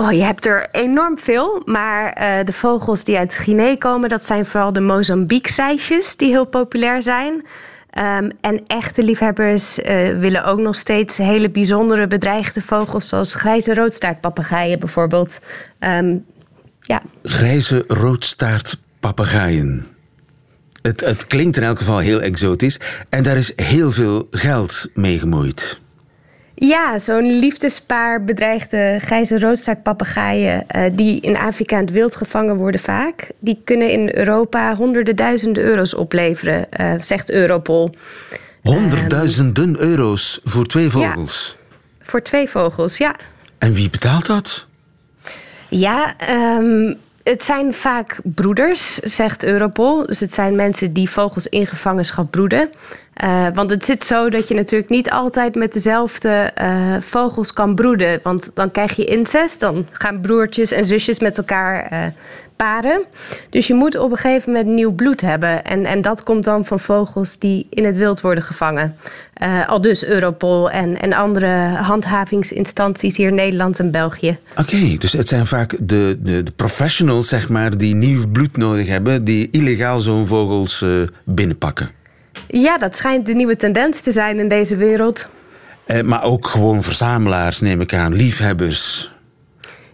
Oh, 0.00 0.12
je 0.12 0.22
hebt 0.22 0.46
er 0.46 0.68
enorm 0.72 1.18
veel. 1.18 1.62
Maar 1.64 2.06
uh, 2.06 2.44
de 2.44 2.52
vogels 2.52 3.04
die 3.04 3.18
uit 3.18 3.34
Guinea 3.34 3.76
komen, 3.76 4.08
dat 4.08 4.26
zijn 4.26 4.46
vooral 4.46 4.72
de 4.72 4.80
Mozambique-zeisjes 4.80 6.16
die 6.16 6.28
heel 6.28 6.44
populair 6.44 7.02
zijn. 7.02 7.34
Um, 7.34 8.30
en 8.40 8.66
echte 8.66 9.02
liefhebbers 9.02 9.78
uh, 9.78 9.84
willen 10.18 10.44
ook 10.44 10.58
nog 10.58 10.76
steeds 10.76 11.16
hele 11.16 11.50
bijzondere 11.50 12.06
bedreigde 12.06 12.60
vogels, 12.60 13.08
zoals 13.08 13.34
grijze 13.34 13.74
roodstaartpapegaaien 13.74 14.78
bijvoorbeeld. 14.78 15.38
Um, 15.80 16.24
ja. 16.80 17.02
Grijze 17.22 17.84
roodstaartpapegaaien. 17.86 19.86
Het, 20.82 21.00
het 21.00 21.26
klinkt 21.26 21.56
in 21.56 21.62
elk 21.62 21.78
geval 21.78 21.98
heel 21.98 22.20
exotisch 22.20 22.80
en 23.08 23.22
daar 23.22 23.36
is 23.36 23.52
heel 23.56 23.90
veel 23.90 24.28
geld 24.30 24.90
mee 24.94 25.18
gemoeid. 25.18 25.80
Ja, 26.60 26.98
zo'n 26.98 27.38
liefdespaar 27.38 28.24
bedreigde 28.24 28.98
grijze 29.00 29.38
roodstaartpapegaaien... 29.38 30.64
Uh, 30.76 30.82
die 30.92 31.20
in 31.20 31.36
Afrika 31.36 31.78
in 31.78 31.84
het 31.84 31.94
wild 31.94 32.16
gevangen 32.16 32.56
worden 32.56 32.80
vaak... 32.80 33.30
die 33.38 33.60
kunnen 33.64 33.90
in 33.90 34.16
Europa 34.16 34.74
honderden 34.74 35.16
duizenden 35.16 35.62
euro's 35.62 35.94
opleveren, 35.94 36.66
uh, 36.80 36.92
zegt 37.00 37.30
Europol. 37.30 37.94
Honderdduizenden 38.62 39.68
um, 39.68 39.76
euro's 39.76 40.40
voor 40.44 40.66
twee 40.66 40.90
vogels? 40.90 41.56
Ja, 41.58 42.06
voor 42.06 42.22
twee 42.22 42.48
vogels, 42.48 42.96
ja. 42.96 43.16
En 43.58 43.72
wie 43.72 43.90
betaalt 43.90 44.26
dat? 44.26 44.66
Ja, 45.68 46.14
um, 46.58 46.96
het 47.22 47.44
zijn 47.44 47.74
vaak 47.74 48.20
broeders, 48.22 48.94
zegt 48.94 49.44
Europol. 49.44 50.06
Dus 50.06 50.20
het 50.20 50.32
zijn 50.32 50.56
mensen 50.56 50.92
die 50.92 51.10
vogels 51.10 51.46
in 51.46 51.66
gevangenschap 51.66 52.30
broeden. 52.30 52.70
Uh, 53.24 53.46
want 53.54 53.70
het 53.70 53.84
zit 53.84 54.04
zo 54.04 54.30
dat 54.30 54.48
je 54.48 54.54
natuurlijk 54.54 54.90
niet 54.90 55.10
altijd 55.10 55.54
met 55.54 55.72
dezelfde 55.72 56.52
uh, 56.60 56.96
vogels 57.00 57.52
kan 57.52 57.74
broeden. 57.74 58.20
Want 58.22 58.50
dan 58.54 58.70
krijg 58.70 58.96
je 58.96 59.04
incest, 59.04 59.60
dan 59.60 59.86
gaan 59.90 60.20
broertjes 60.20 60.70
en 60.70 60.84
zusjes 60.84 61.18
met 61.18 61.38
elkaar 61.38 61.92
uh, 61.92 61.98
paren. 62.56 63.04
Dus 63.50 63.66
je 63.66 63.74
moet 63.74 63.98
op 63.98 64.10
een 64.10 64.16
gegeven 64.16 64.52
moment 64.52 64.68
nieuw 64.68 64.92
bloed 64.92 65.20
hebben. 65.20 65.64
En, 65.64 65.84
en 65.84 66.02
dat 66.02 66.22
komt 66.22 66.44
dan 66.44 66.64
van 66.64 66.80
vogels 66.80 67.38
die 67.38 67.66
in 67.70 67.84
het 67.84 67.96
wild 67.96 68.20
worden 68.20 68.44
gevangen. 68.44 68.96
al 69.66 69.80
dus 69.80 70.04
Europol 70.04 70.70
en, 70.70 71.00
en 71.00 71.12
andere 71.12 71.76
handhavingsinstanties 71.76 73.16
hier 73.16 73.28
in 73.28 73.34
Nederland 73.34 73.78
en 73.78 73.90
België. 73.90 74.38
Oké, 74.56 74.96
dus 74.98 75.12
het 75.12 75.28
zijn 75.28 75.46
vaak 75.46 75.76
de, 75.78 76.18
de, 76.20 76.42
de, 76.42 76.52
professionals 76.56 77.28
zeg 77.28 77.48
maar, 77.48 77.78
die 77.78 77.94
nieuw 77.94 78.28
bloed 78.28 78.56
nodig 78.56 78.86
hebben... 78.86 79.24
die 79.24 79.48
illegaal 79.50 80.00
zo'n 80.00 80.26
vogels 80.26 80.84
binnenpakken. 81.24 81.97
Ja, 82.48 82.78
dat 82.78 82.96
schijnt 82.96 83.26
de 83.26 83.34
nieuwe 83.34 83.56
tendens 83.56 84.00
te 84.00 84.12
zijn 84.12 84.38
in 84.38 84.48
deze 84.48 84.76
wereld. 84.76 85.28
Eh, 85.84 86.02
maar 86.02 86.22
ook 86.22 86.46
gewoon 86.46 86.82
verzamelaars, 86.82 87.60
neem 87.60 87.80
ik 87.80 87.94
aan, 87.94 88.14
liefhebbers. 88.14 89.10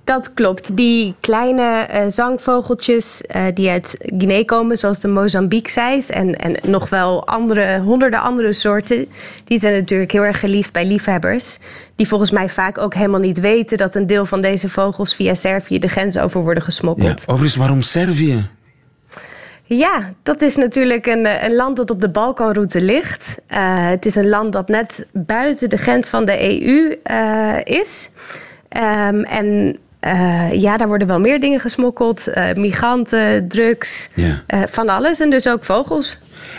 Dat 0.04 0.34
klopt. 0.34 0.76
Die 0.76 1.14
kleine 1.20 1.88
uh, 1.90 2.02
zangvogeltjes 2.06 3.22
uh, 3.36 3.44
die 3.54 3.68
uit 3.68 3.96
Guinea 3.98 4.44
komen, 4.44 4.76
zoals 4.76 5.00
de 5.00 5.08
Mozambique-zeis 5.08 6.10
en, 6.10 6.36
en 6.36 6.56
nog 6.62 6.88
wel 6.88 7.26
andere, 7.26 7.80
honderden 7.80 8.20
andere 8.20 8.52
soorten, 8.52 9.06
die 9.44 9.58
zijn 9.58 9.74
natuurlijk 9.74 10.12
heel 10.12 10.22
erg 10.22 10.40
geliefd 10.40 10.72
bij 10.72 10.86
liefhebbers. 10.86 11.58
Die 11.96 12.08
volgens 12.08 12.30
mij 12.30 12.48
vaak 12.48 12.78
ook 12.78 12.94
helemaal 12.94 13.20
niet 13.20 13.40
weten 13.40 13.78
dat 13.78 13.94
een 13.94 14.06
deel 14.06 14.26
van 14.26 14.40
deze 14.40 14.68
vogels 14.68 15.14
via 15.14 15.34
Servië 15.34 15.78
de 15.78 15.88
grens 15.88 16.18
over 16.18 16.40
worden 16.40 16.62
gesmokkeld. 16.62 17.18
Ja, 17.20 17.32
overigens, 17.32 17.56
waarom 17.56 17.82
Servië? 17.82 18.48
Ja, 19.66 20.12
dat 20.22 20.42
is 20.42 20.56
natuurlijk 20.56 21.06
een, 21.06 21.44
een 21.44 21.54
land 21.54 21.76
dat 21.76 21.90
op 21.90 22.00
de 22.00 22.08
Balkanroute 22.08 22.80
ligt. 22.80 23.36
Uh, 23.48 23.88
het 23.88 24.06
is 24.06 24.14
een 24.14 24.28
land 24.28 24.52
dat 24.52 24.68
net 24.68 25.06
buiten 25.12 25.70
de 25.70 25.76
grens 25.76 26.08
van 26.08 26.24
de 26.24 26.42
EU 26.42 26.96
uh, 27.10 27.56
is. 27.64 28.10
Um, 28.76 29.24
en 29.24 29.78
uh, 30.00 30.52
ja, 30.52 30.76
daar 30.76 30.88
worden 30.88 31.06
wel 31.06 31.20
meer 31.20 31.40
dingen 31.40 31.60
gesmokkeld. 31.60 32.26
migranten, 32.54 33.48
drugs, 33.48 34.08
ja. 34.14 34.42
van 34.70 34.88
alles. 34.88 35.20
En 35.20 35.30
dus 35.30 35.48
ook 35.48 35.64
vogels. 35.64 36.18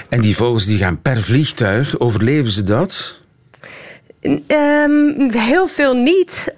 En 0.09 0.21
die 0.21 0.35
vogels 0.35 0.65
die 0.65 0.77
gaan 0.77 1.01
per 1.01 1.21
vliegtuig. 1.21 1.99
Overleven 1.99 2.51
ze 2.51 2.63
dat? 2.63 3.23
Um, 4.47 5.31
heel 5.31 5.67
veel 5.67 5.93
niet. 5.93 6.53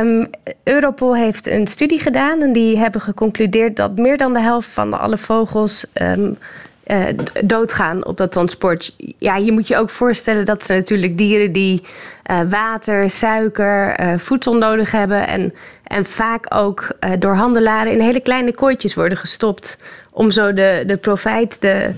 Um, 0.00 0.30
Europol 0.64 1.16
heeft 1.16 1.46
een 1.46 1.66
studie 1.66 2.00
gedaan 2.00 2.42
en 2.42 2.52
die 2.52 2.78
hebben 2.78 3.00
geconcludeerd 3.00 3.76
dat 3.76 3.96
meer 3.96 4.16
dan 4.16 4.32
de 4.32 4.40
helft 4.40 4.68
van 4.68 5.00
alle 5.00 5.18
vogels 5.18 5.84
um, 5.94 6.38
uh, 6.86 7.04
doodgaan 7.44 8.04
op 8.06 8.16
dat 8.16 8.32
transport. 8.32 8.94
Ja, 9.18 9.36
je 9.36 9.52
moet 9.52 9.68
je 9.68 9.76
ook 9.76 9.90
voorstellen 9.90 10.44
dat 10.44 10.64
ze 10.64 10.72
natuurlijk 10.72 11.18
dieren 11.18 11.52
die 11.52 11.82
uh, 12.30 12.40
water, 12.50 13.10
suiker, 13.10 14.00
uh, 14.00 14.18
voedsel 14.18 14.56
nodig 14.56 14.90
hebben 14.90 15.26
en, 15.26 15.54
en 15.84 16.04
vaak 16.04 16.54
ook 16.54 16.88
door 17.18 17.34
handelaren 17.34 17.92
in 17.92 18.00
hele 18.00 18.20
kleine 18.20 18.54
kooitjes 18.54 18.94
worden 18.94 19.18
gestopt 19.18 19.78
om 20.10 20.30
zo 20.30 20.52
de, 20.52 20.82
de 20.86 20.96
profijt, 20.96 21.60
de, 21.60 21.90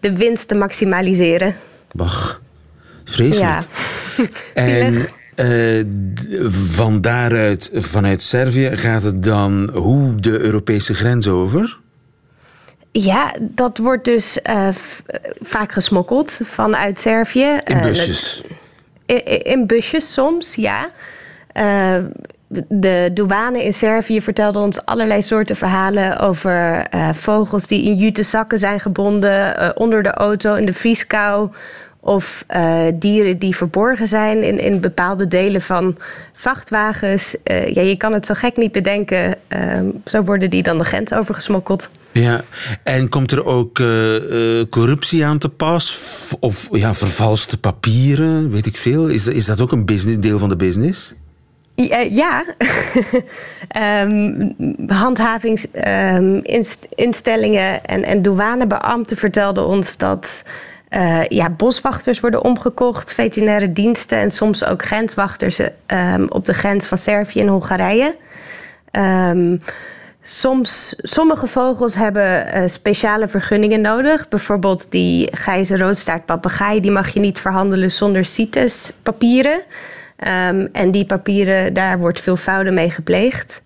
de 0.00 0.16
winst 0.16 0.48
te 0.48 0.54
maximaliseren. 0.54 1.56
Bach. 1.92 2.41
Vreselijk. 3.04 3.66
Ja. 4.16 4.24
en 4.54 5.08
uh, 5.36 5.84
van 6.48 7.00
daaruit, 7.00 7.70
vanuit 7.74 8.22
Servië, 8.22 8.76
gaat 8.76 9.02
het 9.02 9.22
dan 9.22 9.70
hoe 9.74 10.14
de 10.14 10.38
Europese 10.38 10.94
grens 10.94 11.28
over? 11.28 11.80
Ja, 12.90 13.34
dat 13.40 13.78
wordt 13.78 14.04
dus 14.04 14.38
uh, 14.50 14.68
vaak 15.40 15.72
gesmokkeld 15.72 16.40
vanuit 16.44 17.00
Servië. 17.00 17.58
In 17.64 17.80
busjes? 17.80 18.42
Uh, 19.06 19.16
in, 19.16 19.42
in, 19.42 19.66
busjes 19.66 20.12
soms, 20.12 20.54
ja. 20.54 20.90
de 22.68 23.10
douane 23.14 23.64
in 23.64 23.72
Servië 23.72 24.20
vertelde 24.20 24.58
ons 24.58 24.84
allerlei 24.84 25.22
soorten 25.22 25.56
verhalen 25.56 26.18
over 26.18 26.86
vogels 27.12 27.66
die 27.66 27.84
in 27.84 27.94
jute 27.94 28.22
zakken 28.22 28.58
zijn 28.58 28.80
gebonden, 28.80 29.76
onder 29.76 30.02
de 30.02 30.10
auto, 30.10 30.54
in 30.54 30.66
de 30.66 30.72
vrieskou. 30.72 31.50
Of 32.04 32.44
uh, 32.50 32.84
dieren 32.94 33.38
die 33.38 33.56
verborgen 33.56 34.08
zijn 34.08 34.42
in, 34.42 34.58
in 34.58 34.80
bepaalde 34.80 35.28
delen 35.28 35.60
van 35.60 35.96
vrachtwagens. 36.32 37.36
ja, 37.44 37.82
je 37.82 37.96
kan 37.96 38.12
het 38.12 38.26
zo 38.26 38.34
gek 38.34 38.56
niet 38.56 38.72
bedenken. 38.72 39.36
Ehm, 39.48 39.86
zo 40.04 40.22
worden 40.22 40.50
die 40.50 40.62
dan 40.62 40.78
de 40.78 40.84
grens 40.84 41.12
overgesmokkeld. 41.12 41.90
Ja, 42.12 42.40
en 42.82 43.08
komt 43.08 43.32
er 43.32 43.44
ook 43.44 43.74
corruptie 44.70 45.24
aan 45.24 45.38
te 45.38 45.48
pas? 45.48 45.96
Of 46.40 46.68
ja, 46.72 46.94
vervalste 46.94 47.58
papieren, 47.58 48.50
weet 48.50 48.66
ik 48.66 48.76
veel. 48.76 49.06
Is 49.06 49.24
dat, 49.24 49.34
is 49.34 49.46
dat 49.46 49.60
ook 49.60 49.72
een 49.72 49.84
business, 49.84 50.18
deel 50.18 50.38
van 50.38 50.48
de 50.48 50.56
business? 50.56 51.14
Ja, 52.10 52.44
um, 54.02 54.54
handhavingsinstellingen 54.86 57.74
um, 57.74 57.80
en, 57.82 58.04
en 58.04 58.22
douanebeambten 58.22 59.16
vertelden 59.16 59.66
ons 59.66 59.96
dat 59.96 60.44
uh, 60.96 61.26
ja, 61.28 61.50
boswachters 61.50 62.20
worden 62.20 62.44
omgekocht, 62.44 63.12
veterinaire 63.12 63.72
diensten 63.72 64.18
en 64.18 64.30
soms 64.30 64.64
ook 64.64 64.84
grenswachters 64.84 65.58
um, 65.58 66.26
op 66.28 66.44
de 66.44 66.54
grens 66.54 66.86
van 66.86 66.98
Servië 66.98 67.40
en 67.40 67.48
Hongarije. 67.48 68.16
Soms, 70.24 70.94
sommige 70.98 71.46
vogels 71.46 71.94
hebben 71.94 72.46
uh, 72.46 72.62
speciale 72.66 73.28
vergunningen 73.28 73.80
nodig. 73.80 74.28
Bijvoorbeeld 74.28 74.90
die 74.90 75.28
grijze 75.36 75.78
roodstaartpapegaai, 75.78 76.80
die 76.80 76.90
mag 76.90 77.08
je 77.08 77.20
niet 77.20 77.38
verhandelen 77.38 77.90
zonder 77.90 78.24
CITES-papieren. 78.24 79.60
Um, 80.48 80.68
en 80.72 80.90
die 80.90 81.04
papieren, 81.04 81.74
daar 81.74 81.98
wordt 81.98 82.20
veel 82.20 82.36
fraude 82.36 82.70
mee 82.70 82.90
gepleegd. 82.90 83.62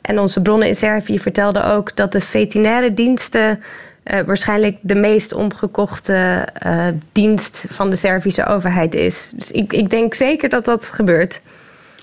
En 0.00 0.18
onze 0.18 0.42
bronnen 0.42 0.68
in 0.68 0.74
Servië 0.74 1.18
vertelden 1.18 1.64
ook 1.64 1.96
dat 1.96 2.12
de 2.12 2.20
veterinaire 2.20 2.94
diensten 2.94 3.62
uh, 4.04 4.20
waarschijnlijk 4.20 4.76
de 4.80 4.94
meest 4.94 5.32
omgekochte 5.32 6.48
uh, 6.66 6.86
dienst 7.12 7.64
van 7.68 7.90
de 7.90 7.96
Servische 7.96 8.46
overheid 8.46 8.94
is. 8.94 9.32
Dus 9.34 9.50
ik, 9.50 9.72
ik 9.72 9.90
denk 9.90 10.14
zeker 10.14 10.48
dat 10.48 10.64
dat 10.64 10.84
gebeurt. 10.84 11.40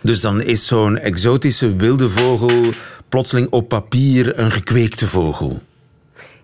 Dus 0.02 0.22
dan 0.22 0.42
is 0.42 0.68
zo'n 0.68 0.98
exotische 0.98 1.76
wilde 1.76 2.10
vogel 2.10 2.74
plotseling 3.10 3.50
op 3.50 3.68
papier 3.68 4.40
een 4.40 4.52
gekweekte 4.52 5.08
vogel? 5.08 5.60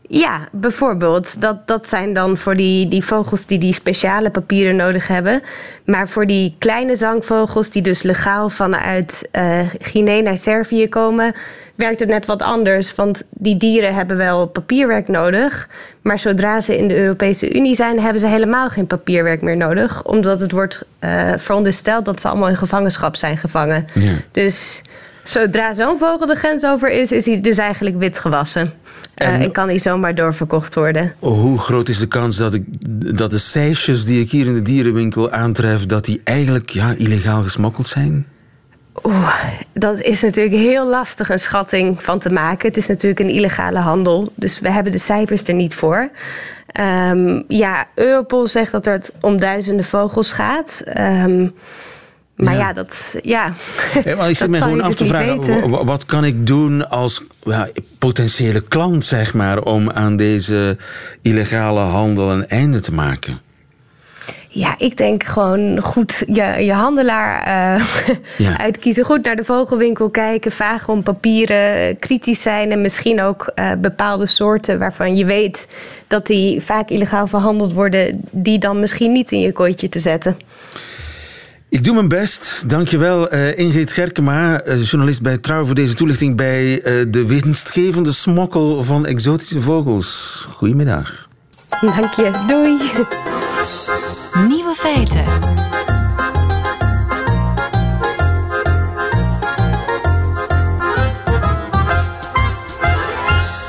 Ja, 0.07 0.47
bijvoorbeeld. 0.51 1.41
Dat, 1.41 1.67
dat 1.67 1.87
zijn 1.87 2.13
dan 2.13 2.37
voor 2.37 2.55
die, 2.55 2.87
die 2.87 3.05
vogels 3.05 3.45
die 3.45 3.59
die 3.59 3.73
speciale 3.73 4.29
papieren 4.29 4.75
nodig 4.75 5.07
hebben. 5.07 5.41
Maar 5.85 6.09
voor 6.09 6.25
die 6.25 6.55
kleine 6.59 6.95
zangvogels, 6.95 7.69
die 7.69 7.81
dus 7.81 8.01
legaal 8.01 8.49
vanuit 8.49 9.29
uh, 9.31 9.59
Guinea 9.79 10.21
naar 10.21 10.37
Servië 10.37 10.89
komen, 10.89 11.33
werkt 11.75 11.99
het 11.99 12.09
net 12.09 12.25
wat 12.25 12.41
anders. 12.41 12.95
Want 12.95 13.23
die 13.29 13.57
dieren 13.57 13.95
hebben 13.95 14.17
wel 14.17 14.47
papierwerk 14.47 15.07
nodig. 15.07 15.69
Maar 16.01 16.19
zodra 16.19 16.61
ze 16.61 16.77
in 16.77 16.87
de 16.87 16.97
Europese 16.97 17.55
Unie 17.55 17.75
zijn, 17.75 17.99
hebben 17.99 18.19
ze 18.19 18.27
helemaal 18.27 18.69
geen 18.69 18.87
papierwerk 18.87 19.41
meer 19.41 19.57
nodig. 19.57 20.03
Omdat 20.03 20.39
het 20.39 20.51
wordt 20.51 20.85
uh, 20.99 21.33
verondersteld 21.37 22.05
dat 22.05 22.21
ze 22.21 22.27
allemaal 22.27 22.49
in 22.49 22.57
gevangenschap 22.57 23.15
zijn 23.15 23.37
gevangen. 23.37 23.87
Ja. 23.93 24.13
Dus 24.31 24.81
zodra 25.23 25.73
zo'n 25.73 25.97
vogel 25.97 26.25
de 26.25 26.35
grens 26.35 26.65
over 26.65 26.91
is, 26.91 27.11
is 27.11 27.25
hij 27.25 27.41
dus 27.41 27.57
eigenlijk 27.57 27.97
wit 27.97 28.19
gewassen. 28.19 28.73
En, 29.15 29.41
uh, 29.41 29.51
kan 29.51 29.67
niet 29.67 29.81
zomaar 29.81 30.15
doorverkocht 30.15 30.75
worden. 30.75 31.13
Hoe 31.19 31.59
groot 31.59 31.89
is 31.89 31.97
de 31.97 32.07
kans 32.07 32.37
dat, 32.37 32.53
ik, 32.53 32.63
dat 33.17 33.31
de 33.31 33.37
seisjes 33.37 34.05
die 34.05 34.21
ik 34.21 34.31
hier 34.31 34.45
in 34.45 34.53
de 34.53 34.61
dierenwinkel 34.61 35.31
aantref... 35.31 35.85
dat 35.85 36.05
die 36.05 36.21
eigenlijk 36.23 36.69
ja, 36.69 36.93
illegaal 36.97 37.41
gesmokkeld 37.41 37.87
zijn? 37.87 38.27
Oeh, 39.03 39.35
dat 39.73 40.01
is 40.01 40.21
natuurlijk 40.21 40.55
heel 40.55 40.87
lastig 40.87 41.29
een 41.29 41.39
schatting 41.39 42.03
van 42.03 42.19
te 42.19 42.29
maken. 42.29 42.67
Het 42.67 42.77
is 42.77 42.87
natuurlijk 42.87 43.19
een 43.19 43.29
illegale 43.29 43.79
handel, 43.79 44.31
dus 44.35 44.59
we 44.59 44.71
hebben 44.71 44.91
de 44.91 44.97
cijfers 44.97 45.43
er 45.43 45.53
niet 45.53 45.75
voor. 45.75 46.09
Um, 46.79 47.43
ja, 47.47 47.87
Europol 47.95 48.47
zegt 48.47 48.71
dat 48.71 48.85
het 48.85 49.11
om 49.21 49.39
duizenden 49.39 49.85
vogels 49.85 50.31
gaat. 50.31 50.83
Um, 50.97 51.53
maar 52.35 52.53
ja, 52.53 52.59
ja 52.59 52.73
dat. 52.73 53.17
Ja, 53.21 53.53
maar 54.17 54.29
ik 54.29 54.37
zit 54.43 54.49
me 54.49 54.57
gewoon 54.57 54.81
af 54.81 54.87
dus 54.87 54.97
te 54.97 55.05
vragen: 55.05 55.85
wat 55.85 56.05
kan 56.05 56.25
ik 56.25 56.47
doen 56.47 56.89
als 56.89 57.23
ja, 57.43 57.69
potentiële 57.97 58.61
klant, 58.61 59.05
zeg 59.05 59.33
maar, 59.33 59.61
om 59.63 59.91
aan 59.91 60.17
deze 60.17 60.77
illegale 61.21 61.79
handel 61.79 62.31
een 62.31 62.47
einde 62.47 62.79
te 62.79 62.93
maken? 62.93 63.39
Ja, 64.55 64.75
ik 64.77 64.97
denk 64.97 65.23
gewoon 65.23 65.81
goed 65.81 66.23
je, 66.27 66.43
je 66.65 66.73
handelaar 66.73 67.47
uh, 68.39 68.55
uitkiezen. 68.57 69.05
Goed 69.05 69.23
naar 69.23 69.35
de 69.35 69.43
vogelwinkel 69.43 70.09
kijken, 70.09 70.51
vragen 70.51 70.93
om 70.93 71.03
papieren, 71.03 71.99
kritisch 71.99 72.41
zijn 72.41 72.71
en 72.71 72.81
misschien 72.81 73.21
ook 73.21 73.51
uh, 73.55 73.71
bepaalde 73.81 74.25
soorten 74.25 74.79
waarvan 74.79 75.15
je 75.15 75.25
weet 75.25 75.67
dat 76.07 76.27
die 76.27 76.61
vaak 76.61 76.89
illegaal 76.89 77.27
verhandeld 77.27 77.73
worden, 77.73 78.21
die 78.31 78.59
dan 78.59 78.79
misschien 78.79 79.11
niet 79.11 79.31
in 79.31 79.39
je 79.39 79.51
kooitje 79.51 79.89
te 79.89 79.99
zetten. 79.99 80.37
Ik 81.69 81.83
doe 81.83 81.93
mijn 81.93 82.07
best. 82.07 82.69
Dankjewel 82.69 83.33
uh, 83.33 83.57
Ingrid 83.57 83.91
Gerkema, 83.91 84.65
uh, 84.65 84.83
journalist 84.83 85.21
bij 85.21 85.37
Trouw, 85.37 85.65
voor 85.65 85.75
deze 85.75 85.93
toelichting 85.93 86.35
bij 86.35 86.63
uh, 86.65 87.05
de 87.07 87.25
winstgevende 87.25 88.11
smokkel 88.11 88.83
van 88.83 89.05
exotische 89.05 89.61
vogels. 89.61 90.47
Goedemiddag. 90.51 91.27
Dank 91.81 92.13
je. 92.13 92.31
Doei. 92.47 93.42
Nieuwe 94.47 94.73
feiten. 94.75 95.25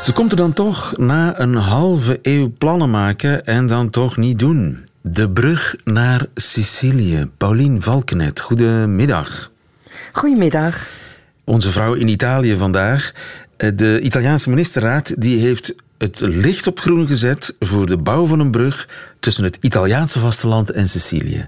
Ze 0.04 0.12
komt 0.14 0.30
er 0.30 0.37
dan 0.37 0.52
toch 0.52 0.96
na 0.96 1.40
een 1.40 1.54
halve 1.54 2.18
eeuw 2.22 2.52
plannen 2.59 2.90
maken 2.90 3.46
en 3.46 3.66
dan 3.66 3.90
toch 3.90 4.16
niet 4.16 4.38
doen. 4.38 4.87
De 5.00 5.30
brug 5.30 5.76
naar 5.85 6.26
Sicilië. 6.35 7.30
Paulien 7.37 7.83
Valkenet, 7.83 8.40
goedemiddag. 8.40 9.50
Goedemiddag. 10.12 10.88
Onze 11.44 11.70
vrouw 11.70 11.94
in 11.94 12.09
Italië 12.09 12.57
vandaag. 12.57 13.12
Eh, 13.57 13.70
de 13.74 14.00
Italiaanse 14.00 14.48
ministerraad 14.48 15.12
die 15.18 15.38
heeft 15.38 15.74
het 15.98 16.20
licht 16.20 16.66
op 16.66 16.78
groen 16.78 17.07
gezet 17.07 17.54
voor 17.61 17.87
de 17.87 17.96
bouw 17.96 18.26
van 18.26 18.40
een 18.40 18.50
brug 18.50 18.88
tussen 19.24 19.44
het 19.44 19.58
Italiaanse 19.60 20.20
vasteland 20.20 20.70
en 20.70 20.88
Sicilië. 20.88 21.46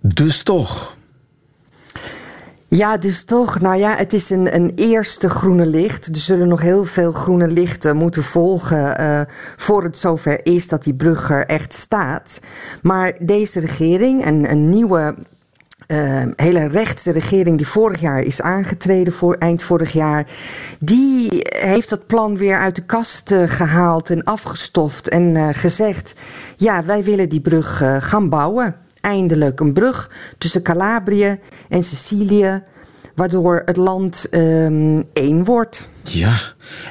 Dus 0.00 0.42
toch, 0.42 0.96
ja, 2.68 2.96
dus 2.96 3.24
toch. 3.24 3.60
Nou 3.60 3.76
ja, 3.76 3.96
het 3.96 4.12
is 4.12 4.30
een, 4.30 4.54
een 4.54 4.72
eerste 4.74 5.28
groene 5.28 5.66
licht. 5.66 6.06
Er 6.06 6.16
zullen 6.16 6.48
nog 6.48 6.60
heel 6.60 6.84
veel 6.84 7.12
groene 7.12 7.46
lichten 7.48 7.96
moeten 7.96 8.22
volgen 8.22 9.00
uh, 9.00 9.20
voor 9.56 9.82
het 9.82 9.98
zover 9.98 10.46
is 10.46 10.68
dat 10.68 10.82
die 10.82 10.94
brug 10.94 11.30
er 11.30 11.46
echt 11.46 11.74
staat. 11.74 12.40
Maar 12.82 13.16
deze 13.20 13.60
regering, 13.60 14.26
een, 14.26 14.50
een 14.50 14.68
nieuwe 14.68 15.14
uh, 15.86 16.22
hele 16.36 16.66
rechtse 16.66 17.10
regering 17.10 17.56
die 17.56 17.66
vorig 17.66 18.00
jaar 18.00 18.22
is 18.22 18.42
aangetreden, 18.42 19.12
voor, 19.12 19.34
eind 19.34 19.62
vorig 19.62 19.92
jaar, 19.92 20.26
die 20.78 21.28
heeft 21.42 21.88
dat 21.88 22.06
plan 22.06 22.36
weer 22.36 22.58
uit 22.58 22.74
de 22.74 22.84
kast 22.84 23.30
uh, 23.30 23.42
gehaald 23.46 24.10
en 24.10 24.24
afgestoft 24.24 25.08
en 25.08 25.22
uh, 25.22 25.48
gezegd: 25.52 26.14
ja, 26.56 26.84
wij 26.84 27.04
willen 27.04 27.28
die 27.28 27.40
brug 27.40 27.82
gaan 27.98 28.28
bouwen 28.28 28.76
eindelijk 29.06 29.60
een 29.60 29.72
brug 29.72 30.10
tussen 30.38 30.62
Calabrië 30.62 31.38
en 31.68 31.82
Sicilië, 31.82 32.62
waardoor 33.14 33.62
het 33.64 33.76
land 33.76 34.26
um, 34.30 35.04
één 35.12 35.44
wordt. 35.44 35.88
Ja, 36.02 36.38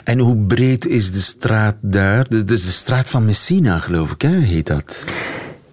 en 0.03 0.19
hoe 0.19 0.37
breed 0.37 0.85
is 0.85 1.11
de 1.11 1.19
straat 1.19 1.75
daar? 1.81 2.29
Dat 2.29 2.51
is 2.51 2.65
de 2.65 2.71
straat 2.71 3.09
van 3.09 3.25
Messina, 3.25 3.79
geloof 3.79 4.11
ik, 4.11 4.21
hè? 4.21 4.37
heet 4.37 4.67
dat? 4.67 4.97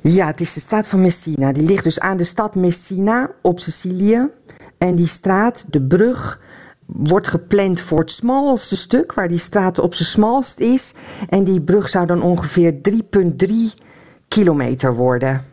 Ja, 0.02 0.26
het 0.26 0.40
is 0.40 0.52
de 0.52 0.60
straat 0.60 0.86
van 0.86 1.00
Messina. 1.00 1.52
Die 1.52 1.62
ligt 1.62 1.84
dus 1.84 2.00
aan 2.00 2.16
de 2.16 2.24
stad 2.24 2.54
Messina 2.54 3.30
op 3.42 3.60
Sicilië. 3.60 4.28
En 4.78 4.94
die 4.94 5.06
straat, 5.06 5.64
de 5.70 5.82
brug, 5.82 6.40
wordt 6.86 7.28
gepland 7.28 7.80
voor 7.80 7.98
het 7.98 8.10
smalste 8.10 8.76
stuk, 8.76 9.14
waar 9.14 9.28
die 9.28 9.38
straat 9.38 9.78
op 9.78 9.94
zijn 9.94 10.08
smalst 10.08 10.58
is. 10.58 10.94
En 11.28 11.44
die 11.44 11.60
brug 11.60 11.88
zou 11.88 12.06
dan 12.06 12.22
ongeveer 12.22 12.74
3,3 12.90 13.54
kilometer 14.28 14.94
worden 14.94 15.50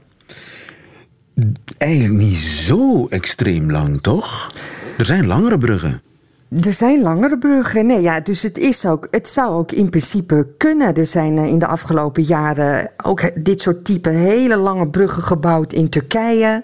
eigenlijk 1.77 2.23
niet 2.23 2.35
zo 2.35 3.07
extreem 3.07 3.71
lang, 3.71 4.01
toch? 4.01 4.51
Er 4.97 5.05
zijn 5.05 5.25
langere 5.25 5.57
bruggen. 5.57 6.01
Er 6.49 6.73
zijn 6.73 7.01
langere 7.01 7.38
bruggen. 7.38 7.85
Nee, 7.85 8.01
ja, 8.01 8.19
dus 8.19 8.41
het, 8.41 8.57
is 8.57 8.85
ook, 8.85 9.07
het 9.12 9.27
zou 9.27 9.49
ook 9.49 9.71
in 9.71 9.89
principe 9.89 10.47
kunnen. 10.57 10.95
Er 10.95 11.05
zijn 11.05 11.38
eh, 11.38 11.45
in 11.45 11.59
de 11.59 11.67
afgelopen 11.67 12.23
jaren 12.23 12.91
ook 13.03 13.43
dit 13.43 13.62
soort 13.62 13.85
type 13.85 14.09
hele 14.09 14.55
lange 14.55 14.89
bruggen 14.89 15.23
gebouwd 15.23 15.73
in 15.73 15.89
Turkije, 15.89 16.63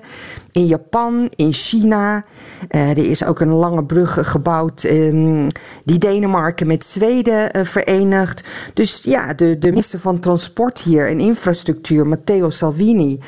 in 0.51 0.65
Japan, 0.65 1.31
in 1.35 1.53
China. 1.53 2.25
Uh, 2.69 2.89
er 2.89 3.09
is 3.09 3.23
ook 3.23 3.39
een 3.39 3.53
lange 3.53 3.85
brug 3.85 4.31
gebouwd 4.31 4.83
um, 4.83 5.47
die 5.83 5.97
Denemarken 5.97 6.67
met 6.67 6.83
Zweden 6.83 7.57
uh, 7.57 7.63
verenigt. 7.63 8.43
Dus 8.73 9.01
ja, 9.03 9.33
de, 9.33 9.57
minister 9.59 9.99
van 9.99 10.19
Transport 10.19 10.79
hier 10.81 11.07
en 11.07 11.19
Infrastructuur, 11.19 12.07
Matteo 12.07 12.49
Salvini, 12.49 13.19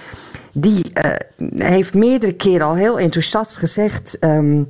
die 0.52 0.86
heeft 1.56 1.94
meerdere 1.94 2.34
keren 2.34 2.68
al 2.68 2.76
heel 2.76 3.00
enthousiast 3.00 3.58
gezegd. 3.58 4.18
Um, 4.20 4.68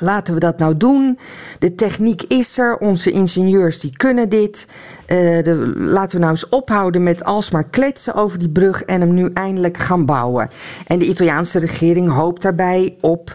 Laten 0.00 0.34
we 0.34 0.40
dat 0.40 0.58
nou 0.58 0.76
doen. 0.76 1.18
De 1.58 1.74
techniek 1.74 2.22
is 2.22 2.58
er. 2.58 2.78
Onze 2.78 3.10
ingenieurs 3.10 3.80
die 3.80 3.96
kunnen 3.96 4.28
dit. 4.28 4.66
De, 5.06 5.72
laten 5.76 6.16
we 6.16 6.18
nou 6.18 6.30
eens 6.30 6.48
ophouden 6.48 7.02
met 7.02 7.24
alsmaar 7.24 7.64
kletsen 7.64 8.14
over 8.14 8.38
die 8.38 8.48
brug 8.48 8.82
en 8.82 9.00
hem 9.00 9.14
nu 9.14 9.30
eindelijk 9.34 9.76
gaan 9.76 10.06
bouwen. 10.06 10.50
En 10.86 10.98
de 10.98 11.06
Italiaanse 11.06 11.58
regering 11.58 12.10
hoopt 12.10 12.42
daarbij 12.42 12.96
op 13.00 13.34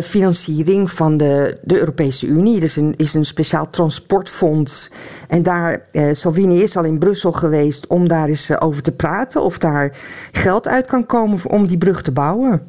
financiering 0.00 0.90
van 0.90 1.16
de, 1.16 1.58
de 1.62 1.78
Europese 1.78 2.26
Unie. 2.26 2.56
Er 2.56 2.62
is 2.62 2.76
een, 2.76 2.94
is 2.96 3.14
een 3.14 3.24
speciaal 3.24 3.70
transportfonds. 3.70 4.90
En 5.28 5.42
daar, 5.42 5.82
uh, 5.92 6.08
Salvini 6.12 6.62
is 6.62 6.76
al 6.76 6.84
in 6.84 6.98
Brussel 6.98 7.32
geweest 7.32 7.86
om 7.86 8.08
daar 8.08 8.28
eens 8.28 8.60
over 8.60 8.82
te 8.82 8.92
praten. 8.92 9.42
Of 9.42 9.58
daar 9.58 9.96
geld 10.32 10.68
uit 10.68 10.86
kan 10.86 11.06
komen 11.06 11.38
om 11.48 11.66
die 11.66 11.78
brug 11.78 12.02
te 12.02 12.12
bouwen. 12.12 12.62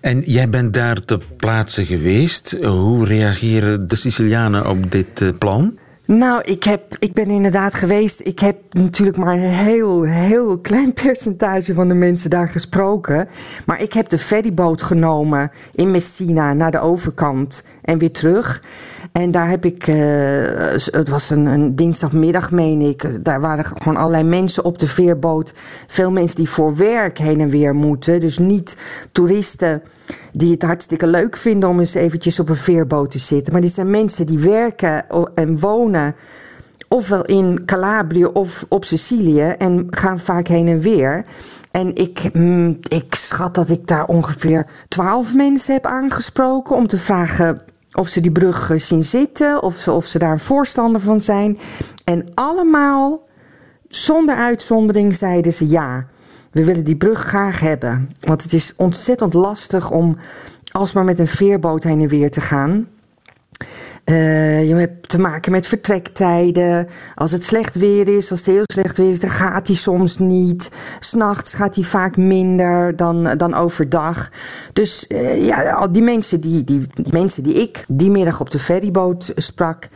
En 0.00 0.20
jij 0.20 0.48
bent 0.48 0.74
daar 0.74 1.04
ter 1.04 1.22
plaatse 1.36 1.86
geweest. 1.86 2.56
Hoe 2.62 3.04
reageren 3.04 3.88
de 3.88 3.96
Sicilianen 3.96 4.68
op 4.68 4.90
dit 4.90 5.20
uh, 5.20 5.28
plan? 5.38 5.78
Nou, 6.10 6.42
ik, 6.44 6.64
heb, 6.64 6.96
ik 6.98 7.12
ben 7.12 7.30
inderdaad 7.30 7.74
geweest. 7.74 8.20
Ik 8.24 8.38
heb 8.38 8.56
natuurlijk 8.70 9.16
maar 9.16 9.34
een 9.34 9.40
heel, 9.40 10.02
heel 10.02 10.58
klein 10.58 10.92
percentage 11.02 11.74
van 11.74 11.88
de 11.88 11.94
mensen 11.94 12.30
daar 12.30 12.48
gesproken. 12.48 13.28
Maar 13.66 13.82
ik 13.82 13.92
heb 13.92 14.08
de 14.08 14.18
ferryboot 14.18 14.82
genomen 14.82 15.50
in 15.74 15.90
Messina 15.90 16.52
naar 16.52 16.70
de 16.70 16.80
overkant 16.80 17.64
en 17.82 17.98
weer 17.98 18.12
terug. 18.12 18.62
En 19.12 19.30
daar 19.30 19.48
heb 19.48 19.64
ik, 19.64 19.86
uh, 19.86 19.96
het 20.84 21.08
was 21.08 21.30
een, 21.30 21.46
een, 21.46 21.76
dinsdagmiddag, 21.76 22.50
meen 22.50 22.80
ik. 22.80 23.24
Daar 23.24 23.40
waren 23.40 23.64
gewoon 23.64 23.96
allerlei 23.96 24.24
mensen 24.24 24.64
op 24.64 24.78
de 24.78 24.86
veerboot. 24.86 25.54
Veel 25.86 26.10
mensen 26.10 26.36
die 26.36 26.48
voor 26.48 26.76
werk 26.76 27.18
heen 27.18 27.40
en 27.40 27.48
weer 27.48 27.74
moeten. 27.74 28.20
Dus 28.20 28.38
niet 28.38 28.76
toeristen 29.12 29.82
die 30.32 30.50
het 30.50 30.62
hartstikke 30.62 31.06
leuk 31.06 31.36
vinden 31.36 31.68
om 31.68 31.78
eens 31.78 31.94
eventjes 31.94 32.40
op 32.40 32.48
een 32.48 32.56
veerboot 32.56 33.10
te 33.10 33.18
zitten. 33.18 33.52
Maar 33.52 33.62
dit 33.62 33.72
zijn 33.72 33.90
mensen 33.90 34.26
die 34.26 34.38
werken 34.38 35.04
en 35.34 35.58
wonen 35.58 36.14
ofwel 36.88 37.24
in 37.24 37.64
Calabrië 37.64 38.24
of 38.24 38.64
op 38.68 38.84
Sicilië 38.84 39.54
en 39.58 39.86
gaan 39.90 40.18
vaak 40.18 40.46
heen 40.46 40.68
en 40.68 40.80
weer. 40.80 41.24
En 41.70 41.94
ik, 41.94 42.30
mm, 42.32 42.78
ik 42.88 43.14
schat 43.14 43.54
dat 43.54 43.68
ik 43.68 43.86
daar 43.86 44.04
ongeveer 44.04 44.66
twaalf 44.88 45.34
mensen 45.34 45.74
heb 45.74 45.86
aangesproken 45.86 46.76
om 46.76 46.86
te 46.86 46.98
vragen 46.98 47.62
of 47.92 48.08
ze 48.08 48.20
die 48.20 48.32
brug 48.32 48.72
zien 48.76 49.04
zitten, 49.04 49.62
of 49.62 49.76
ze, 49.76 49.92
of 49.92 50.06
ze 50.06 50.18
daar 50.18 50.32
een 50.32 50.38
voorstander 50.38 51.00
van 51.00 51.20
zijn. 51.20 51.58
En 52.04 52.28
allemaal, 52.34 53.28
zonder 53.88 54.34
uitzondering, 54.34 55.14
zeiden 55.14 55.52
ze 55.52 55.68
ja. 55.68 56.06
We 56.50 56.64
willen 56.64 56.84
die 56.84 56.96
brug 56.96 57.20
graag 57.20 57.60
hebben. 57.60 58.10
Want 58.20 58.42
het 58.42 58.52
is 58.52 58.74
ontzettend 58.76 59.34
lastig 59.34 59.90
om 59.90 60.16
alsmaar 60.70 61.04
met 61.04 61.18
een 61.18 61.26
veerboot 61.26 61.82
heen 61.82 62.00
en 62.00 62.08
weer 62.08 62.30
te 62.30 62.40
gaan. 62.40 62.88
Uh, 64.04 64.68
je 64.68 64.74
hebt 64.74 65.08
te 65.08 65.18
maken 65.18 65.52
met 65.52 65.66
vertrektijden. 65.66 66.88
Als 67.14 67.32
het 67.32 67.44
slecht 67.44 67.76
weer 67.76 68.16
is, 68.16 68.30
als 68.30 68.46
het 68.46 68.54
heel 68.54 68.64
slecht 68.66 68.98
weer 68.98 69.10
is, 69.10 69.20
dan 69.20 69.30
gaat 69.30 69.66
hij 69.66 69.76
soms 69.76 70.18
niet. 70.18 70.70
S'nachts 71.00 71.54
gaat 71.54 71.74
hij 71.74 71.84
vaak 71.84 72.16
minder 72.16 72.96
dan, 72.96 73.36
dan 73.36 73.54
overdag. 73.54 74.30
Dus 74.72 75.04
uh, 75.08 75.46
ja, 75.46 75.70
al 75.70 75.92
die 75.92 76.02
mensen 76.02 76.40
die, 76.40 76.64
die, 76.64 76.86
die 76.94 77.12
mensen 77.12 77.42
die 77.42 77.54
ik 77.54 77.84
die 77.88 78.10
middag 78.10 78.40
op 78.40 78.50
de 78.50 78.58
ferryboot 78.58 79.32
sprak 79.36 79.88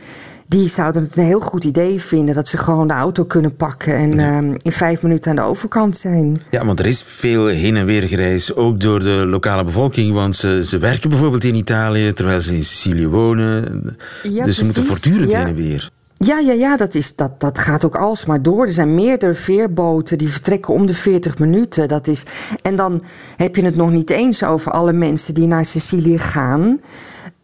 die 0.47 0.69
zouden 0.69 1.01
het 1.01 1.17
een 1.17 1.25
heel 1.25 1.39
goed 1.39 1.63
idee 1.63 2.01
vinden 2.01 2.35
dat 2.35 2.47
ze 2.47 2.57
gewoon 2.57 2.87
de 2.87 2.93
auto 2.93 3.25
kunnen 3.25 3.55
pakken 3.55 3.95
en 3.95 4.11
ja. 4.11 4.41
uh, 4.41 4.53
in 4.57 4.71
vijf 4.71 5.01
minuten 5.01 5.29
aan 5.29 5.35
de 5.35 5.41
overkant 5.41 5.97
zijn. 5.97 6.41
Ja, 6.51 6.65
want 6.65 6.79
er 6.79 6.85
is 6.85 7.03
veel 7.05 7.45
heen 7.47 7.75
en 7.75 7.85
weer 7.85 8.03
gereisd, 8.03 8.55
ook 8.55 8.79
door 8.79 8.99
de 8.99 9.25
lokale 9.25 9.63
bevolking, 9.63 10.13
want 10.13 10.35
ze, 10.35 10.65
ze 10.65 10.77
werken 10.77 11.09
bijvoorbeeld 11.09 11.43
in 11.43 11.55
Italië 11.55 12.13
terwijl 12.13 12.41
ze 12.41 12.55
in 12.55 12.63
Sicilië 12.63 13.07
wonen. 13.07 13.97
Ja, 14.23 14.45
dus 14.45 14.57
ze 14.57 14.63
moeten 14.63 14.85
voortdurend 14.85 15.29
ja. 15.29 15.37
heen 15.37 15.47
en 15.47 15.55
weer. 15.55 15.91
Ja, 16.17 16.39
ja, 16.39 16.53
ja 16.53 16.77
dat, 16.77 16.95
is, 16.95 17.15
dat, 17.15 17.39
dat 17.39 17.59
gaat 17.59 17.85
ook 17.85 17.95
alsmaar 17.95 18.41
door. 18.41 18.65
Er 18.65 18.73
zijn 18.73 18.95
meerdere 18.95 19.33
veerboten 19.33 20.17
die 20.17 20.29
vertrekken 20.29 20.73
om 20.73 20.85
de 20.85 20.93
40 20.93 21.39
minuten. 21.39 21.87
Dat 21.87 22.07
is, 22.07 22.23
en 22.61 22.75
dan 22.75 23.03
heb 23.35 23.55
je 23.55 23.61
het 23.65 23.75
nog 23.75 23.91
niet 23.91 24.09
eens 24.09 24.43
over 24.43 24.71
alle 24.71 24.93
mensen 24.93 25.33
die 25.33 25.47
naar 25.47 25.65
Sicilië 25.65 26.17
gaan. 26.17 26.79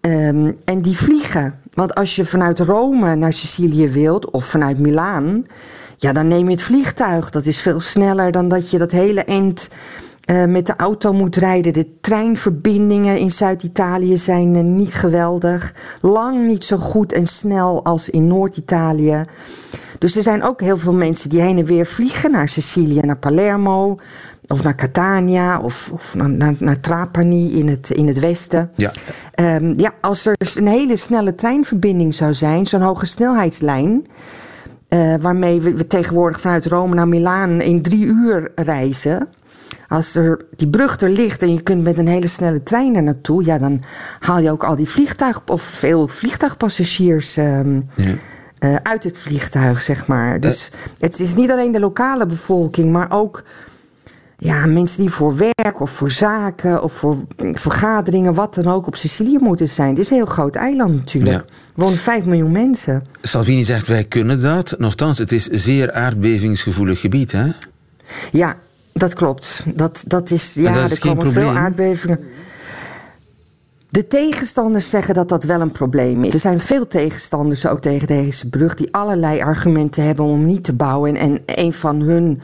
Um, 0.02 0.58
en 0.66 0.82
die 0.82 0.98
vliegen. 0.98 1.60
Want 1.74 1.96
als 1.96 2.16
je 2.16 2.26
vanuit 2.26 2.60
Rome 2.60 3.16
naar 3.16 3.34
Sicilië 3.34 3.90
wilt 3.90 4.32
of 4.32 4.46
vanuit 4.46 4.80
Milaan, 4.80 5.44
ja, 5.98 6.14
dan 6.14 6.28
neem 6.28 6.46
je 6.46 6.52
het 6.52 6.62
vliegtuig. 6.62 7.30
Dat 7.30 7.46
is 7.46 7.62
veel 7.62 7.80
sneller 7.80 8.32
dan 8.32 8.48
dat 8.48 8.72
je 8.72 8.78
dat 8.78 8.92
hele 8.92 9.24
eind 9.24 9.70
uh, 10.30 10.46
met 10.46 10.66
de 10.66 10.76
auto 10.76 11.14
moet 11.14 11.36
rijden. 11.36 11.74
De 11.74 11.88
treinverbindingen 12.02 13.18
in 13.18 13.32
Zuid-Italië 13.32 14.18
zijn 14.18 14.56
uh, 14.56 14.64
niet 14.64 14.94
geweldig. 14.94 15.74
Lang 16.02 16.48
niet 16.48 16.64
zo 16.64 16.78
goed 16.78 17.14
en 17.14 17.28
snel 17.28 17.84
als 17.84 18.10
in 18.10 18.28
Noord-Italië. 18.28 19.24
Dus 19.98 20.16
er 20.16 20.24
zijn 20.24 20.44
ook 20.44 20.62
heel 20.62 20.78
veel 20.78 20.94
mensen 20.94 21.30
die 21.30 21.42
heen 21.42 21.58
en 21.58 21.66
weer 21.66 21.86
vliegen 21.86 22.32
naar 22.32 22.50
Sicilië, 22.50 23.00
naar 23.00 23.18
Palermo 23.18 23.98
of 24.48 24.64
naar 24.64 24.76
Catania 24.76 25.60
of, 25.60 25.90
of 25.94 26.16
naar, 26.16 26.80
Trapani 26.80 27.58
in 27.58 27.68
het, 27.68 27.90
in 27.90 28.08
het 28.08 28.20
westen. 28.20 28.72
Ja. 28.76 28.92
Um, 29.56 29.74
ja, 29.80 29.94
als 30.02 30.26
er 30.26 30.36
een 30.56 30.68
hele 30.68 30.96
snelle 30.96 31.36
treinverbinding 31.36 32.16
zou 32.16 32.34
zijn, 32.34 32.68
zo'n 32.68 32.82
hoge 32.82 33.06
snelheidslijn. 33.06 34.06
Uh, 34.90 35.16
waarmee 35.22 35.62
we, 35.62 35.74
we, 35.74 35.88
tegenwoordig 35.88 36.42
vanuit 36.42 36.66
Rome 36.66 36.96
naar 36.96 37.08
Milaan 37.08 37.62
in 37.62 37.82
drie 37.82 38.06
uur 38.06 38.52
reizen. 38.56 39.28
Als 39.92 40.16
er 40.16 40.46
die 40.56 40.70
brug 40.70 41.00
er 41.00 41.10
ligt 41.10 41.42
en 41.42 41.54
je 41.54 41.62
kunt 41.62 41.84
met 41.84 41.98
een 41.98 42.08
hele 42.08 42.28
snelle 42.28 42.64
trein 42.64 42.96
er 42.96 43.04
naartoe, 43.04 43.46
ja, 43.46 43.58
dan 43.58 43.84
haal 44.20 44.40
je 44.40 44.52
ook 44.52 44.64
al 44.64 44.76
die 44.76 44.90
vliegtuig 44.90 45.42
of 45.46 45.62
veel 45.62 46.08
vliegtuigpassagiers. 46.08 47.38
Um, 47.38 47.90
ja. 47.96 48.14
Uh, 48.60 48.76
uit 48.84 49.04
het 49.04 49.18
vliegtuig, 49.18 49.82
zeg 49.82 50.08
maar. 50.08 50.40
Dus 50.40 50.72
uh. 50.74 50.80
het 50.98 51.20
is 51.20 51.36
niet 51.36 51.52
alleen 51.52 51.72
de 51.72 51.80
lokale 51.80 52.26
bevolking, 52.26 52.92
maar 52.92 53.12
ook 53.12 53.44
ja, 54.38 54.66
mensen 54.66 55.02
die 55.02 55.10
voor 55.10 55.36
werk 55.38 55.82
of 55.82 55.92
voor 55.92 56.12
zaken 56.12 56.84
of 56.84 56.94
voor 56.94 57.18
vergaderingen, 57.38 58.34
wat 58.34 58.56
dan 58.56 58.68
ook, 58.68 58.88
op 58.88 58.96
Sicilië 58.96 59.38
moeten 59.40 59.70
zijn. 59.70 59.90
Het 59.90 60.00
is 60.00 60.10
een 60.10 60.16
heel 60.16 60.26
groot 60.26 60.56
eiland 60.56 60.96
natuurlijk. 60.96 61.36
Ja. 61.36 61.56
Er 61.66 61.74
wonen 61.76 61.98
5 61.98 62.26
miljoen 62.26 62.52
mensen. 62.52 63.04
Salvini 63.22 63.64
zegt 63.64 63.88
wij 63.88 64.04
kunnen 64.04 64.42
dat. 64.42 64.76
Nochtans, 64.78 65.18
het 65.18 65.32
is 65.32 65.48
zeer 65.48 65.92
aardbevingsgevoelig 65.92 67.00
gebied, 67.00 67.32
hè? 67.32 67.52
Ja, 68.32 68.56
dat 68.94 69.14
klopt. 69.14 69.64
Dat, 69.66 70.04
dat 70.08 70.32
is, 70.32 70.54
ja, 70.54 70.74
dat 70.74 70.86
is 70.86 70.92
er 70.92 71.00
komen 71.00 71.24
probleem. 71.24 71.44
veel 71.44 71.56
aardbevingen. 71.56 72.20
De 73.90 74.08
tegenstanders 74.08 74.90
zeggen 74.90 75.14
dat 75.14 75.30
dat 75.30 75.44
wel 75.44 75.62
een 75.62 75.72
probleem 75.72 76.24
is. 76.24 76.34
Er 76.34 76.40
zijn 76.40 76.60
veel 76.60 76.88
tegenstanders 76.88 77.68
ook 77.68 77.82
tegen 77.82 78.08
deze 78.08 78.50
brug 78.50 78.76
die 78.76 78.94
allerlei 78.94 79.42
argumenten 79.42 80.04
hebben 80.04 80.26
om 80.26 80.46
niet 80.46 80.64
te 80.64 80.74
bouwen. 80.74 81.16
En 81.16 81.42
een 81.46 81.74
van 81.74 82.02
hun 82.02 82.42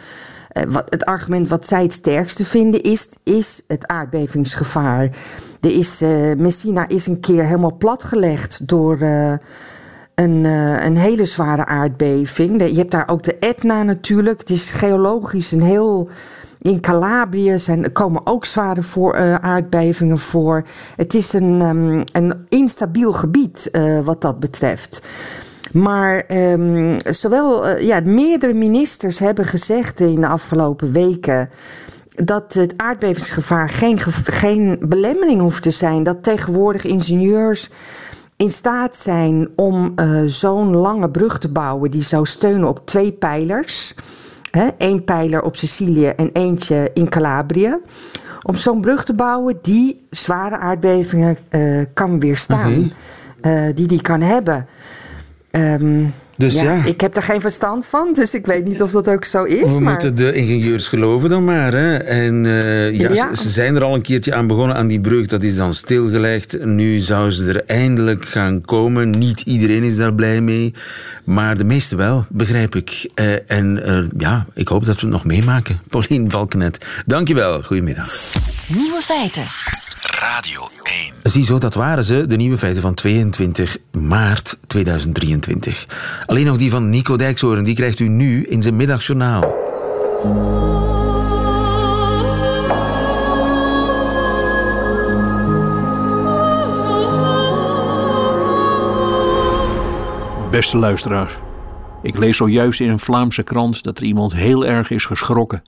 wat, 0.68 0.84
het 0.90 1.06
argument 1.06 1.50
wat 1.50 1.66
zij 1.66 1.84
het 1.84 1.94
sterkste 1.94 2.46
vinden 2.46 2.82
is, 2.82 3.10
is 3.24 3.62
het 3.68 3.88
aardbevingsgevaar. 3.88 5.10
Er 5.62 5.78
is, 5.78 6.02
uh, 6.02 6.36
Messina 6.36 6.88
is 6.88 7.08
een 7.08 7.20
keer 7.20 7.46
helemaal 7.46 7.78
platgelegd 7.78 8.68
door 8.68 8.98
uh, 9.02 9.34
een, 10.20 10.44
uh, 10.44 10.84
een 10.86 10.98
hele 10.98 11.26
zware 11.26 11.66
aardbeving. 11.66 12.64
Je 12.64 12.78
hebt 12.78 12.92
daar 12.92 13.10
ook 13.10 13.24
de 13.24 13.36
Etna 13.40 13.84
natuurlijk. 13.84 14.40
Het 14.40 14.50
is 14.50 14.72
geologisch 14.72 15.52
een 15.52 15.62
heel... 15.62 16.10
In 16.62 16.82
Calabrië 16.82 17.60
zijn, 17.60 17.92
komen 17.92 18.22
ook 18.24 18.46
zware 18.46 18.82
voor, 18.82 19.40
aardbevingen 19.42 20.18
voor. 20.18 20.64
Het 20.96 21.14
is 21.14 21.34
een, 21.34 21.62
um, 21.62 22.04
een 22.12 22.46
instabiel 22.50 23.14
gebied 23.14 23.72
wat 24.04 24.22
dat 24.22 24.40
betreft. 24.40 25.02
Maar 25.72 26.24
um, 26.32 26.96
zowel 27.06 27.78
ja, 27.78 28.00
meerdere 28.04 28.54
ministers 28.54 29.20
hebben 29.20 29.46
gezegd 29.46 30.00
in 30.00 30.22
de 30.22 30.28
afgelopen 30.28 30.92
weken 30.92 31.50
dat 32.16 32.54
het 32.54 32.74
aardbevingsgevaar 32.78 33.70
geen, 33.70 34.00
geen 34.24 34.78
belemmering 34.82 35.42
hoeft 35.42 35.64
te 35.64 35.72
zijn. 35.72 36.04
Dat 36.04 36.24
tegenwoordig 36.24 36.86
ingenieurs 36.86 37.70
in 38.38 38.52
staat 38.52 38.96
zijn 38.96 39.50
om 39.56 39.94
uh, 39.96 40.22
zo'n 40.26 40.76
lange 40.76 41.10
brug 41.10 41.38
te 41.38 41.50
bouwen 41.50 41.92
die 41.92 42.02
zou 42.02 42.26
steunen 42.26 42.68
op 42.68 42.86
twee 42.86 43.12
pijlers. 43.12 43.96
Eén 44.78 45.04
pijler 45.04 45.42
op 45.42 45.56
Sicilië 45.56 46.08
en 46.08 46.30
eentje 46.34 46.92
in 46.94 47.10
Calabrië. 47.10 47.80
Om 48.42 48.56
zo'n 48.56 48.82
brug 48.82 49.04
te 49.04 49.14
bouwen 49.14 49.60
die 49.62 50.08
zware 50.10 50.58
aardbevingen 50.58 51.38
uh, 51.50 51.86
kan 51.94 52.20
weerstaan. 52.20 52.74
Mm 52.74 52.92
-hmm. 53.42 53.52
uh, 53.52 53.76
die 53.76 53.88
die 53.88 54.02
kan 54.02 54.22
hebben. 54.22 54.68
Um, 55.52 56.14
dus 56.38 56.54
ja, 56.54 56.64
ja, 56.64 56.86
Ik 56.86 57.02
heb 57.02 57.16
er 57.16 57.22
geen 57.22 57.42
verstand 57.42 57.86
van, 57.86 58.14
dus 58.14 58.34
ik 58.34 58.46
weet 58.46 58.66
niet 58.68 58.82
of 58.82 58.92
dat 58.92 59.10
ook 59.10 59.26
zo 59.26 59.44
is. 59.44 59.74
We 59.74 59.80
moeten 59.80 60.16
de 60.16 60.34
ingenieurs 60.34 60.88
geloven 60.88 61.30
dan 61.30 61.46
maar. 61.46 61.74
Hè? 61.74 61.98
En 61.98 62.44
uh, 62.44 63.00
ja, 63.00 63.12
ja, 63.14 63.36
Ze, 63.36 63.50
zijn 63.50 63.76
er 63.76 63.84
al 63.84 63.96
een 63.96 64.02
keertje 64.02 64.34
aan 64.34 64.48
begonnen 64.48 64.76
aan 64.76 64.88
die 64.88 65.02
brug. 65.02 65.28
Dat 65.28 65.44
is 65.44 65.56
dan 65.56 65.74
stilgelegd. 65.74 66.66
Nu 66.66 67.00
zou 67.00 67.32
ze 67.32 67.48
er 67.48 67.64
eindelijk 67.66 68.26
gaan 68.26 68.62
komen. 68.62 69.10
Niet 69.10 69.42
iedereen 69.42 69.84
is 69.84 69.96
daar 69.96 70.14
blij 70.14 70.42
mee. 70.42 70.74
Maar 71.24 71.58
de 71.58 71.64
meeste 71.64 71.96
wel, 71.96 72.26
begrijp 72.30 72.76
ik. 72.76 73.10
Uh, 73.16 73.34
en 73.48 73.82
uh, 73.86 74.00
ja, 74.18 74.46
ik 74.54 74.68
hoop 74.68 74.86
dat 74.86 74.96
we 74.96 75.02
het 75.02 75.10
nog 75.10 75.26
meemaken. 75.26 75.80
Paulien 75.90 76.32
Valkenet, 76.32 76.86
dankjewel. 77.06 77.62
Goedemiddag. 77.64 78.34
Nieuwe 78.68 79.02
feiten. 79.02 79.46
Radio 80.20 80.68
1. 80.84 81.14
Ziezo, 81.24 81.58
dat 81.58 81.74
waren 81.74 82.06
ze, 82.06 82.26
de 82.26 82.36
nieuwe 82.36 82.58
feiten 82.58 82.82
van 82.82 82.94
22 82.94 83.78
maart 83.92 84.58
2023. 84.68 85.88
Alleen 86.26 86.46
nog 86.46 86.58
die 86.58 86.70
van 86.70 86.90
Nico 86.90 87.16
Dijkshoorn, 87.16 87.64
die 87.64 87.76
krijgt 87.76 88.00
u 88.00 88.08
nu 88.08 88.44
in 88.44 88.62
zijn 88.62 88.76
middagjournaal. 88.76 89.42
Beste 100.52 100.78
luisteraars, 100.78 101.34
ik 102.02 102.18
lees 102.18 102.38
zojuist 102.38 102.80
in 102.80 102.90
een 102.90 103.00
Vlaamse 103.00 103.44
krant 103.44 103.84
dat 103.84 103.98
er 103.98 104.04
iemand 104.04 104.34
heel 104.34 104.66
erg 104.66 104.90
is 104.90 105.06
geschrokken. 105.06 105.64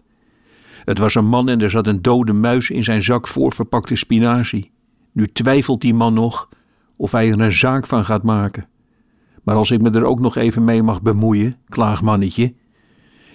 Het 0.89 0.97
was 0.97 1.15
een 1.15 1.27
man 1.27 1.49
en 1.49 1.61
er 1.61 1.69
zat 1.69 1.87
een 1.87 2.01
dode 2.01 2.33
muis 2.33 2.69
in 2.69 2.83
zijn 2.83 3.03
zak 3.03 3.27
voorverpakte 3.27 3.95
spinazie. 3.95 4.71
Nu 5.11 5.27
twijfelt 5.27 5.81
die 5.81 5.93
man 5.93 6.13
nog 6.13 6.49
of 6.95 7.11
hij 7.11 7.29
er 7.29 7.39
een 7.39 7.51
zaak 7.51 7.87
van 7.87 8.05
gaat 8.05 8.23
maken. 8.23 8.67
Maar 9.43 9.55
als 9.55 9.71
ik 9.71 9.81
me 9.81 9.91
er 9.91 10.03
ook 10.03 10.19
nog 10.19 10.35
even 10.35 10.63
mee 10.63 10.83
mag 10.83 11.01
bemoeien, 11.01 11.57
klaagmannetje. 11.67 12.53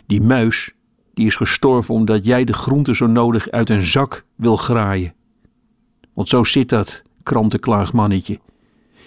Die 0.06 0.22
muis, 0.22 0.74
die 1.12 1.26
is 1.26 1.36
gestorven 1.36 1.94
omdat 1.94 2.26
jij 2.26 2.44
de 2.44 2.52
groente 2.52 2.94
zo 2.94 3.06
nodig 3.06 3.50
uit 3.50 3.70
een 3.70 3.86
zak 3.86 4.26
wil 4.36 4.56
graaien. 4.56 5.14
Want 6.14 6.28
zo 6.28 6.44
zit 6.44 6.68
dat, 6.68 7.02
krantenklaagmannetje. 7.22 8.40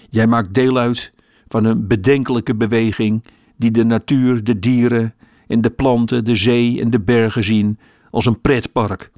Jij 0.08 0.26
maakt 0.26 0.54
deel 0.54 0.78
uit 0.78 1.12
van 1.48 1.64
een 1.64 1.86
bedenkelijke 1.86 2.54
beweging 2.54 3.24
die 3.56 3.70
de 3.70 3.84
natuur, 3.84 4.44
de 4.44 4.58
dieren 4.58 5.14
en 5.46 5.60
de 5.60 5.70
planten, 5.70 6.24
de 6.24 6.36
zee 6.36 6.80
en 6.80 6.90
de 6.90 7.00
bergen 7.00 7.44
zien 7.44 7.78
als 8.10 8.26
een 8.26 8.40
pretpark, 8.40 9.10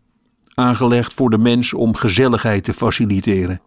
aangelegd 0.55 1.15
voor 1.15 1.31
de 1.31 1.39
mens 1.39 1.75
om 1.75 1.95
gezelligheid 1.95 2.65
te 2.65 2.73
faciliteren. 2.75 3.61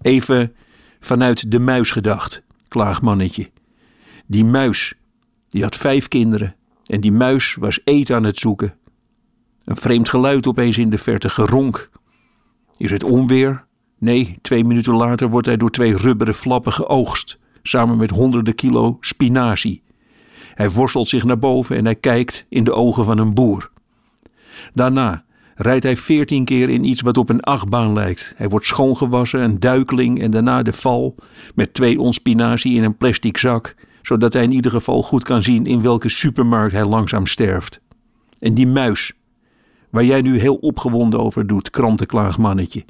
Even 0.00 0.54
vanuit 1.00 1.50
de 1.50 1.58
muis 1.58 1.90
gedacht, 1.90 2.42
klaagmannetje. 2.68 3.50
Die 4.26 4.44
muis, 4.44 4.94
die 5.48 5.62
had 5.62 5.76
vijf 5.76 6.08
kinderen 6.08 6.56
en 6.84 7.00
die 7.00 7.12
muis 7.12 7.54
was 7.54 7.80
eten 7.84 8.16
aan 8.16 8.24
het 8.24 8.38
zoeken. 8.38 8.74
Een 9.64 9.76
vreemd 9.76 10.08
geluid 10.08 10.46
opeens 10.46 10.78
in 10.78 10.90
de 10.90 10.98
verte, 10.98 11.28
geronk. 11.28 11.90
Is 12.76 12.90
het 12.90 13.04
onweer? 13.04 13.66
Nee, 13.98 14.38
twee 14.42 14.64
minuten 14.64 14.94
later 14.94 15.28
wordt 15.30 15.46
hij 15.46 15.56
door 15.56 15.70
twee 15.70 15.96
rubberen 15.96 16.34
flappen 16.34 16.72
geoogst, 16.72 17.38
samen 17.62 17.96
met 17.96 18.10
honderden 18.10 18.54
kilo 18.54 18.96
spinazie. 19.00 19.82
Hij 20.54 20.70
worstelt 20.70 21.08
zich 21.08 21.24
naar 21.24 21.38
boven 21.38 21.76
en 21.76 21.84
hij 21.84 21.94
kijkt 21.94 22.46
in 22.48 22.64
de 22.64 22.72
ogen 22.72 23.04
van 23.04 23.18
een 23.18 23.34
boer. 23.34 23.70
Daarna 24.72 25.24
rijdt 25.54 25.84
hij 25.84 25.96
veertien 25.96 26.44
keer 26.44 26.68
in 26.68 26.84
iets 26.84 27.00
wat 27.00 27.16
op 27.16 27.28
een 27.28 27.40
achtbaan 27.40 27.92
lijkt. 27.92 28.34
Hij 28.36 28.48
wordt 28.48 28.66
schoongewassen, 28.66 29.40
een 29.40 29.60
duikeling 29.60 30.20
en 30.20 30.30
daarna 30.30 30.62
de 30.62 30.72
val 30.72 31.14
met 31.54 31.74
twee 31.74 32.00
ons 32.00 32.16
spinazie 32.16 32.74
in 32.74 32.84
een 32.84 32.96
plastic 32.96 33.36
zak, 33.36 33.74
zodat 34.02 34.32
hij 34.32 34.42
in 34.42 34.52
ieder 34.52 34.70
geval 34.70 35.02
goed 35.02 35.22
kan 35.22 35.42
zien 35.42 35.66
in 35.66 35.82
welke 35.82 36.08
supermarkt 36.08 36.72
hij 36.72 36.84
langzaam 36.84 37.26
sterft. 37.26 37.80
En 38.38 38.54
die 38.54 38.66
muis, 38.66 39.12
waar 39.90 40.04
jij 40.04 40.20
nu 40.20 40.38
heel 40.38 40.56
opgewonden 40.56 41.20
over 41.20 41.46
doet, 41.46 41.70
krantenklaagmannetje, 41.70 42.84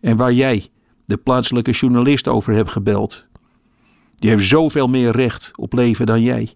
en 0.00 0.16
waar 0.16 0.32
jij, 0.32 0.68
de 1.04 1.16
plaatselijke 1.16 1.70
journalist, 1.70 2.28
over 2.28 2.52
hebt 2.52 2.70
gebeld, 2.70 3.26
die 4.16 4.30
heeft 4.30 4.46
zoveel 4.46 4.88
meer 4.88 5.10
recht 5.10 5.50
op 5.56 5.72
leven 5.72 6.06
dan 6.06 6.22
jij. 6.22 6.54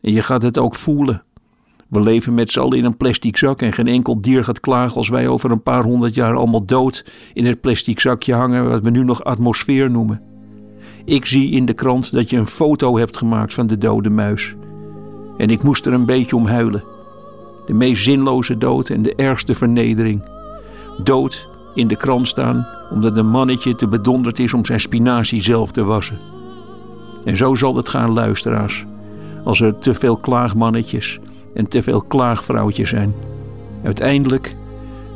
En 0.00 0.12
je 0.12 0.22
gaat 0.22 0.42
het 0.42 0.58
ook 0.58 0.74
voelen 0.74 1.24
we 1.92 2.00
leven 2.00 2.34
met 2.34 2.50
z'n 2.50 2.60
allen 2.60 2.78
in 2.78 2.84
een 2.84 2.96
plastic 2.96 3.36
zak 3.36 3.62
en 3.62 3.72
geen 3.72 3.86
enkel 3.86 4.20
dier 4.20 4.44
gaat 4.44 4.60
klagen 4.60 4.96
als 4.96 5.08
wij 5.08 5.28
over 5.28 5.50
een 5.50 5.62
paar 5.62 5.82
honderd 5.82 6.14
jaar 6.14 6.36
allemaal 6.36 6.64
dood 6.64 7.04
in 7.32 7.46
het 7.46 7.60
plastic 7.60 8.00
zakje 8.00 8.34
hangen 8.34 8.68
wat 8.68 8.82
we 8.82 8.90
nu 8.90 9.04
nog 9.04 9.24
atmosfeer 9.24 9.90
noemen. 9.90 10.22
Ik 11.04 11.26
zie 11.26 11.50
in 11.50 11.64
de 11.64 11.72
krant 11.72 12.12
dat 12.12 12.30
je 12.30 12.36
een 12.36 12.46
foto 12.46 12.98
hebt 12.98 13.16
gemaakt 13.16 13.54
van 13.54 13.66
de 13.66 13.78
dode 13.78 14.10
muis. 14.10 14.54
En 15.36 15.50
ik 15.50 15.62
moest 15.62 15.86
er 15.86 15.92
een 15.92 16.06
beetje 16.06 16.36
om 16.36 16.46
huilen. 16.46 16.84
De 17.66 17.74
meest 17.74 18.02
zinloze 18.02 18.58
dood 18.58 18.88
en 18.88 19.02
de 19.02 19.14
ergste 19.14 19.54
vernedering. 19.54 20.22
Dood 21.02 21.48
in 21.74 21.88
de 21.88 21.96
krant 21.96 22.28
staan 22.28 22.66
omdat 22.90 23.16
een 23.16 23.30
mannetje 23.30 23.74
te 23.74 23.88
bedonderd 23.88 24.38
is 24.38 24.54
om 24.54 24.64
zijn 24.64 24.80
spinazie 24.80 25.42
zelf 25.42 25.70
te 25.70 25.84
wassen. 25.84 26.18
En 27.24 27.36
zo 27.36 27.54
zal 27.54 27.76
het 27.76 27.88
gaan, 27.88 28.12
luisteraars. 28.12 28.84
Als 29.44 29.60
er 29.60 29.78
te 29.78 29.94
veel 29.94 30.16
klaagmannetjes 30.16 31.20
en 31.54 31.68
te 31.68 31.82
veel 31.82 32.02
klaagvrouwtjes 32.02 32.88
zijn. 32.88 33.14
Uiteindelijk 33.84 34.56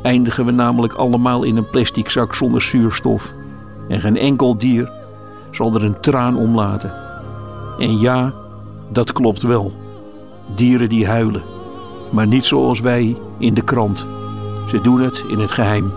eindigen 0.01 0.45
we 0.45 0.51
namelijk 0.51 0.93
allemaal 0.93 1.43
in 1.43 1.57
een 1.57 1.69
plastic 1.69 2.09
zak 2.09 2.35
zonder 2.35 2.61
zuurstof. 2.61 3.33
En 3.87 3.99
geen 3.99 4.17
enkel 4.17 4.57
dier 4.57 4.91
zal 5.51 5.73
er 5.75 5.83
een 5.83 5.99
traan 5.99 6.37
om 6.37 6.55
laten. 6.55 6.93
En 7.79 7.99
ja, 7.99 8.33
dat 8.91 9.11
klopt 9.11 9.41
wel. 9.41 9.71
Dieren 10.55 10.89
die 10.89 11.07
huilen. 11.07 11.43
Maar 12.11 12.27
niet 12.27 12.45
zoals 12.45 12.79
wij 12.79 13.17
in 13.37 13.53
de 13.53 13.63
krant. 13.63 14.07
Ze 14.67 14.81
doen 14.81 15.01
het 15.01 15.23
in 15.27 15.39
het 15.39 15.51
geheim. 15.51 15.91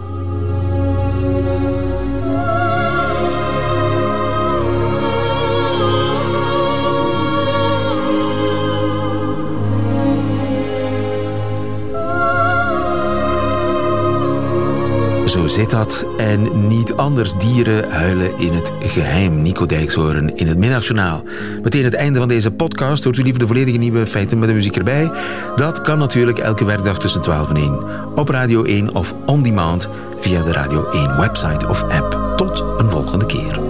Zo 15.40 15.46
zit 15.46 15.70
dat. 15.70 16.06
En 16.16 16.68
niet 16.68 16.92
anders. 16.92 17.34
Dieren 17.34 17.90
huilen 17.90 18.38
in 18.38 18.52
het 18.52 18.72
geheim. 18.80 19.42
Nico 19.42 19.66
Dijkshoorn 19.66 20.36
in 20.36 20.46
het 20.46 20.58
Middagjournaal. 20.58 21.22
Meteen 21.62 21.84
het 21.84 21.94
einde 21.94 22.18
van 22.18 22.28
deze 22.28 22.50
podcast. 22.50 23.04
Hoort 23.04 23.18
u 23.18 23.22
liever 23.22 23.40
de 23.40 23.46
volledige 23.46 23.78
nieuwe 23.78 24.06
feiten 24.06 24.38
met 24.38 24.48
de 24.48 24.54
muziek 24.54 24.76
erbij? 24.76 25.10
Dat 25.56 25.80
kan 25.80 25.98
natuurlijk 25.98 26.38
elke 26.38 26.64
werkdag 26.64 26.98
tussen 26.98 27.20
12 27.20 27.48
en 27.48 27.56
1. 27.56 27.78
Op 28.14 28.28
Radio 28.28 28.64
1 28.64 28.94
of 28.94 29.14
on 29.26 29.42
demand 29.42 29.88
via 30.18 30.42
de 30.42 30.52
Radio 30.52 30.90
1 30.90 31.16
website 31.16 31.68
of 31.68 31.82
app. 31.82 32.36
Tot 32.36 32.64
een 32.78 32.90
volgende 32.90 33.26
keer. 33.26 33.69